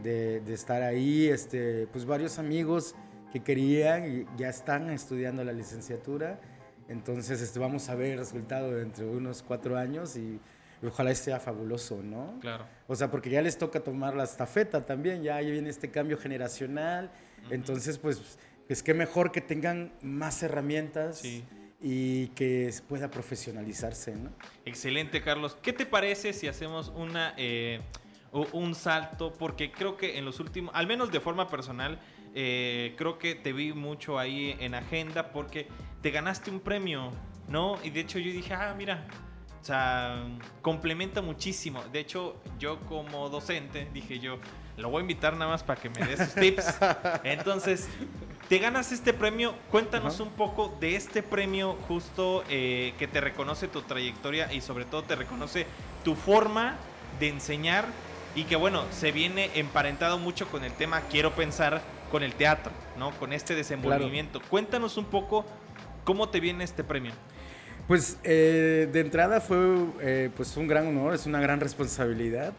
de, 0.03 0.41
de, 0.41 0.55
estar 0.55 0.83
ahí, 0.83 1.27
este, 1.27 1.87
pues 1.87 2.05
varios 2.05 2.39
amigos 2.39 2.95
que 3.33 3.41
querían 3.43 4.05
y 4.13 4.27
ya 4.37 4.49
están 4.49 4.91
estudiando 4.91 5.43
la 5.45 5.53
licenciatura. 5.53 6.41
Entonces, 6.89 7.41
este, 7.41 7.59
vamos 7.59 7.89
a 7.89 7.95
ver 7.95 8.13
el 8.13 8.19
resultado 8.19 8.73
dentro 8.73 9.07
de 9.07 9.17
unos 9.17 9.43
cuatro 9.43 9.77
años 9.77 10.17
y, 10.17 10.41
ojalá 10.87 11.15
sea 11.15 11.41
fabuloso, 11.41 12.03
¿no? 12.03 12.39
Claro. 12.41 12.67
O 12.87 12.95
sea, 12.95 13.11
porque 13.11 13.31
ya 13.31 13.43
les 13.43 13.57
toca 13.57 13.81
tomar 13.81 14.15
la 14.15 14.25
estafeta 14.25 14.85
también, 14.85 15.23
ya 15.23 15.39
viene 15.41 15.71
este 15.71 15.91
cambio 15.91 16.19
generacional. 16.19 17.11
Entonces, 17.51 17.99
pues, 17.99 18.39
es 18.69 18.83
que 18.83 18.93
mejor 18.93 19.33
que 19.33 19.41
tengan 19.41 19.93
más 20.03 20.43
herramientas. 20.43 21.19
Sí 21.19 21.45
y 21.81 22.29
que 22.29 22.73
pueda 22.89 23.11
profesionalizarse. 23.11 24.17
¿no? 24.17 24.31
Excelente, 24.65 25.23
Carlos. 25.23 25.57
¿Qué 25.63 25.73
te 25.73 25.87
parece 25.87 26.33
si 26.33 26.49
hacemos 26.49 26.93
una, 26.95 27.35
eh, 27.37 27.81
un 28.33 28.75
salto? 28.75 29.33
Porque 29.33 29.71
creo 29.71 29.97
que 29.97 30.19
en 30.19 30.25
los 30.25 30.41
últimos, 30.41 30.75
al 30.75 30.87
menos 30.87 31.13
de 31.13 31.21
forma 31.21 31.49
personal, 31.49 32.01
eh, 32.35 32.95
creo 32.97 33.19
que 33.19 33.35
te 33.35 33.53
vi 33.53 33.73
mucho 33.73 34.19
ahí 34.19 34.57
en 34.61 34.75
agenda 34.75 35.33
porque 35.33 35.69
te 36.03 36.11
ganaste 36.11 36.51
un 36.51 36.61
premio, 36.61 37.13
¿no? 37.49 37.79
Y 37.83 37.91
de 37.91 38.01
hecho 38.01 38.19
yo 38.19 38.31
dije, 38.31 38.53
ah, 38.55 38.75
mira, 38.77 39.07
o 39.61 39.65
sea, 39.65 40.25
complementa 40.63 41.23
muchísimo. 41.23 41.83
De 41.93 42.01
hecho, 42.01 42.41
yo 42.59 42.79
como 42.81 43.29
docente 43.29 43.89
dije 43.93 44.19
yo, 44.19 44.39
lo 44.77 44.91
voy 44.91 44.99
a 44.99 45.01
invitar 45.01 45.33
nada 45.35 45.51
más 45.51 45.63
para 45.63 45.81
que 45.81 45.89
me 45.89 46.07
dé 46.07 46.17
sus 46.17 46.35
tips. 46.35 46.79
Entonces, 47.25 47.89
te 48.49 48.59
ganas 48.59 48.93
este 48.93 49.13
premio. 49.13 49.55
Cuéntanos 49.71 50.21
un 50.21 50.31
poco 50.31 50.75
de 50.81 50.97
este 50.97 51.23
premio 51.23 51.77
justo 51.89 52.45
eh, 52.49 52.95
que 52.99 53.07
te 53.07 53.21
reconoce 53.21 53.69
tu 53.69 53.83
trayectoria 53.83 54.53
y 54.53 54.61
sobre 54.61 54.85
todo 54.85 55.03
te 55.03 55.17
reconoce 55.17 55.67
tu 56.05 56.15
forma 56.15 56.77
de 57.19 57.29
enseñar 57.29 57.87
y 58.35 58.45
que 58.45 58.57
bueno, 58.57 58.85
se 58.91 59.13
viene 59.13 59.51
emparentado 59.55 60.19
mucho 60.19 60.47
con 60.49 60.63
el 60.63 60.73
tema, 60.73 61.01
quiero 61.11 61.35
pensar, 61.35 61.83
con 62.11 62.23
el 62.23 62.35
teatro, 62.35 62.71
¿no? 62.99 63.11
Con 63.13 63.33
este 63.33 63.55
desenvolvimiento. 63.55 64.41
Cuéntanos 64.49 64.97
un 64.97 65.07
poco 65.07 65.45
cómo 66.05 66.29
te 66.29 66.39
viene 66.39 66.63
este 66.63 66.85
premio. 66.85 67.13
Pues 67.89 68.19
eh, 68.25 68.89
de 68.93 69.01
entrada 69.01 69.41
fue 69.41 69.57
eh, 70.01 70.31
pues 70.37 70.57
un 70.57 70.69
gran 70.69 70.87
honor, 70.87 71.15
es 71.15 71.27
una 71.27 71.41
gran 71.41 71.61
responsabilidad. 71.61 72.53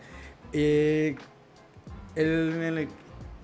el, 0.52 1.18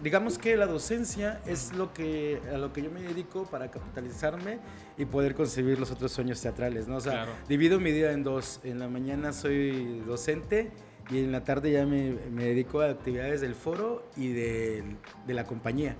digamos 0.04 0.38
que 0.38 0.56
la 0.58 0.66
docencia 0.68 1.40
es 1.48 1.74
lo 1.74 1.94
que, 1.94 2.40
a 2.54 2.58
lo 2.58 2.74
que 2.74 2.82
yo 2.82 2.92
me 2.92 3.02
dedico 3.02 3.46
para 3.46 3.72
capitalizarme 3.72 4.60
y 4.98 5.06
poder 5.06 5.34
concebir 5.34 5.80
los 5.80 5.90
otros 5.92 6.12
sueños 6.12 6.42
teatrales, 6.42 6.88
¿no? 6.88 6.98
O 6.98 7.02
sea, 7.02 7.26
divido 7.48 7.80
mi 7.80 7.92
día 7.92 8.12
en 8.12 8.24
dos. 8.24 8.60
En 8.64 8.80
la 8.80 8.90
mañana 8.90 9.32
soy 9.34 10.02
docente 10.06 10.72
y 11.10 11.20
en 11.20 11.32
la 11.32 11.44
tarde 11.44 11.72
ya 11.72 11.86
me, 11.86 12.12
me 12.32 12.44
dedico 12.46 12.82
a 12.82 12.90
actividades 12.90 13.42
del 13.42 13.56
foro 13.56 14.08
y 14.16 14.34
de, 14.34 14.84
de 15.26 15.34
la 15.34 15.46
compañía. 15.46 15.96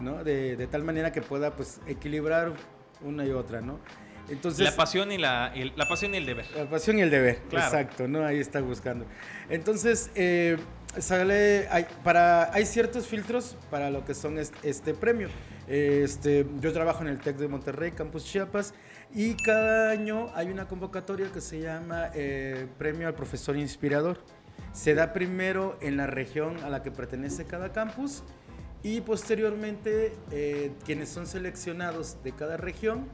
¿no? 0.00 0.24
De, 0.24 0.56
de 0.56 0.66
tal 0.66 0.82
manera 0.82 1.12
que 1.12 1.20
pueda 1.22 1.54
pues 1.54 1.80
equilibrar 1.86 2.52
una 3.02 3.24
y 3.26 3.30
otra, 3.32 3.60
¿no? 3.60 3.78
Entonces, 4.28 4.64
La 4.64 4.76
pasión 4.76 5.10
y 5.10 5.18
la, 5.18 5.52
el- 5.54 5.72
la 5.76 5.88
pasión 5.88 6.14
y 6.14 6.18
el 6.18 6.24
deber. 6.26 6.46
la 6.56 6.70
pasión 6.70 6.96
y 6.98 7.02
el 7.02 7.10
deber, 7.10 7.38
Claro. 7.50 7.66
exacto, 7.66 8.06
¿no? 8.06 8.24
Ahí 8.24 8.38
está 8.38 8.60
buscando. 8.60 9.04
Entonces, 9.50 10.10
eh, 10.14 10.56
sale, 10.98 11.68
hay, 11.70 11.86
para, 12.04 12.52
hay 12.52 12.66
ciertos 12.66 13.06
filtros 13.06 13.56
para 13.70 13.90
lo 13.90 14.04
que 14.04 14.14
son 14.14 14.38
este, 14.38 14.94
premio. 14.94 15.28
Este, 15.68 16.46
yo 16.60 16.72
trabajo 16.72 17.02
en 17.02 17.08
el 17.08 17.18
TEC 17.18 17.36
de 17.36 17.48
Monterrey, 17.48 17.92
Campus 17.92 18.24
Chiapas, 18.24 18.74
y 19.14 19.36
cada 19.42 19.90
año 19.90 20.30
hay 20.34 20.50
una 20.50 20.66
convocatoria 20.68 21.30
que 21.32 21.40
se 21.40 21.60
llama 21.60 22.10
eh, 22.14 22.66
Premio 22.78 23.08
al 23.08 23.14
Profesor 23.14 23.56
Inspirador. 23.56 24.18
Se 24.72 24.94
da 24.94 25.12
primero 25.12 25.78
en 25.80 25.96
la 25.96 26.06
región 26.06 26.62
a 26.64 26.70
la 26.70 26.82
que 26.82 26.90
pertenece 26.90 27.44
cada 27.44 27.72
campus 27.72 28.22
y 28.82 29.00
posteriormente 29.02 30.12
eh, 30.30 30.72
quienes 30.84 31.08
son 31.08 31.26
seleccionados 31.26 32.16
de 32.24 32.32
cada 32.32 32.56
región 32.56 33.06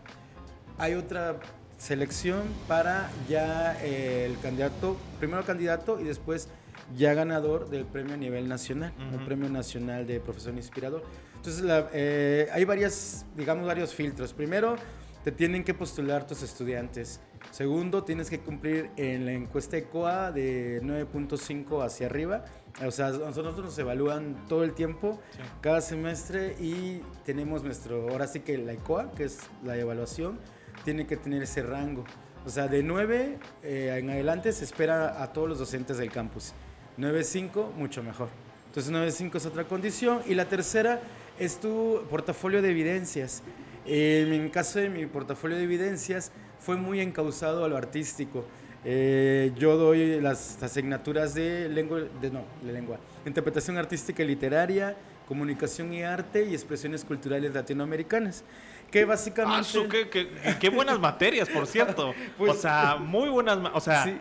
hay 0.79 0.95
otra 0.95 1.41
selección 1.77 2.43
para 2.67 3.11
ya 3.29 3.77
eh, 3.83 4.27
el 4.27 4.39
candidato, 4.41 4.97
primero 5.19 5.45
candidato 5.45 6.01
y 6.01 6.05
después 6.05 6.49
ya 6.97 7.15
ganador 7.15 7.69
del 7.69 7.85
premio 7.85 8.15
a 8.15 8.17
nivel 8.17 8.49
nacional, 8.49 8.93
Ujú. 9.09 9.19
el 9.19 9.25
premio 9.25 9.49
nacional 9.49 10.07
de 10.07 10.21
profesor 10.21 10.55
inspirador. 10.55 11.03
Entonces 11.37 11.63
la- 11.63 11.89
eh, 11.93 12.49
hay 12.53 12.65
varias, 12.65 13.27
digamos, 13.37 13.67
varios 13.67 13.95
filtros. 13.95 14.33
Primero, 14.33 14.77
te 15.25 15.33
tienen 15.33 15.65
que 15.65 15.75
postular 15.75 16.27
tus 16.27 16.43
estudiantes. 16.43 17.21
Segundo, 17.51 18.03
tienes 18.05 18.31
que 18.31 18.41
cumplir 18.41 18.91
en 18.97 19.25
la 19.27 19.33
encuesta 19.33 19.77
ECOA 19.77 20.33
de 20.33 20.81
9.5 20.83 21.83
hacia 21.83 22.07
arriba. 22.07 22.45
O 22.87 22.91
sea, 22.91 23.11
nosotros 23.11 23.57
nos 23.59 23.79
evalúan 23.79 24.47
todo 24.49 24.65
el 24.65 24.73
tiempo, 24.75 25.21
Sí. 25.33 25.39
cada 25.61 25.81
semestre 25.81 26.57
y 26.61 27.03
tenemos 27.25 27.63
nuestro, 27.63 28.09
ahora 28.11 28.27
sí 28.27 28.41
que 28.41 28.59
la 28.59 28.73
ECOA, 28.73 29.13
que 29.13 29.25
es 29.25 29.39
la 29.65 29.77
evaluación, 29.77 30.39
tiene 30.85 31.07
que 31.07 31.17
tener 31.17 31.43
ese 31.43 31.63
rango. 31.63 32.05
O 32.47 32.51
sea, 32.51 32.69
de 32.69 32.83
9 32.83 33.39
eh, 33.63 33.97
en 33.99 34.11
adelante 34.11 34.53
se 34.53 34.65
espera 34.65 35.23
a 35.23 35.33
todos 35.33 35.49
los 35.49 35.59
docentes 35.59 35.99
del 35.99 36.11
campus. 36.11 36.53
9.5, 36.99 37.73
mucho 37.75 38.03
mejor. 38.03 38.29
Entonces 38.67 38.93
9.5 38.93 39.37
es 39.37 39.47
otra 39.47 39.65
condición. 39.65 40.21
Y 40.27 40.35
la 40.35 40.47
tercera 40.47 41.01
es 41.39 41.59
tu 41.61 42.03
portafolio 42.11 42.61
de 42.63 42.71
evidencias. 42.71 43.43
En 43.87 44.33
el 44.33 44.51
caso 44.51 44.79
de 44.81 44.89
mi 44.91 45.07
portafolio 45.07 45.57
de 45.57 45.65
evidencias 45.65 46.33
fue 46.61 46.77
muy 46.77 47.01
encauzado 47.01 47.65
a 47.65 47.69
lo 47.69 47.77
artístico. 47.77 48.45
Eh, 48.85 49.53
yo 49.57 49.77
doy 49.77 50.21
las 50.21 50.63
asignaturas 50.63 51.35
de 51.35 51.69
lengua, 51.69 52.01
de, 52.21 52.31
no, 52.31 52.45
de 52.63 52.73
lengua, 52.73 52.99
interpretación 53.27 53.77
artística 53.77 54.23
y 54.23 54.27
literaria, 54.27 54.97
comunicación 55.27 55.93
y 55.93 56.03
arte 56.05 56.45
y 56.45 56.53
expresiones 56.55 57.05
culturales 57.05 57.53
latinoamericanas. 57.55 58.45
Que 58.91 59.05
básicamente... 59.05 59.61
Ah, 59.61 59.65
su, 59.65 59.89
qué, 59.89 60.09
qué- 60.09 60.29
qué 60.61 60.69
buenas 60.71 60.99
materias, 61.01 61.49
por 61.49 61.67
cierto. 61.67 62.15
Pues- 62.37 62.53
o 62.53 62.55
sea, 62.55 62.97
muy 62.97 63.29
buenas. 63.29 63.59
O 63.75 63.81
sea, 63.81 64.05
Sí. 64.05 64.19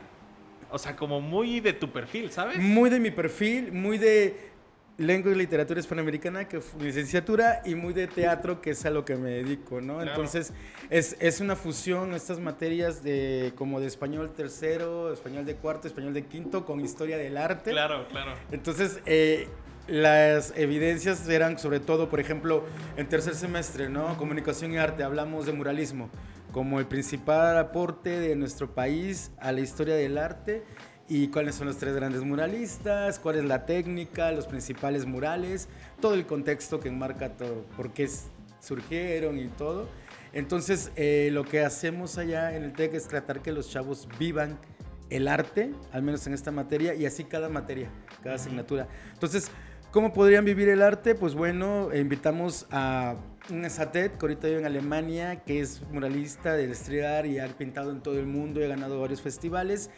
O 0.72 0.78
sea, 0.78 0.95
como 0.95 1.22
muy 1.22 1.59
de 1.59 1.74
tu 1.74 1.91
perfil, 1.91 2.32
¿sabes? 2.32 2.59
Muy 2.59 2.89
de 2.89 2.99
mi 2.99 3.11
perfil, 3.11 3.72
muy 3.72 3.97
de 3.97 4.36
lengua 4.97 5.32
y 5.32 5.36
literatura 5.36 5.80
hispanoamericana, 5.80 6.47
que 6.47 6.59
fue 6.59 6.84
licenciatura, 6.84 7.61
y 7.65 7.76
muy 7.76 7.93
de 7.93 8.07
teatro, 8.07 8.61
que 8.61 8.72
es 8.72 8.86
a 8.86 8.89
lo 8.89 9.05
que 9.05 9.15
me 9.15 9.30
dedico, 9.30 9.80
¿no? 9.80 9.95
Claro. 9.95 10.11
Entonces, 10.11 10.53
es, 10.89 11.15
es 11.20 11.39
una 11.39 11.55
fusión, 11.55 12.13
estas 12.13 12.39
materias 12.39 13.03
de 13.03 13.53
como 13.55 13.80
de 13.80 13.88
español 13.88 14.34
tercero, 14.36 15.13
español 15.13 15.45
de 15.45 15.55
cuarto, 15.55 15.88
español 15.88 16.13
de 16.13 16.26
quinto, 16.26 16.65
con 16.65 16.80
historia 16.82 17.18
del 17.18 17.38
arte. 17.38 17.72
Claro, 17.72 18.07
claro. 18.09 18.34
Entonces, 18.51 18.99
eh, 19.05 19.47
las 19.88 20.51
evidencias 20.57 21.28
eran 21.30 21.59
sobre 21.59 21.80
todo, 21.80 22.09
por 22.09 22.20
ejemplo, 22.20 22.63
en 22.97 23.07
tercer 23.07 23.36
semestre, 23.36 23.89
¿no? 23.89 24.18
Comunicación 24.18 24.74
y 24.74 24.78
arte, 24.78 25.03
hablamos 25.03 25.45
de 25.45 25.53
muralismo 25.53 26.09
como 26.58 26.80
el 26.80 26.88
principal 26.88 27.55
aporte 27.60 28.20
de 28.20 28.36
nuestro 28.36 28.74
país 28.74 29.30
a 29.38 29.51
la 29.51 29.60
historia 29.60 29.93
del 29.93 30.18
arte 30.18 30.64
y 31.08 31.28
cuáles 31.28 31.53
son 31.53 31.68
los 31.68 31.78
tres 31.78 31.93
grandes 31.93 32.24
muralistas, 32.24 33.20
cuál 33.20 33.36
es 33.36 33.43
la 33.45 33.68
técnica, 33.68 34.32
los 34.32 34.47
principales 34.47 35.05
murales, 35.05 35.70
todo 36.01 36.16
el 36.16 36.26
contexto 36.26 36.80
que 36.80 36.89
enmarca 36.89 37.34
todo, 37.34 37.64
por 37.78 37.93
qué 37.93 38.10
surgieron 38.60 39.38
y 39.38 39.49
todo. 39.49 39.88
Entonces, 40.34 40.91
eh, 40.95 41.30
lo 41.32 41.43
que 41.45 41.64
hacemos 41.64 42.18
allá 42.18 42.55
en 42.55 42.64
el 42.64 42.74
TEC 42.74 42.95
es 42.95 43.08
tratar 43.08 43.43
que 43.43 43.51
los 43.51 43.70
chavos 43.70 44.08
vivan 44.18 44.58
el 45.12 45.28
arte, 45.28 45.76
al 45.91 46.01
menos 46.01 46.26
en 46.26 46.34
esta 46.34 46.49
materia, 46.49 46.95
y 46.95 47.05
así 47.05 47.24
cada 47.24 47.49
materia, 47.49 47.91
cada 48.24 48.34
asignatura. 48.34 48.88
Entonces, 49.14 49.51
¿cómo 49.91 50.12
podrían 50.12 50.43
vivir 50.43 50.70
el 50.70 50.82
arte? 50.82 51.14
Pues 51.14 51.36
bueno, 51.36 51.91
eh, 51.91 51.99
invitamos 51.99 52.66
a 52.72 53.16
Satet, 53.69 54.17
que 54.17 54.25
ahorita 54.25 54.47
vive 54.47 54.59
en 54.59 54.65
Alemania, 54.65 55.43
que 55.43 55.61
es 55.61 55.81
muralista 55.91 56.53
del 56.53 56.71
street 56.71 57.03
art 57.03 57.27
y 57.27 57.39
ha 57.39 57.47
pintado 57.47 57.91
en 57.91 58.01
todo 58.01 58.19
el 58.19 58.25
mundo 58.25 58.59
y 58.59 58.63
ha 58.63 58.67
ganado 58.67 58.99
varios 58.99 59.21
festivales. 59.21 59.89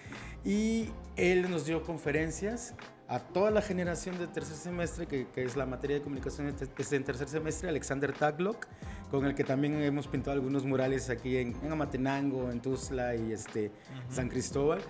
Y 0.45 0.89
él 1.15 1.49
nos 1.49 1.65
dio 1.65 1.83
conferencias 1.83 2.75
a 3.07 3.19
toda 3.19 3.49
la 3.49 3.63
generación 3.63 4.19
de 4.19 4.27
tercer 4.27 4.55
semestre, 4.55 5.07
que, 5.07 5.27
que 5.27 5.43
es 5.43 5.55
la 5.55 5.65
materia 5.65 5.97
de 5.97 6.03
comunicación 6.03 6.47
es 6.77 6.93
en 6.93 7.03
tercer 7.03 7.27
semestre, 7.27 7.67
Alexander 7.67 8.13
Taglock, 8.13 8.67
con 9.09 9.25
el 9.25 9.33
que 9.33 9.43
también 9.43 9.81
hemos 9.81 10.07
pintado 10.07 10.33
algunos 10.35 10.63
murales 10.63 11.09
aquí 11.09 11.37
en, 11.37 11.55
en 11.63 11.71
Amatenango, 11.71 12.51
en 12.51 12.61
Tuzla 12.61 13.15
y 13.15 13.31
este, 13.31 13.71
San 14.09 14.29
Cristóbal. 14.29 14.81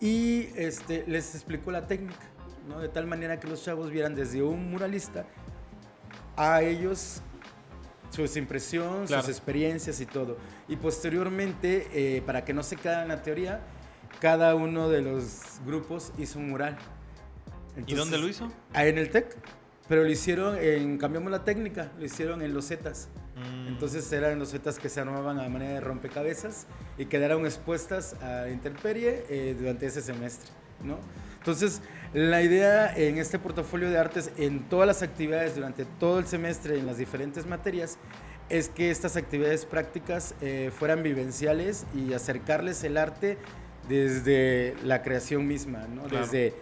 Y 0.00 0.50
este, 0.54 1.04
les 1.08 1.34
explicó 1.34 1.72
la 1.72 1.88
técnica, 1.88 2.30
¿no? 2.68 2.78
de 2.78 2.88
tal 2.88 3.08
manera 3.08 3.40
que 3.40 3.48
los 3.48 3.64
chavos 3.64 3.90
vieran 3.90 4.14
desde 4.14 4.40
un 4.40 4.70
muralista 4.70 5.26
a 6.36 6.62
ellos 6.62 7.22
su 8.14 8.38
impresión, 8.38 9.06
Claro. 9.06 9.22
sus 9.22 9.30
experiencias 9.30 10.00
y 10.00 10.06
todo. 10.06 10.36
Y 10.68 10.76
posteriormente, 10.76 11.88
eh, 11.92 12.22
para 12.24 12.44
que 12.44 12.52
no 12.54 12.62
se 12.62 12.76
quede 12.76 13.02
en 13.02 13.08
la 13.08 13.22
teoría, 13.22 13.60
cada 14.20 14.54
uno 14.54 14.88
de 14.88 15.02
los 15.02 15.40
grupos 15.66 16.12
hizo 16.18 16.38
un 16.38 16.50
mural. 16.50 16.76
¿Y 17.76 17.80
Entonces, 17.80 17.98
dónde 17.98 18.18
lo 18.18 18.28
hizo? 18.28 18.52
Ahí 18.72 18.88
en 18.88 18.98
el 18.98 19.10
TEC. 19.10 19.36
Pero 19.88 20.02
lo 20.02 20.08
hicieron 20.10 20.56
en, 20.58 20.96
cambiamos 20.96 21.30
la 21.30 21.44
técnica, 21.44 21.92
lo 21.98 22.06
hicieron 22.06 22.40
en 22.40 22.54
losetas. 22.54 23.08
Mm, 23.36 23.68
Entonces 23.68 24.10
eran 24.12 24.38
losetas 24.38 24.78
que 24.78 24.88
se 24.88 25.00
armaban 25.00 25.38
a 25.40 25.48
manera 25.50 25.74
de 25.74 25.80
rompecabezas 25.80 26.66
y 26.96 27.04
quedaron 27.06 27.44
expuestas 27.44 28.14
a 28.22 28.42
la 28.42 28.50
intemperie 28.50 29.24
eh, 29.28 29.54
durante 29.58 29.84
ese 29.86 30.00
semestre, 30.00 30.50
¿no? 30.82 30.98
Entonces, 31.38 31.82
la 32.14 32.42
idea 32.42 32.94
en 32.96 33.18
este 33.18 33.40
portafolio 33.40 33.90
de 33.90 33.98
artes, 33.98 34.30
en 34.38 34.68
todas 34.68 34.86
las 34.86 35.02
actividades 35.02 35.56
durante 35.56 35.84
todo 35.84 36.20
el 36.20 36.26
semestre, 36.26 36.78
en 36.78 36.86
las 36.86 36.96
diferentes 36.96 37.44
materias, 37.44 37.98
es 38.48 38.68
que 38.68 38.90
estas 38.90 39.16
actividades 39.16 39.66
prácticas 39.66 40.34
eh, 40.40 40.70
fueran 40.78 41.02
vivenciales 41.02 41.86
y 41.92 42.12
acercarles 42.12 42.84
el 42.84 42.98
arte 42.98 43.36
desde 43.88 44.76
la 44.84 45.02
creación 45.02 45.46
misma, 45.48 45.88
¿no? 45.88 46.04
Claro. 46.04 46.24
Desde 46.24 46.54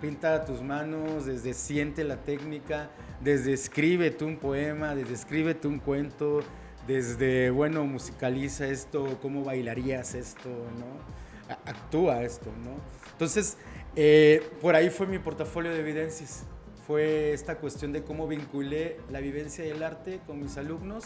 pinta 0.00 0.44
tus 0.44 0.60
manos, 0.60 1.26
desde 1.26 1.54
siente 1.54 2.02
la 2.02 2.16
técnica, 2.16 2.90
desde 3.20 3.52
escríbete 3.52 4.24
un 4.24 4.38
poema, 4.38 4.96
desde 4.96 5.14
escríbete 5.14 5.68
un 5.68 5.78
cuento, 5.78 6.40
desde, 6.88 7.50
bueno, 7.50 7.84
musicaliza 7.84 8.66
esto, 8.66 9.20
cómo 9.22 9.44
bailarías 9.44 10.16
esto, 10.16 10.48
¿no? 10.48 11.54
Actúa 11.64 12.24
esto, 12.24 12.50
¿no? 12.64 12.72
Entonces, 13.12 13.56
eh, 13.96 14.50
por 14.60 14.74
ahí 14.74 14.90
fue 14.90 15.06
mi 15.06 15.18
portafolio 15.18 15.70
de 15.72 15.80
evidencias. 15.80 16.44
Fue 16.86 17.32
esta 17.32 17.56
cuestión 17.58 17.92
de 17.92 18.02
cómo 18.02 18.26
vinculé 18.26 18.98
la 19.10 19.20
vivencia 19.20 19.64
del 19.64 19.82
arte 19.82 20.20
con 20.26 20.40
mis 20.40 20.56
alumnos 20.56 21.04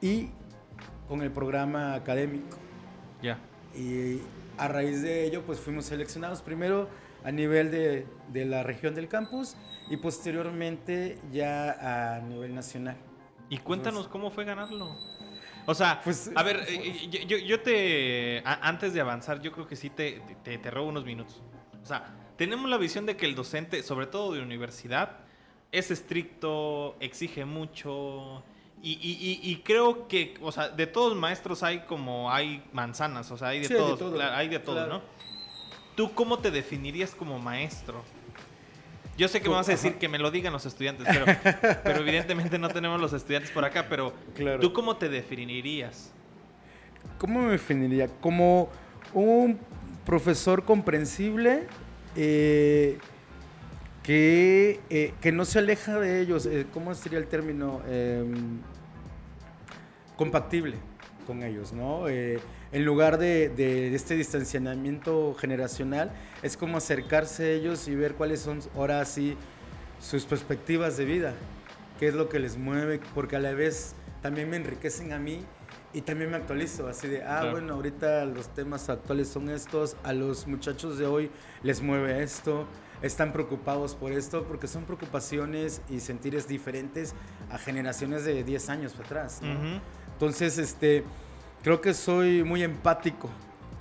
y 0.00 0.30
con 1.08 1.22
el 1.22 1.30
programa 1.30 1.94
académico. 1.94 2.56
Ya. 3.22 3.38
Y 3.74 4.20
a 4.58 4.68
raíz 4.68 5.00
de 5.02 5.24
ello, 5.24 5.42
pues 5.42 5.60
fuimos 5.60 5.84
seleccionados 5.86 6.42
primero 6.42 6.88
a 7.24 7.30
nivel 7.30 7.70
de, 7.70 8.06
de 8.32 8.44
la 8.44 8.62
región 8.64 8.94
del 8.96 9.08
campus 9.08 9.54
y 9.88 9.96
posteriormente 9.96 11.18
ya 11.32 12.16
a 12.16 12.20
nivel 12.20 12.54
nacional. 12.54 12.96
Y 13.48 13.58
cuéntanos 13.58 14.08
cómo 14.08 14.30
fue 14.30 14.44
ganarlo. 14.44 14.96
O 15.66 15.74
sea, 15.74 16.00
Pues, 16.02 16.30
a 16.34 16.42
ver, 16.42 16.64
eh, 16.68 17.08
yo, 17.10 17.20
yo- 17.20 17.38
yo 17.38 17.60
te. 17.60 18.40
a- 18.44 18.68
antes 18.68 18.92
de 18.92 19.00
avanzar, 19.00 19.40
yo 19.40 19.52
creo 19.52 19.68
que 19.68 19.76
sí 19.76 19.90
te, 19.90 20.20
te, 20.42 20.58
te 20.58 20.70
robo 20.72 20.88
unos 20.88 21.04
minutos. 21.04 21.40
O 21.80 21.86
sea, 21.86 22.12
tenemos 22.36 22.68
la 22.70 22.76
visión 22.78 23.06
de 23.06 23.16
que 23.16 23.26
el 23.26 23.34
docente, 23.34 23.82
sobre 23.82 24.06
todo 24.06 24.32
de 24.32 24.40
universidad, 24.42 25.18
es 25.70 25.90
estricto, 25.90 26.96
exige 27.00 27.44
mucho. 27.44 28.42
Y, 28.82 28.92
y- 29.00 29.40
y- 29.46 29.50
y 29.52 29.56
creo 29.58 30.08
que, 30.08 30.34
o 30.42 30.50
sea, 30.50 30.68
de 30.68 30.86
todos 30.86 31.16
maestros 31.16 31.62
hay 31.62 31.80
como 31.80 32.32
hay 32.32 32.64
manzanas, 32.72 33.30
o 33.30 33.36
sea, 33.38 33.48
hay 33.48 33.60
de 33.60 33.66
Sí, 33.68 33.74
hay 33.74 33.78
de 33.78 33.84
todos, 33.84 33.98
todo, 33.98 34.14
claro, 34.14 34.36
hay 34.36 34.48
de 34.48 34.58
todo, 34.58 34.74
claro. 34.76 34.92
¿no? 34.94 35.02
¿Tú 35.94 36.12
cómo 36.14 36.38
te 36.38 36.50
definirías 36.50 37.14
como 37.14 37.38
maestro? 37.38 38.02
Yo 39.16 39.28
sé 39.28 39.40
que 39.42 39.48
me 39.48 39.54
vas 39.54 39.68
a 39.68 39.72
decir 39.72 39.96
que 39.98 40.08
me 40.08 40.18
lo 40.18 40.30
digan 40.30 40.52
los 40.52 40.64
estudiantes, 40.66 41.06
pero, 41.06 41.26
pero 41.84 42.00
evidentemente 42.00 42.58
no 42.58 42.68
tenemos 42.70 43.00
los 43.00 43.12
estudiantes 43.12 43.50
por 43.52 43.64
acá, 43.64 43.86
pero 43.88 44.12
Claro. 44.34 44.58
¿tú 44.58 44.72
cómo 44.72 44.96
te 44.96 45.08
definirías? 45.08 46.10
¿Cómo 47.18 47.40
me 47.42 47.52
definiría? 47.52 48.08
Como 48.20 48.68
un 49.12 49.60
profesor 50.06 50.64
comprensible, 50.64 51.68
eh, 52.16 52.98
que, 54.02 54.80
eh, 54.90 55.14
que 55.20 55.32
no 55.32 55.44
se 55.44 55.58
aleja 55.58 55.98
de 55.98 56.20
ellos, 56.20 56.46
eh, 56.46 56.66
¿cómo 56.72 56.94
sería 56.94 57.18
el 57.18 57.26
término? 57.26 57.80
Em, 57.88 58.60
compatible 60.16 60.76
con 61.26 61.42
ellos, 61.42 61.72
¿no? 61.72 62.08
En 62.08 62.84
lugar 62.84 63.18
de, 63.18 63.48
de 63.48 63.94
este 63.94 64.16
distanciamiento 64.16 65.34
generacional, 65.34 66.12
es 66.42 66.56
como 66.56 66.78
acercarse 66.78 67.44
a 67.44 67.50
ellos 67.50 67.86
y 67.88 67.94
ver 67.94 68.14
cuáles 68.14 68.40
son 68.40 68.60
ahora 68.74 69.04
sí 69.04 69.36
sus 70.00 70.24
perspectivas 70.24 70.96
de 70.96 71.04
vida, 71.04 71.34
qué 71.98 72.08
es 72.08 72.14
lo 72.14 72.28
que 72.28 72.40
les 72.40 72.56
mueve, 72.56 73.00
porque 73.14 73.36
a 73.36 73.40
la 73.40 73.52
vez 73.52 73.94
también 74.20 74.50
me 74.50 74.56
enriquecen 74.56 75.12
a 75.12 75.18
mí 75.18 75.44
y 75.92 76.00
también 76.02 76.30
me 76.30 76.36
actualizo, 76.36 76.88
así 76.88 77.06
de, 77.08 77.22
ah, 77.22 77.40
Claro. 77.40 77.50
bueno, 77.52 77.74
ahorita 77.74 78.24
los 78.24 78.48
temas 78.48 78.88
actuales 78.88 79.28
son 79.28 79.48
estos, 79.50 79.96
a 80.02 80.12
los 80.12 80.46
muchachos 80.46 80.98
de 80.98 81.06
hoy 81.06 81.30
les 81.62 81.82
mueve 81.82 82.22
esto, 82.22 82.66
están 83.02 83.32
preocupados 83.32 83.94
por 83.94 84.12
esto, 84.12 84.44
porque 84.44 84.68
son 84.68 84.84
preocupaciones 84.84 85.82
y 85.90 86.00
sentires 86.00 86.46
diferentes 86.48 87.14
a 87.50 87.58
generaciones 87.58 88.24
de 88.24 88.42
10 88.44 88.68
años 88.70 88.94
atrás. 88.98 89.40
¿no? 89.42 89.52
Ujú. 89.52 89.80
Entonces, 90.12 90.56
este, 90.58 91.04
creo 91.62 91.80
que 91.80 91.94
soy 91.94 92.44
muy 92.44 92.62
empático. 92.62 93.28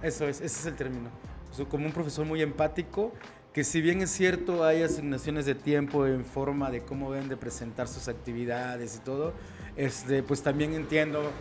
Eso 0.01 0.27
es, 0.27 0.41
ese 0.41 0.59
es 0.59 0.65
el 0.65 0.75
término. 0.75 1.09
Soy 1.51 1.65
como 1.65 1.85
un 1.85 1.91
profesor 1.91 2.25
muy 2.25 2.41
empático, 2.41 3.13
que 3.53 3.63
si 3.63 3.81
bien 3.81 4.01
es 4.01 4.09
cierto 4.09 4.63
hay 4.63 4.81
asignaciones 4.81 5.45
de 5.45 5.53
tiempo 5.55 6.07
en 6.07 6.25
forma 6.25 6.71
de 6.71 6.81
cómo 6.81 7.11
deben 7.11 7.29
de 7.29 7.37
presentar 7.37 7.87
sus 7.87 8.07
actividades 8.07 8.95
y 8.95 8.99
todo, 8.99 9.33
este, 9.75 10.23
pues 10.23 10.41
también 10.41 10.73
entiendo 10.73 11.31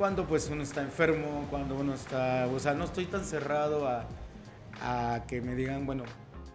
cuando 0.00 0.24
pues 0.26 0.48
uno 0.48 0.62
está 0.62 0.80
enfermo, 0.80 1.46
cuando 1.50 1.74
uno 1.74 1.92
está, 1.92 2.46
o 2.46 2.58
sea, 2.58 2.72
no 2.72 2.84
estoy 2.84 3.04
tan 3.04 3.22
cerrado 3.22 3.86
a, 3.86 4.06
a 4.80 5.26
que 5.26 5.42
me 5.42 5.54
digan, 5.54 5.84
bueno, 5.84 6.04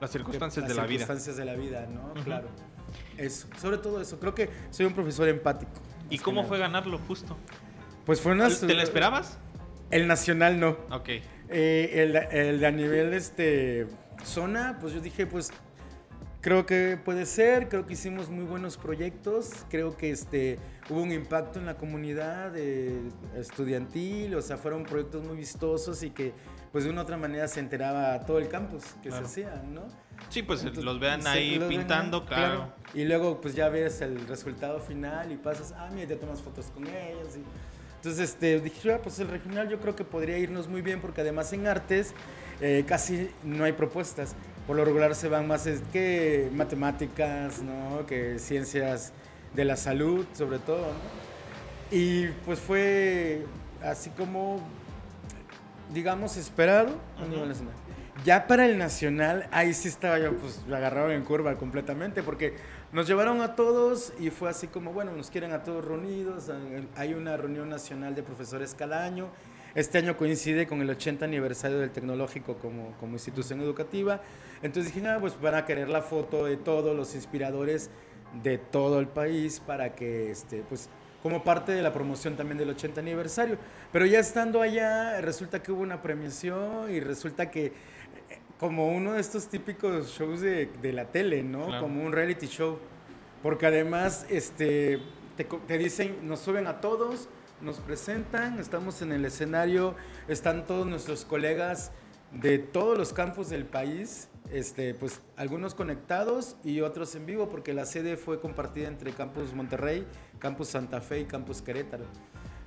Las 0.01 0.09
circunstancias 0.09 0.67
de 0.67 0.73
la 0.73 0.87
vida. 0.87 1.05
circunstancias 1.05 1.37
de 1.37 1.45
la 1.45 1.53
vida, 1.53 1.85
¿no? 1.85 2.11
Claro. 2.23 2.47
Eso, 3.19 3.47
sobre 3.61 3.77
todo 3.77 4.01
eso. 4.01 4.19
Creo 4.19 4.33
que 4.33 4.49
soy 4.71 4.87
un 4.87 4.93
profesor 4.93 5.27
empático. 5.29 5.73
¿Y 6.09 6.17
cómo 6.17 6.45
fue 6.45 6.57
ganarlo 6.57 6.97
justo? 7.07 7.37
Pues 8.03 8.19
fue 8.19 8.31
una... 8.31 8.49
¿Te 8.49 8.73
lo 8.73 8.81
esperabas? 8.81 9.37
El 9.91 10.07
nacional 10.07 10.59
no. 10.59 10.69
Ok. 10.89 11.09
Eh, 11.49 11.91
el, 11.93 12.15
el 12.15 12.59
de 12.59 12.65
a 12.65 12.71
nivel 12.71 13.13
este, 13.13 13.85
zona, 14.23 14.79
pues 14.81 14.91
yo 14.91 15.01
dije, 15.01 15.27
pues 15.27 15.51
creo 16.45 16.67
que 16.67 16.95
puede 17.03 17.25
ser, 17.25 17.69
creo 17.69 17.87
que 17.87 17.93
hicimos 17.93 18.29
muy 18.29 18.43
buenos 18.43 18.77
proyectos, 18.77 19.49
creo 19.67 19.97
que 19.97 20.11
este, 20.11 20.59
hubo 20.91 21.01
un 21.01 21.11
impacto 21.11 21.57
en 21.57 21.65
la 21.65 21.75
comunidad 21.75 22.53
eh, 22.55 23.01
estudiantil, 23.35 24.35
o 24.35 24.41
sea, 24.43 24.55
fueron 24.55 24.83
proyectos 24.83 25.23
muy 25.25 25.37
vistosos 25.37 26.03
y 26.03 26.11
que 26.11 26.33
pues 26.71 26.83
de 26.83 26.91
una 26.91 27.01
u 27.01 27.03
otra 27.03 27.17
manera 27.17 27.47
se 27.47 27.61
enteraba 27.61 28.13
a 28.13 28.25
todo 28.27 28.37
el 28.37 28.47
campus 28.47 28.83
que 29.01 29.09
Claro. 29.09 29.27
se 29.27 29.41
hacían, 29.47 29.73
¿no? 29.73 29.81
Sí, 30.29 30.43
pues 30.43 30.59
Entonces, 30.59 30.83
los 30.85 30.99
vean 30.99 31.25
ahí 31.25 31.55
los 31.57 31.67
ven 31.67 31.79
pintando, 31.79 32.23
claro. 32.27 32.67
Y 32.93 33.05
luego 33.05 33.41
pues 33.41 33.55
ya 33.55 33.69
ves 33.69 34.01
el 34.01 34.27
resultado 34.27 34.79
final 34.79 35.31
y 35.31 35.37
pasas, 35.37 35.73
ah, 35.75 35.89
mira, 35.91 36.09
te 36.09 36.15
tomas 36.15 36.43
fotos 36.43 36.67
con 36.67 36.85
ellos. 36.85 37.37
y- 37.37 37.43
Entonces 37.95 38.29
este, 38.29 38.59
dije, 38.59 38.93
ah, 38.93 38.99
pues 39.01 39.17
el 39.17 39.29
regional 39.29 39.67
yo 39.67 39.79
creo 39.79 39.95
que 39.95 40.03
podría 40.03 40.37
irnos 40.37 40.67
muy 40.67 40.83
bien 40.83 41.01
porque 41.01 41.21
además 41.21 41.51
en 41.53 41.65
artes 41.65 42.13
eh, 42.61 42.85
casi 42.87 43.31
no 43.43 43.63
hay 43.63 43.71
propuestas. 43.73 44.35
Por 44.67 44.75
lo 44.75 44.85
regular 44.85 45.13
se 45.15 45.29
van 45.29 45.47
más 45.47 45.67
es 45.67 45.81
que 45.93 46.49
matemáticas, 46.53 47.61
¿no? 47.61 48.05
Que 48.05 48.39
ciencias 48.39 49.13
de 49.53 49.63
la 49.65 49.75
salud, 49.75 50.25
sobre 50.33 50.59
todo, 50.59 50.81
¿no? 50.81 51.25
Y 51.91 52.27
pues 52.45 52.59
fue 52.59 53.45
así 53.83 54.09
como, 54.09 54.59
digamos, 55.93 56.35
esperado 56.35 56.95
a 57.21 57.25
nivel 57.25 57.49
nacional. 57.49 57.75
Ya 58.23 58.47
para 58.47 58.65
el 58.65 58.77
nacional, 58.77 59.47
ahí 59.51 59.73
sí 59.73 59.87
estaba 59.87 60.17
yo, 60.17 60.35
pues 60.37 60.61
me 60.67 60.75
agarraron 60.75 61.11
en 61.11 61.23
curva 61.23 61.57
completamente, 61.57 62.23
porque 62.23 62.55
nos 62.91 63.07
llevaron 63.07 63.41
a 63.41 63.55
todos 63.55 64.13
y 64.19 64.29
fue 64.29 64.49
así 64.49 64.67
como, 64.67 64.93
bueno, 64.93 65.11
nos 65.11 65.29
quieren 65.29 65.51
a 65.51 65.63
todos 65.63 65.85
reunidos. 65.85 66.49
Hay 66.95 67.13
una 67.13 67.37
reunión 67.37 67.69
nacional 67.69 68.15
de 68.15 68.23
profesores 68.23 68.73
cada 68.73 69.03
año. 69.03 69.27
Este 69.75 69.97
año 69.97 70.15
coincide 70.15 70.67
con 70.67 70.81
el 70.81 70.89
80 70.89 71.25
aniversario 71.25 71.79
del 71.79 71.91
tecnológico 71.91 72.55
como, 72.55 72.93
como 72.97 73.13
institución 73.13 73.59
educativa. 73.59 74.21
Entonces 74.63 74.93
dije, 74.93 75.05
ah, 75.05 75.17
pues 75.19 75.39
van 75.39 75.55
a 75.55 75.65
querer 75.65 75.89
la 75.89 76.01
foto 76.01 76.45
de 76.45 76.55
todos 76.55 76.95
los 76.95 77.13
inspiradores 77.13 77.89
de 78.41 78.57
todo 78.57 78.99
el 79.01 79.07
país 79.07 79.59
para 79.59 79.93
que, 79.93 80.31
este, 80.31 80.63
pues, 80.69 80.89
como 81.21 81.43
parte 81.43 81.73
de 81.73 81.81
la 81.81 81.91
promoción 81.91 82.37
también 82.37 82.57
del 82.57 82.69
80 82.69 83.01
aniversario. 83.01 83.57
Pero 83.91 84.05
ya 84.05 84.19
estando 84.19 84.61
allá, 84.61 85.19
resulta 85.19 85.61
que 85.61 85.73
hubo 85.73 85.81
una 85.81 86.01
premiación 86.01 86.89
y 86.89 87.01
resulta 87.01 87.51
que, 87.51 87.65
eh, 87.65 87.73
como 88.57 88.87
uno 88.87 89.13
de 89.13 89.19
estos 89.19 89.47
típicos 89.47 90.07
shows 90.17 90.39
de, 90.39 90.69
de 90.81 90.93
la 90.93 91.05
tele, 91.05 91.43
¿no? 91.43 91.65
Claro. 91.65 91.81
Como 91.81 92.01
un 92.01 92.13
reality 92.13 92.47
show. 92.47 92.79
Porque 93.43 93.65
además, 93.65 94.25
este, 94.29 94.99
te, 95.35 95.43
te 95.43 95.77
dicen, 95.77 96.19
nos 96.23 96.39
suben 96.39 96.65
a 96.65 96.79
todos, 96.79 97.27
nos 97.61 97.79
presentan, 97.79 98.59
estamos 98.59 99.01
en 99.01 99.11
el 99.11 99.25
escenario, 99.25 99.95
están 100.27 100.65
todos 100.65 100.85
nuestros 100.85 101.25
colegas 101.25 101.91
de 102.31 102.59
todos 102.59 102.97
los 102.97 103.13
campos 103.13 103.49
del 103.49 103.65
país, 103.65 104.29
este, 104.51 104.93
pues 104.93 105.21
algunos 105.37 105.73
conectados 105.73 106.57
y 106.63 106.81
otros 106.81 107.15
en 107.15 107.25
vivo, 107.25 107.49
porque 107.49 107.73
la 107.73 107.85
sede 107.85 108.17
fue 108.17 108.39
compartida 108.39 108.87
entre 108.87 109.11
Campus 109.13 109.53
Monterrey, 109.53 110.05
Campus 110.39 110.69
Santa 110.69 111.01
Fe 111.01 111.21
y 111.21 111.25
Campus 111.25 111.61
Querétaro. 111.61 112.05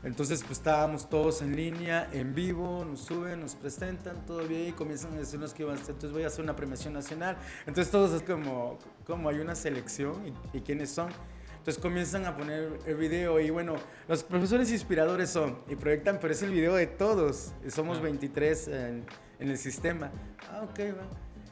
Entonces, 0.05 0.43
pues 0.45 0.59
estábamos 0.59 1.11
todos 1.11 1.43
en 1.43 1.57
línea, 1.57 2.09
en 2.13 2.33
vivo, 2.35 2.85
nos 2.85 3.01
suben, 3.01 3.41
nos 3.41 3.57
presentan, 3.57 4.25
todo 4.27 4.47
bien, 4.47 4.69
y 4.69 4.73
comienzan 4.73 5.13
a 5.15 5.17
decirnos 5.17 5.53
que 5.53 5.65
iban 5.65 5.77
a 5.77 5.81
hacer, 5.81 5.95
entonces 5.97 6.13
voy 6.13 6.23
a 6.23 6.29
hacer 6.29 6.45
una 6.45 6.55
premiación 6.55 6.95
nacional. 6.95 7.37
Entonces, 7.67 7.91
todos 7.91 8.13
es 8.13 8.23
como, 8.23 8.79
como 9.05 9.29
hay 9.29 9.41
una 9.41 9.57
selección 9.57 10.15
y, 10.27 10.59
y 10.59 10.61
quiénes 10.61 10.91
son. 10.91 11.11
Entonces 11.59 11.79
comienzan 11.83 12.25
a 12.27 12.37
poner 12.37 12.79
el 12.87 12.95
video 12.97 13.39
y 13.41 13.51
bueno, 13.51 13.77
los 14.09 14.25
profesores 14.25 14.71
inspiradores 14.73 15.29
son 15.31 15.59
y 15.69 15.75
proyectan, 15.77 16.19
pero 16.21 16.33
es 16.33 16.43
el 16.43 16.51
video 16.51 16.75
de 16.75 16.87
todos. 16.87 17.53
Somos 17.69 17.99
Ah. 17.99 18.03
23 18.03 18.69
en, 18.69 19.05
en 19.41 19.49
el 19.51 19.59
sistema. 19.59 20.11
Ah, 20.51 20.63
ok, 20.63 20.79
va. 20.99 21.07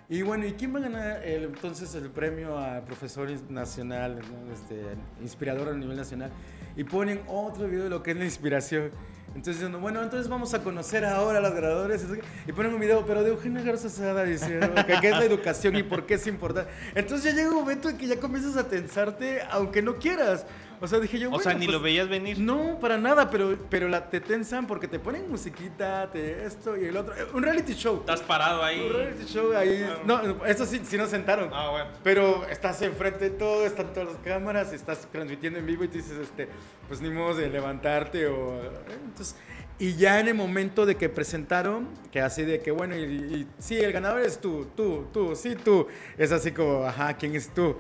Y 0.09 0.23
bueno, 0.23 0.47
¿y 0.47 0.53
quién 0.53 0.73
va 0.75 0.79
a 0.79 0.83
ganar 0.83 1.23
el- 1.25 1.45
entonces 1.45 1.93
el 1.97 2.11
premio 2.11 2.57
a 2.57 2.85
profesor 2.85 3.29
nacional, 3.51 4.21
¿no? 4.21 4.53
este, 4.55 4.83
inspirador 5.21 5.69
a 5.69 5.75
nivel 5.75 5.97
nacional? 5.97 6.31
Y 6.77 6.85
ponen 6.85 7.21
otro 7.27 7.67
video 7.67 7.85
de 7.85 7.91
lo 7.91 8.03
que 8.03 8.13
es 8.13 8.17
la 8.17 8.25
inspiración. 8.25 8.91
Entonces, 9.37 9.71
bueno, 9.71 10.03
entonces 10.03 10.31
vamos 10.31 10.55
a 10.55 10.63
conocer 10.63 11.05
ahora 11.05 11.39
a 11.39 11.43
los 11.43 11.55
graduadores. 11.55 12.07
Y 12.47 12.53
ponen 12.53 12.73
un 12.73 12.81
video, 12.81 13.05
pero 13.05 13.23
de 13.23 13.29
Eugenio 13.29 13.63
Garza 13.63 13.91
Sada 13.91 14.25
diciendo 14.25 14.75
que 14.87 14.99
qué 14.99 15.11
es 15.11 15.19
la 15.19 15.27
educación 15.27 15.77
y 15.77 15.83
por 15.83 16.07
qué 16.07 16.15
es 16.15 16.27
importante. 16.27 16.71
Entonces 16.95 17.35
ya 17.35 17.37
llega 17.37 17.51
un 17.51 17.57
momento 17.57 17.91
en 17.91 17.99
que 17.99 18.07
ya 18.07 18.19
comienzas 18.19 18.57
a 18.57 18.67
tensarte, 18.67 19.43
aunque 19.51 19.83
no 19.83 19.97
quieras. 19.97 20.47
O 20.81 20.87
sea, 20.87 20.99
dije 21.01 21.19
yo, 21.19 21.31
O 21.33 21.41
sea, 21.41 21.55
ni 21.55 21.67
pues, 21.67 21.77
lo 21.77 21.81
veías 21.83 22.09
venir. 22.09 22.39
no, 22.39 22.79
para 22.81 22.99
nada, 22.99 23.31
pero, 23.31 23.57
pero 23.71 23.89
la, 23.89 24.11
te 24.11 24.21
tensan 24.21 24.67
porque 24.67 24.89
te 24.89 24.99
ponen 24.99 25.29
musiquita, 25.31 26.11
te 26.13 26.45
esto 26.45 26.77
y 26.77 26.85
el 26.85 26.97
otro. 26.97 27.15
Un 27.33 27.43
reality 27.43 27.75
show. 27.75 28.01
Estás 28.01 28.21
parado 28.23 28.63
ahí. 28.63 28.81
Un 28.87 28.93
reality 28.93 29.25
show 29.25 29.57
ahí. 29.57 29.87
No, 30.05 30.45
eso 30.45 30.67
sí, 30.67 30.81
sí 30.85 30.97
nos 30.99 31.11
sentaron. 31.11 31.51
Ah, 31.53 31.71
bueno. 31.71 31.91
Pero 32.05 32.45
estás 32.47 32.81
enfrente 32.83 33.31
de 33.31 33.37
todo, 33.37 33.65
están 33.67 33.93
todas 33.93 34.09
las 34.13 34.19
cámaras, 34.19 34.73
estás 34.73 35.09
transmitiendo 35.11 35.59
en 35.59 35.67
vivo 35.67 35.85
y 35.85 35.89
te 35.89 35.99
dices, 35.99 36.19
este, 36.19 36.49
pues 36.89 37.01
ni 37.01 37.11
modo 37.11 37.35
de 37.35 37.49
levantarte 37.49 38.27
o... 38.27 38.57
eh, 38.63 38.71
Entonces, 39.07 39.37
y 39.79 39.95
ya 39.97 40.21
en 40.21 40.29
el 40.29 40.35
momento 40.35 40.87
de 40.87 40.95
que 40.95 41.09
presentaron, 41.11 41.89
que 42.11 42.21
así 42.23 42.43
de 42.45 42.61
que, 42.61 42.71
bueno, 42.71 42.97
y, 42.97 43.03
y 43.03 43.47
sí, 43.59 43.77
el 43.79 43.93
ganador 43.93 44.23
es 44.23 44.41
tú, 44.41 44.67
tú, 44.75 45.07
tú, 45.13 45.37
sí, 45.37 45.55
tú. 45.55 45.87
Es 46.17 46.33
así 46.33 46.53
como, 46.53 46.85
ajá, 46.85 47.15
¿quién 47.19 47.35
es 47.35 47.49
tú? 47.51 47.77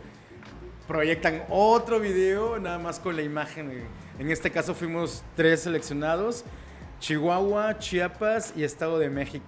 Proyectan 0.86 1.42
otro 1.48 1.98
video, 1.98 2.58
nada 2.58 2.78
más 2.78 3.00
con 3.00 3.16
la 3.16 3.22
imagen. 3.22 3.70
eh, 3.70 3.84
En 4.18 4.30
este 4.30 4.50
caso 4.50 4.74
fuimos 4.74 5.22
tres 5.34 5.62
seleccionados, 5.62 6.44
Chihuahua, 7.00 7.78
Chiapas 7.78 8.52
y 8.56 8.62
Estado 8.64 8.98
de 8.98 9.10
México. 9.10 9.44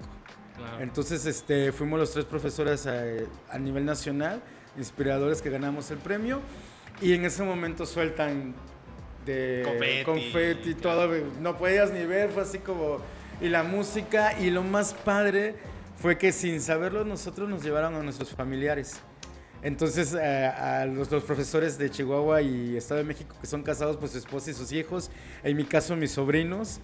Claro. 0.57 0.81
Entonces, 0.81 1.25
este, 1.27 1.71
fuimos 1.71 2.01
los 2.01 2.13
tres 2.13 2.25
profesores 2.25 2.87
a, 2.89 3.03
a 3.51 3.59
nivel 3.59 3.85
nacional, 3.85 4.43
inspiradores 4.77 5.41
que 5.41 5.51
ganamos 5.51 5.91
el 5.93 5.99
premio. 5.99 6.41
Y 7.01 7.15
en 7.15 7.25
ese 7.25 7.45
momento 7.45 7.87
sueltan 7.87 8.55
de 9.25 9.63
Confeti, 9.65 10.05
confeti, 10.05 10.75
claro. 10.75 11.09
todo. 11.09 11.17
No 11.41 11.57
podías 11.57 11.93
ni 11.93 12.05
ver, 12.05 12.31
fue 12.31 12.43
así 12.43 12.59
como. 12.59 12.99
Y 13.41 13.49
la 13.49 13.63
música. 13.63 14.37
Y 14.41 14.51
lo 14.51 14.65
más 14.65 14.93
padre 14.95 15.55
fue 16.03 16.19
que 16.19 16.33
sin 16.33 16.61
saberlo, 16.61 17.05
nosotros 17.05 17.49
nos 17.49 17.63
llevaron 17.63 17.95
a 17.95 18.03
nuestros 18.03 18.31
familiares. 18.31 18.99
Entonces, 19.63 20.15
eh, 20.15 20.47
a 20.47 20.87
los, 20.87 21.11
los 21.11 21.25
profesores 21.25 21.79
de 21.79 21.91
Chihuahua 21.91 22.43
y 22.43 22.77
Estado 22.77 22.99
de 22.99 23.05
México 23.05 23.35
que 23.41 23.47
son 23.47 23.63
casados, 23.63 23.97
pues 23.97 24.13
su 24.13 24.19
esposa 24.19 24.51
y 24.51 24.55
sus 24.55 24.71
hijos, 24.73 25.11
en 25.43 25.57
mi 25.57 25.65
caso 25.65 25.97
mis 25.97 26.13
sobrinos, 26.13 26.81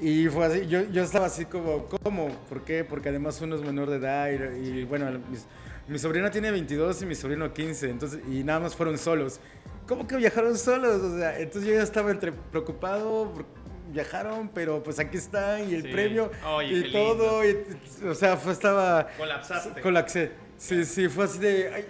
y 0.00 0.26
fue 0.28 0.44
así, 0.46 0.66
yo, 0.66 0.82
yo 0.90 1.02
estaba 1.02 1.26
así 1.26 1.44
como, 1.46 1.86
¿cómo? 1.86 2.28
¿Por 2.48 2.64
qué? 2.64 2.84
Porque 2.84 3.08
además 3.10 3.40
uno 3.40 3.54
es 3.56 3.62
menor 3.62 3.88
de 3.90 3.96
edad 3.96 4.28
y, 4.30 4.68
y, 4.80 4.84
bueno, 4.84 5.06
mis- 5.30 5.46
mi 5.88 5.98
sobrina 6.00 6.30
tiene 6.30 6.50
22 6.50 7.00
y 7.02 7.06
mi 7.06 7.14
sobrino 7.14 7.52
15, 7.54 7.90
entonces, 7.90 8.20
y 8.28 8.42
nada 8.42 8.58
más 8.60 8.74
fueron 8.74 8.98
solos. 8.98 9.38
¿Cómo 9.86 10.06
que 10.08 10.16
viajaron 10.16 10.58
solos? 10.58 11.00
O 11.00 11.16
sea, 11.18 11.38
entonces 11.38 11.70
yo 11.70 11.76
ya 11.76 11.82
estaba 11.84 12.10
entre 12.10 12.32
preocupado, 12.32 13.32
por- 13.32 13.46
viajaron, 13.92 14.50
pero 14.52 14.82
pues 14.82 14.98
aquí 14.98 15.16
están 15.16 15.70
y 15.70 15.74
el 15.76 15.82
Sí. 15.82 15.88
premio 15.92 16.30
Oye, 16.56 16.88
y 16.88 16.92
todo, 16.92 17.42
y- 17.48 17.56
o 18.04 18.14
sea, 18.16 18.36
fue, 18.36 18.52
estaba... 18.52 19.06
Colapsaste. 19.16 19.80
Colapsé. 19.80 20.32
Sí, 20.58 20.84
sí, 20.84 21.08
fue 21.08 21.26
así 21.26 21.38
de... 21.38 21.70
ay, 21.72 21.84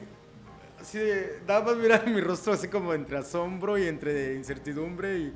de... 0.93 1.41
Daba 1.47 1.73
más 1.73 1.77
mirar 1.77 2.07
mi 2.07 2.21
rostro 2.21 2.53
así 2.53 2.69
como 2.69 2.95
entre 2.95 3.19
asombro 3.19 3.79
y 3.79 3.87
entre 3.87 4.35
incertidumbre 4.35 5.19
y... 5.19 5.33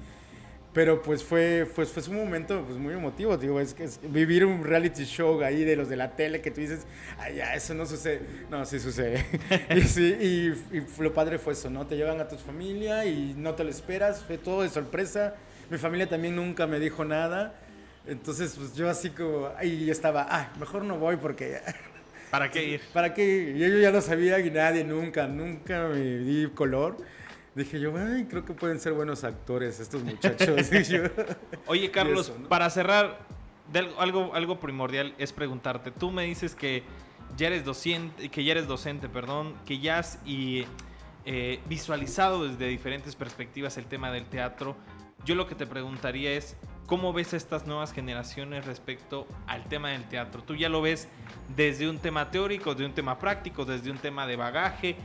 Pero 0.72 1.02
pues 1.02 1.24
fue, 1.24 1.66
fue, 1.66 1.84
fue 1.84 2.00
un 2.10 2.24
momento 2.24 2.64
pues, 2.64 2.78
muy 2.78 2.94
emotivo, 2.94 3.36
digo, 3.36 3.58
es 3.58 3.74
que 3.74 3.88
vivir 4.04 4.46
un 4.46 4.62
reality 4.62 5.04
show 5.04 5.42
ahí 5.42 5.64
de 5.64 5.74
los 5.74 5.88
de 5.88 5.96
la 5.96 6.14
tele 6.14 6.40
que 6.40 6.52
tú 6.52 6.60
dices, 6.60 6.86
ay, 7.18 7.36
ya, 7.36 7.54
eso 7.54 7.74
no 7.74 7.86
sucede. 7.86 8.20
No, 8.50 8.64
sí 8.64 8.78
sucede. 8.78 9.24
y, 9.74 9.80
sí, 9.80 10.16
y, 10.20 10.76
y 10.76 10.86
lo 11.00 11.12
padre 11.12 11.40
fue 11.40 11.54
eso, 11.54 11.70
¿no? 11.70 11.88
Te 11.88 11.96
llevan 11.96 12.20
a 12.20 12.28
tu 12.28 12.36
familia 12.36 13.04
y 13.04 13.34
no 13.36 13.56
te 13.56 13.64
lo 13.64 13.70
esperas, 13.70 14.22
fue 14.22 14.38
todo 14.38 14.62
de 14.62 14.68
sorpresa. 14.68 15.34
Mi 15.70 15.78
familia 15.78 16.08
también 16.08 16.36
nunca 16.36 16.68
me 16.68 16.78
dijo 16.78 17.04
nada. 17.04 17.52
Entonces, 18.06 18.54
pues 18.56 18.72
yo 18.74 18.88
así 18.88 19.10
como, 19.10 19.48
ahí 19.56 19.90
estaba, 19.90 20.26
ah, 20.30 20.52
mejor 20.60 20.84
no 20.84 20.98
voy 20.98 21.16
porque... 21.16 21.60
¿Para 22.30 22.50
qué 22.50 22.64
ir? 22.64 22.80
¿Para 22.92 23.12
qué? 23.14 23.54
Y 23.56 23.58
yo 23.58 23.78
ya 23.78 23.90
no 23.90 24.00
sabía 24.00 24.38
y 24.40 24.50
nadie, 24.50 24.84
nunca, 24.84 25.26
nunca 25.26 25.88
me 25.88 25.98
di 26.00 26.48
color. 26.54 26.96
Dije 27.54 27.80
yo, 27.80 27.92
ay, 27.96 28.26
creo 28.30 28.44
que 28.44 28.52
pueden 28.52 28.78
ser 28.78 28.92
buenos 28.92 29.24
actores 29.24 29.80
estos 29.80 30.04
muchachos. 30.04 30.70
Yo- 30.88 31.02
Oye, 31.66 31.90
Carlos, 31.90 32.28
eso, 32.28 32.38
¿no? 32.38 32.48
para 32.48 32.70
cerrar, 32.70 33.18
de 33.72 33.80
algo- 33.80 34.00
algo, 34.00 34.34
algo 34.34 34.60
primordial 34.60 35.14
es 35.18 35.32
preguntarte. 35.32 35.90
Tú 35.90 36.12
me 36.12 36.24
dices 36.24 36.54
que 36.54 36.84
ya 37.36 37.48
eres 37.48 37.64
docente, 37.64 38.28
que 38.28 38.44
ya 38.44 38.52
eres 38.52 38.68
docente, 38.68 39.08
perdón, 39.08 39.54
que 39.66 39.80
ya 39.80 39.98
has 39.98 40.20
y, 40.24 40.64
eh, 41.26 41.58
visualizado 41.68 42.46
desde 42.48 42.68
diferentes 42.68 43.16
perspectivas 43.16 43.76
el 43.76 43.86
tema 43.86 44.12
del 44.12 44.26
teatro. 44.26 44.76
Yo 45.24 45.34
lo 45.34 45.48
que 45.48 45.56
te 45.56 45.66
preguntaría 45.66 46.32
es, 46.32 46.56
¿cómo 46.90 47.12
ves 47.12 47.34
a 47.34 47.36
estas 47.36 47.68
nuevas 47.68 47.92
generaciones 47.92 48.66
respecto 48.66 49.28
al 49.46 49.62
tema 49.68 49.90
del 49.90 50.02
teatro? 50.08 50.42
¿Tú 50.42 50.56
ya 50.56 50.68
lo 50.68 50.82
ves 50.82 51.06
desde 51.54 51.88
un 51.88 51.98
tema 51.98 52.32
teórico, 52.32 52.74
desde 52.74 52.86
un 52.86 52.94
tema 52.94 53.16
práctico, 53.20 53.64
desde 53.64 53.92
un 53.92 53.98
tema 53.98 54.26
de 54.26 54.34
bagaje? 54.34 54.96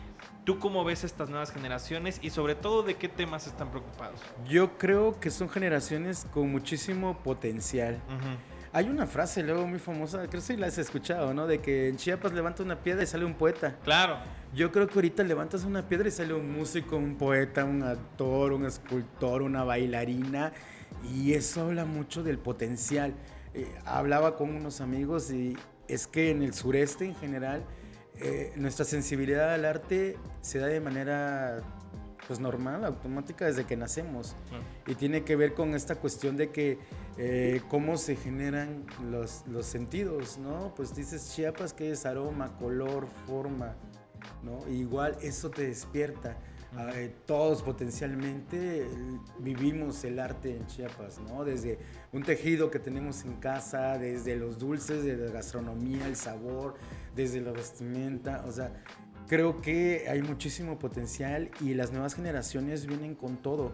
¿Tú 0.46 0.58
cómo 0.58 0.84
ves 0.84 1.04
estas 1.04 1.30
nuevas 1.30 1.52
generaciones 1.52 2.20
y 2.24 2.32
sobre 2.32 2.56
todo 2.56 2.82
de 2.82 2.96
qué 2.96 3.08
temas 3.08 3.46
están 3.46 3.70
preocupados? 3.70 4.20
yo 4.50 4.80
creo 4.80 5.20
que 5.20 5.30
son 5.30 5.48
generaciones 5.48 6.26
con 6.34 6.52
muchísimo 6.52 7.20
potencial. 7.20 8.02
Ujú. 8.08 8.36
Hay 8.74 8.90
una 8.90 9.06
frase 9.06 9.44
luego 9.44 9.68
muy 9.68 9.80
famosa, 9.80 10.18
creo 10.28 10.32
que 10.32 10.42
sí 10.42 10.58
la 10.58 10.66
has 10.66 10.80
escuchado, 10.80 11.36
¿no? 11.36 11.46
De 11.46 11.62
que 11.62 11.88
en 11.88 11.98
Chiapas 11.98 12.34
levanta 12.34 12.64
una 12.64 12.80
piedra 12.80 13.04
y 13.04 13.06
sale 13.06 13.26
un 13.26 13.36
poeta. 13.36 13.76
Claro. 13.84 14.18
Yo 14.56 14.72
creo 14.72 14.88
que 14.88 14.96
ahorita 14.96 15.24
levantas 15.24 15.64
una 15.64 15.88
piedra 15.88 16.08
y 16.08 16.12
sale 16.12 16.34
un 16.34 16.52
músico, 16.52 16.98
un 16.98 17.16
poeta, 17.16 17.64
un 17.64 17.84
actor, 17.84 18.54
un 18.54 18.66
escultor, 18.66 19.44
una 19.44 19.64
bailarina. 19.64 20.52
Y 21.14 21.34
eso 21.34 21.62
habla 21.62 21.86
mucho 21.86 22.24
del 22.24 22.38
potencial. 22.38 23.14
Eh, 23.54 23.68
hablaba 23.86 24.36
con 24.36 24.56
unos 24.56 24.82
amigos 24.82 25.32
y 25.32 25.56
es 25.88 26.08
que 26.08 26.32
en 26.32 26.42
el 26.42 26.54
sureste 26.54 27.06
en 27.06 27.16
general 27.16 27.64
eh, 28.20 28.54
nuestra 28.56 28.86
sensibilidad 28.86 29.54
al 29.54 29.66
arte 29.66 30.18
se 30.42 30.60
da 30.60 30.68
de 30.68 30.80
manera 30.80 31.62
pues 32.28 32.40
normal, 32.40 32.84
automática 32.86 33.46
desde 33.46 33.66
que 33.66 33.78
nacemos. 33.78 34.36
Y 34.88 34.96
tiene 34.96 35.24
que 35.24 35.36
ver 35.36 35.54
con 35.54 35.76
esta 35.76 35.96
cuestión 35.96 36.38
de 36.38 36.50
que 36.50 36.80
eh, 37.18 37.62
cómo 37.70 37.98
se 37.98 38.16
generan 38.16 38.86
los, 39.12 39.44
los 39.48 39.66
sentidos, 39.66 40.38
¿no? 40.38 40.74
Pues 40.76 40.96
dices 40.96 41.34
Chiapas 41.36 41.74
que 41.74 41.92
es 41.92 42.06
aroma, 42.06 42.58
color, 42.58 43.08
forma, 43.28 43.76
¿no? 44.44 44.68
Igual 44.70 45.18
eso 45.22 45.50
te 45.52 45.68
despierta. 45.68 46.38
Ah, 46.78 46.92
eh, 46.96 47.14
todos 47.26 47.64
potencialmente 47.64 48.86
vivimos 49.40 50.04
el 50.04 50.20
arte 50.20 50.58
en 50.58 50.68
Chiapas, 50.68 51.20
¿no? 51.20 51.44
Desde 51.46 51.80
un 52.12 52.24
tejido 52.24 52.70
que 52.70 52.80
tenemos 52.80 53.24
en 53.24 53.36
casa, 53.38 53.98
desde 53.98 54.36
los 54.36 54.58
dulces, 54.60 55.04
desde 55.04 55.26
la 55.28 55.32
gastronomía, 55.32 56.06
el 56.08 56.16
sabor, 56.16 56.76
desde 57.16 57.40
la 57.42 57.52
vestimenta, 57.52 58.44
o 58.46 58.52
sea, 58.52 58.74
creo 59.28 59.62
que 59.62 60.06
hay 60.10 60.22
muchísimo 60.22 60.78
potencial 60.78 61.50
y 61.62 61.74
las 61.76 61.92
nuevas 61.92 62.14
generaciones 62.16 62.86
vienen 62.86 63.16
con 63.16 63.38
todo. 63.38 63.72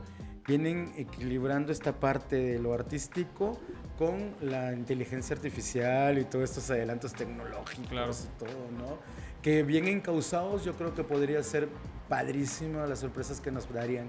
Vienen 0.48 0.92
equilibrando 0.98 1.72
esta 1.72 2.00
parte 2.00 2.36
de 2.36 2.60
lo 2.60 2.74
artístico 2.74 3.60
con 3.98 4.34
la 4.42 4.74
inteligencia 4.74 5.36
artificial 5.36 6.18
y 6.18 6.24
todos 6.26 6.50
estos 6.50 6.70
adelantos 6.72 7.14
tecnológicos 7.14 7.88
Claro. 7.90 8.12
y 8.12 8.40
todo, 8.40 8.72
¿no? 8.78 8.98
Que 9.42 9.64
bien 9.64 9.88
encausados 9.88 10.64
yo 10.64 10.74
creo 10.74 10.94
que 10.94 11.04
podría 11.04 11.42
ser 11.44 11.68
padrísima 12.08 12.86
las 12.86 13.00
sorpresas 13.00 13.40
que 13.42 13.52
nos 13.52 13.72
darían. 13.72 14.08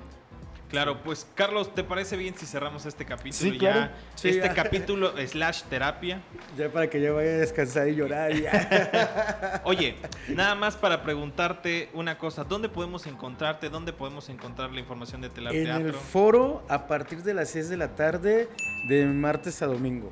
Claro, 0.68 1.02
pues 1.02 1.26
Carlos, 1.34 1.74
¿te 1.74 1.84
parece 1.84 2.16
bien 2.16 2.34
si 2.34 2.46
cerramos 2.46 2.86
este 2.86 3.04
capítulo 3.04 3.52
Sí, 3.52 3.58
claro. 3.58 3.80
ya? 3.80 3.94
Sí, 4.14 4.30
este 4.30 4.48
ya. 4.48 4.54
capítulo 4.54 5.12
slash 5.26 5.64
terapia. 5.64 6.22
Ya 6.56 6.70
para 6.70 6.88
que 6.88 6.98
yo 7.00 7.14
vaya 7.14 7.30
a 7.30 7.36
descansar 7.36 7.88
y 7.88 7.94
llorar. 7.94 8.32
ya. 8.32 9.60
Oye, 9.64 9.96
nada 10.28 10.54
más 10.54 10.76
para 10.76 11.02
preguntarte 11.02 11.90
una 11.92 12.16
cosa, 12.16 12.44
¿dónde 12.44 12.70
podemos 12.70 13.06
encontrarte? 13.06 13.68
¿Dónde 13.68 13.92
podemos 13.92 14.30
encontrar 14.30 14.70
la 14.72 14.80
información 14.80 15.20
de 15.20 15.28
Telar 15.28 15.54
en 15.54 15.64
Teatro? 15.64 15.86
el 15.88 15.92
foro 15.94 16.62
a 16.70 16.86
partir 16.86 17.22
de 17.22 17.34
las 17.34 17.50
6 17.50 17.68
de 17.68 17.76
la 17.76 17.94
tarde 17.94 18.48
de 18.88 19.04
martes 19.06 19.60
a 19.60 19.66
domingo. 19.66 20.08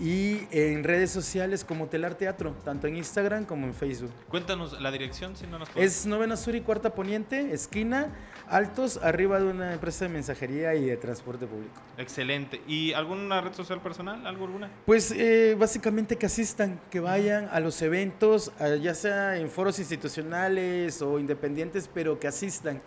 Y 0.00 0.48
en 0.50 0.84
redes 0.84 1.10
sociales 1.10 1.64
como 1.64 1.86
Telar 1.86 2.14
Teatro, 2.14 2.54
tanto 2.64 2.86
en 2.86 2.96
Instagram 2.96 3.44
como 3.44 3.66
en 3.66 3.74
Facebook. 3.74 4.10
Cuéntanos 4.28 4.80
la 4.80 4.90
dirección, 4.90 5.36
si 5.36 5.46
no 5.46 5.58
nos 5.58 5.68
puedes. 5.68 5.98
Es 5.98 6.06
Novena 6.06 6.36
Sur 6.36 6.54
y 6.54 6.60
Cuarta 6.60 6.94
Poniente, 6.94 7.52
esquina, 7.52 8.08
altos, 8.48 8.98
arriba 9.02 9.38
de 9.38 9.46
una 9.46 9.72
empresa 9.72 10.06
de 10.06 10.12
mensajería 10.12 10.74
y 10.74 10.86
de 10.86 10.96
transporte 10.96 11.46
público. 11.46 11.74
Excelente. 11.98 12.60
¿Y 12.66 12.92
alguna 12.94 13.40
red 13.40 13.52
social 13.52 13.80
personal? 13.80 14.26
¿Algo 14.26 14.46
alguna? 14.46 14.70
Pues 14.86 15.12
eh, 15.12 15.56
básicamente 15.58 16.16
que 16.16 16.26
asistan, 16.26 16.80
que 16.90 17.00
vayan 17.00 17.48
a 17.52 17.60
los 17.60 17.80
eventos, 17.82 18.52
ya 18.80 18.94
sea 18.94 19.36
en 19.36 19.48
foros 19.50 19.78
institucionales 19.78 21.00
o 21.02 21.18
independientes, 21.18 21.88
pero 21.92 22.18
que 22.18 22.28
asistan, 22.28 22.82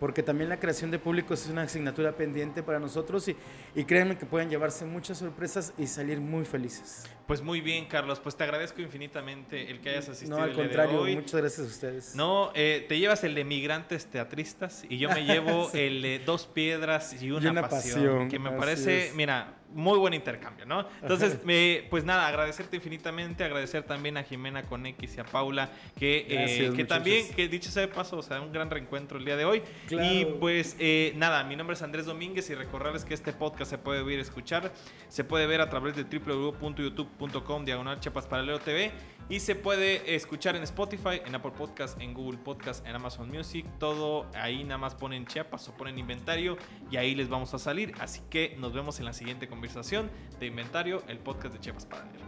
porque 0.00 0.22
también 0.24 0.48
la 0.48 0.58
creación 0.58 0.90
de 0.90 0.98
públicos 0.98 1.42
es 1.44 1.48
una 1.50 1.62
asignatura 1.62 2.16
pendiente 2.16 2.62
para 2.64 2.80
nosotros 2.80 3.28
y, 3.28 3.36
y 3.74 3.84
créanme 3.84 4.16
que 4.18 4.26
pueden 4.26 4.48
llevarse 4.50 4.84
muchas 4.86 5.18
sorpresas 5.18 5.72
y 5.78 5.86
salir 5.86 6.20
muy 6.20 6.44
felices. 6.44 7.04
Pues 7.26 7.42
muy 7.42 7.60
bien, 7.60 7.84
Carlos. 7.86 8.18
Pues 8.18 8.34
te 8.34 8.42
agradezco 8.42 8.80
infinitamente 8.80 9.70
el 9.70 9.80
que 9.80 9.90
hayas 9.90 10.08
asistido 10.08 10.38
No, 10.38 10.42
al 10.42 10.50
el 10.50 10.56
día 10.56 10.64
de 10.64 10.68
contrario, 10.70 11.00
hoy. 11.02 11.14
muchas 11.14 11.40
gracias 11.40 11.60
a 11.66 11.70
ustedes. 11.70 12.14
No, 12.16 12.50
eh, 12.54 12.84
te 12.88 12.98
llevas 12.98 13.22
el 13.22 13.34
de 13.36 13.44
migrantes 13.44 14.06
teatristas 14.06 14.84
y 14.88 14.98
yo 14.98 15.10
me 15.10 15.24
llevo 15.24 15.68
Sí. 15.72 15.78
el 15.80 16.02
de 16.02 16.18
dos 16.20 16.46
piedras 16.46 17.22
y 17.22 17.30
una, 17.30 17.50
una 17.52 17.68
pasión, 17.68 17.94
pasión, 17.94 18.28
que 18.28 18.38
me 18.38 18.50
parece, 18.52 19.08
es. 19.08 19.14
mira, 19.14 19.54
muy 19.72 19.98
buen 19.98 20.14
intercambio, 20.14 20.66
¿no? 20.66 20.86
Entonces, 21.02 21.44
me- 21.44 21.86
pues 21.90 22.04
nada, 22.04 22.26
agradecerte 22.26 22.76
infinitamente, 22.76 23.44
agradecer 23.44 23.82
también 23.84 24.16
a 24.16 24.22
Jimena 24.22 24.64
con 24.64 24.84
X 24.86 25.16
y 25.16 25.20
a 25.20 25.24
Paula, 25.24 25.70
que, 25.98 26.26
eh, 26.28 26.72
que 26.74 26.84
también, 26.84 27.28
que 27.34 27.48
dicho 27.48 27.70
sea 27.70 27.82
de 27.82 27.88
paso, 27.88 28.18
o 28.18 28.22
sea, 28.22 28.40
un 28.40 28.52
gran 28.52 28.70
reencuentro 28.70 29.18
el 29.18 29.24
día 29.24 29.36
de 29.36 29.44
hoy. 29.44 29.62
Claro. 29.86 30.04
Y 30.12 30.24
pues 30.40 30.76
eh, 30.78 31.12
nada, 31.16 31.44
mi 31.44 31.56
nombre 31.56 31.74
es 31.74 31.82
Andrés 31.82 32.06
Domínguez 32.06 32.50
y 32.50 32.54
recordarles 32.54 33.04
que 33.04 33.14
este 33.14 33.32
podcast 33.32 33.70
se 33.70 33.78
puede 33.78 34.00
oír, 34.00 34.18
escuchar, 34.18 34.72
se 35.08 35.24
puede 35.24 35.46
ver 35.46 35.60
a 35.60 35.68
través 35.68 35.94
de 35.96 36.04
www.youtube.com 36.04 37.64
diagonal 37.64 38.00
Chiapas 38.00 38.26
Paralelo 38.26 38.58
TV 38.58 38.90
y 39.30 39.38
se 39.38 39.54
puede 39.54 40.16
escuchar 40.16 40.56
en 40.56 40.64
Spotify, 40.64 41.22
en 41.24 41.34
Apple 41.36 41.52
Podcast, 41.56 41.98
en 42.00 42.12
Google 42.12 42.38
Podcast, 42.38 42.84
en 42.84 42.96
Amazon 42.96 43.30
Music, 43.30 43.64
todo 43.78 44.26
ahí 44.34 44.64
nada 44.64 44.78
más 44.78 44.96
ponen 44.96 45.24
Chiapas 45.24 45.68
o 45.68 45.72
ponen 45.76 45.98
inventario 45.98 46.58
y 46.90 46.96
ahí 46.96 47.14
les 47.14 47.28
vamos 47.28 47.54
a 47.54 47.58
salir. 47.60 47.94
Así 48.00 48.22
que 48.28 48.56
nos 48.58 48.72
vemos 48.72 48.98
en 48.98 49.04
la 49.04 49.12
siguiente 49.12 49.48
conversación 49.48 50.10
de 50.40 50.46
inventario, 50.46 51.04
el 51.06 51.20
podcast 51.20 51.54
de 51.54 51.60
Chiapas 51.60 51.86
Paralelo. 51.86 52.24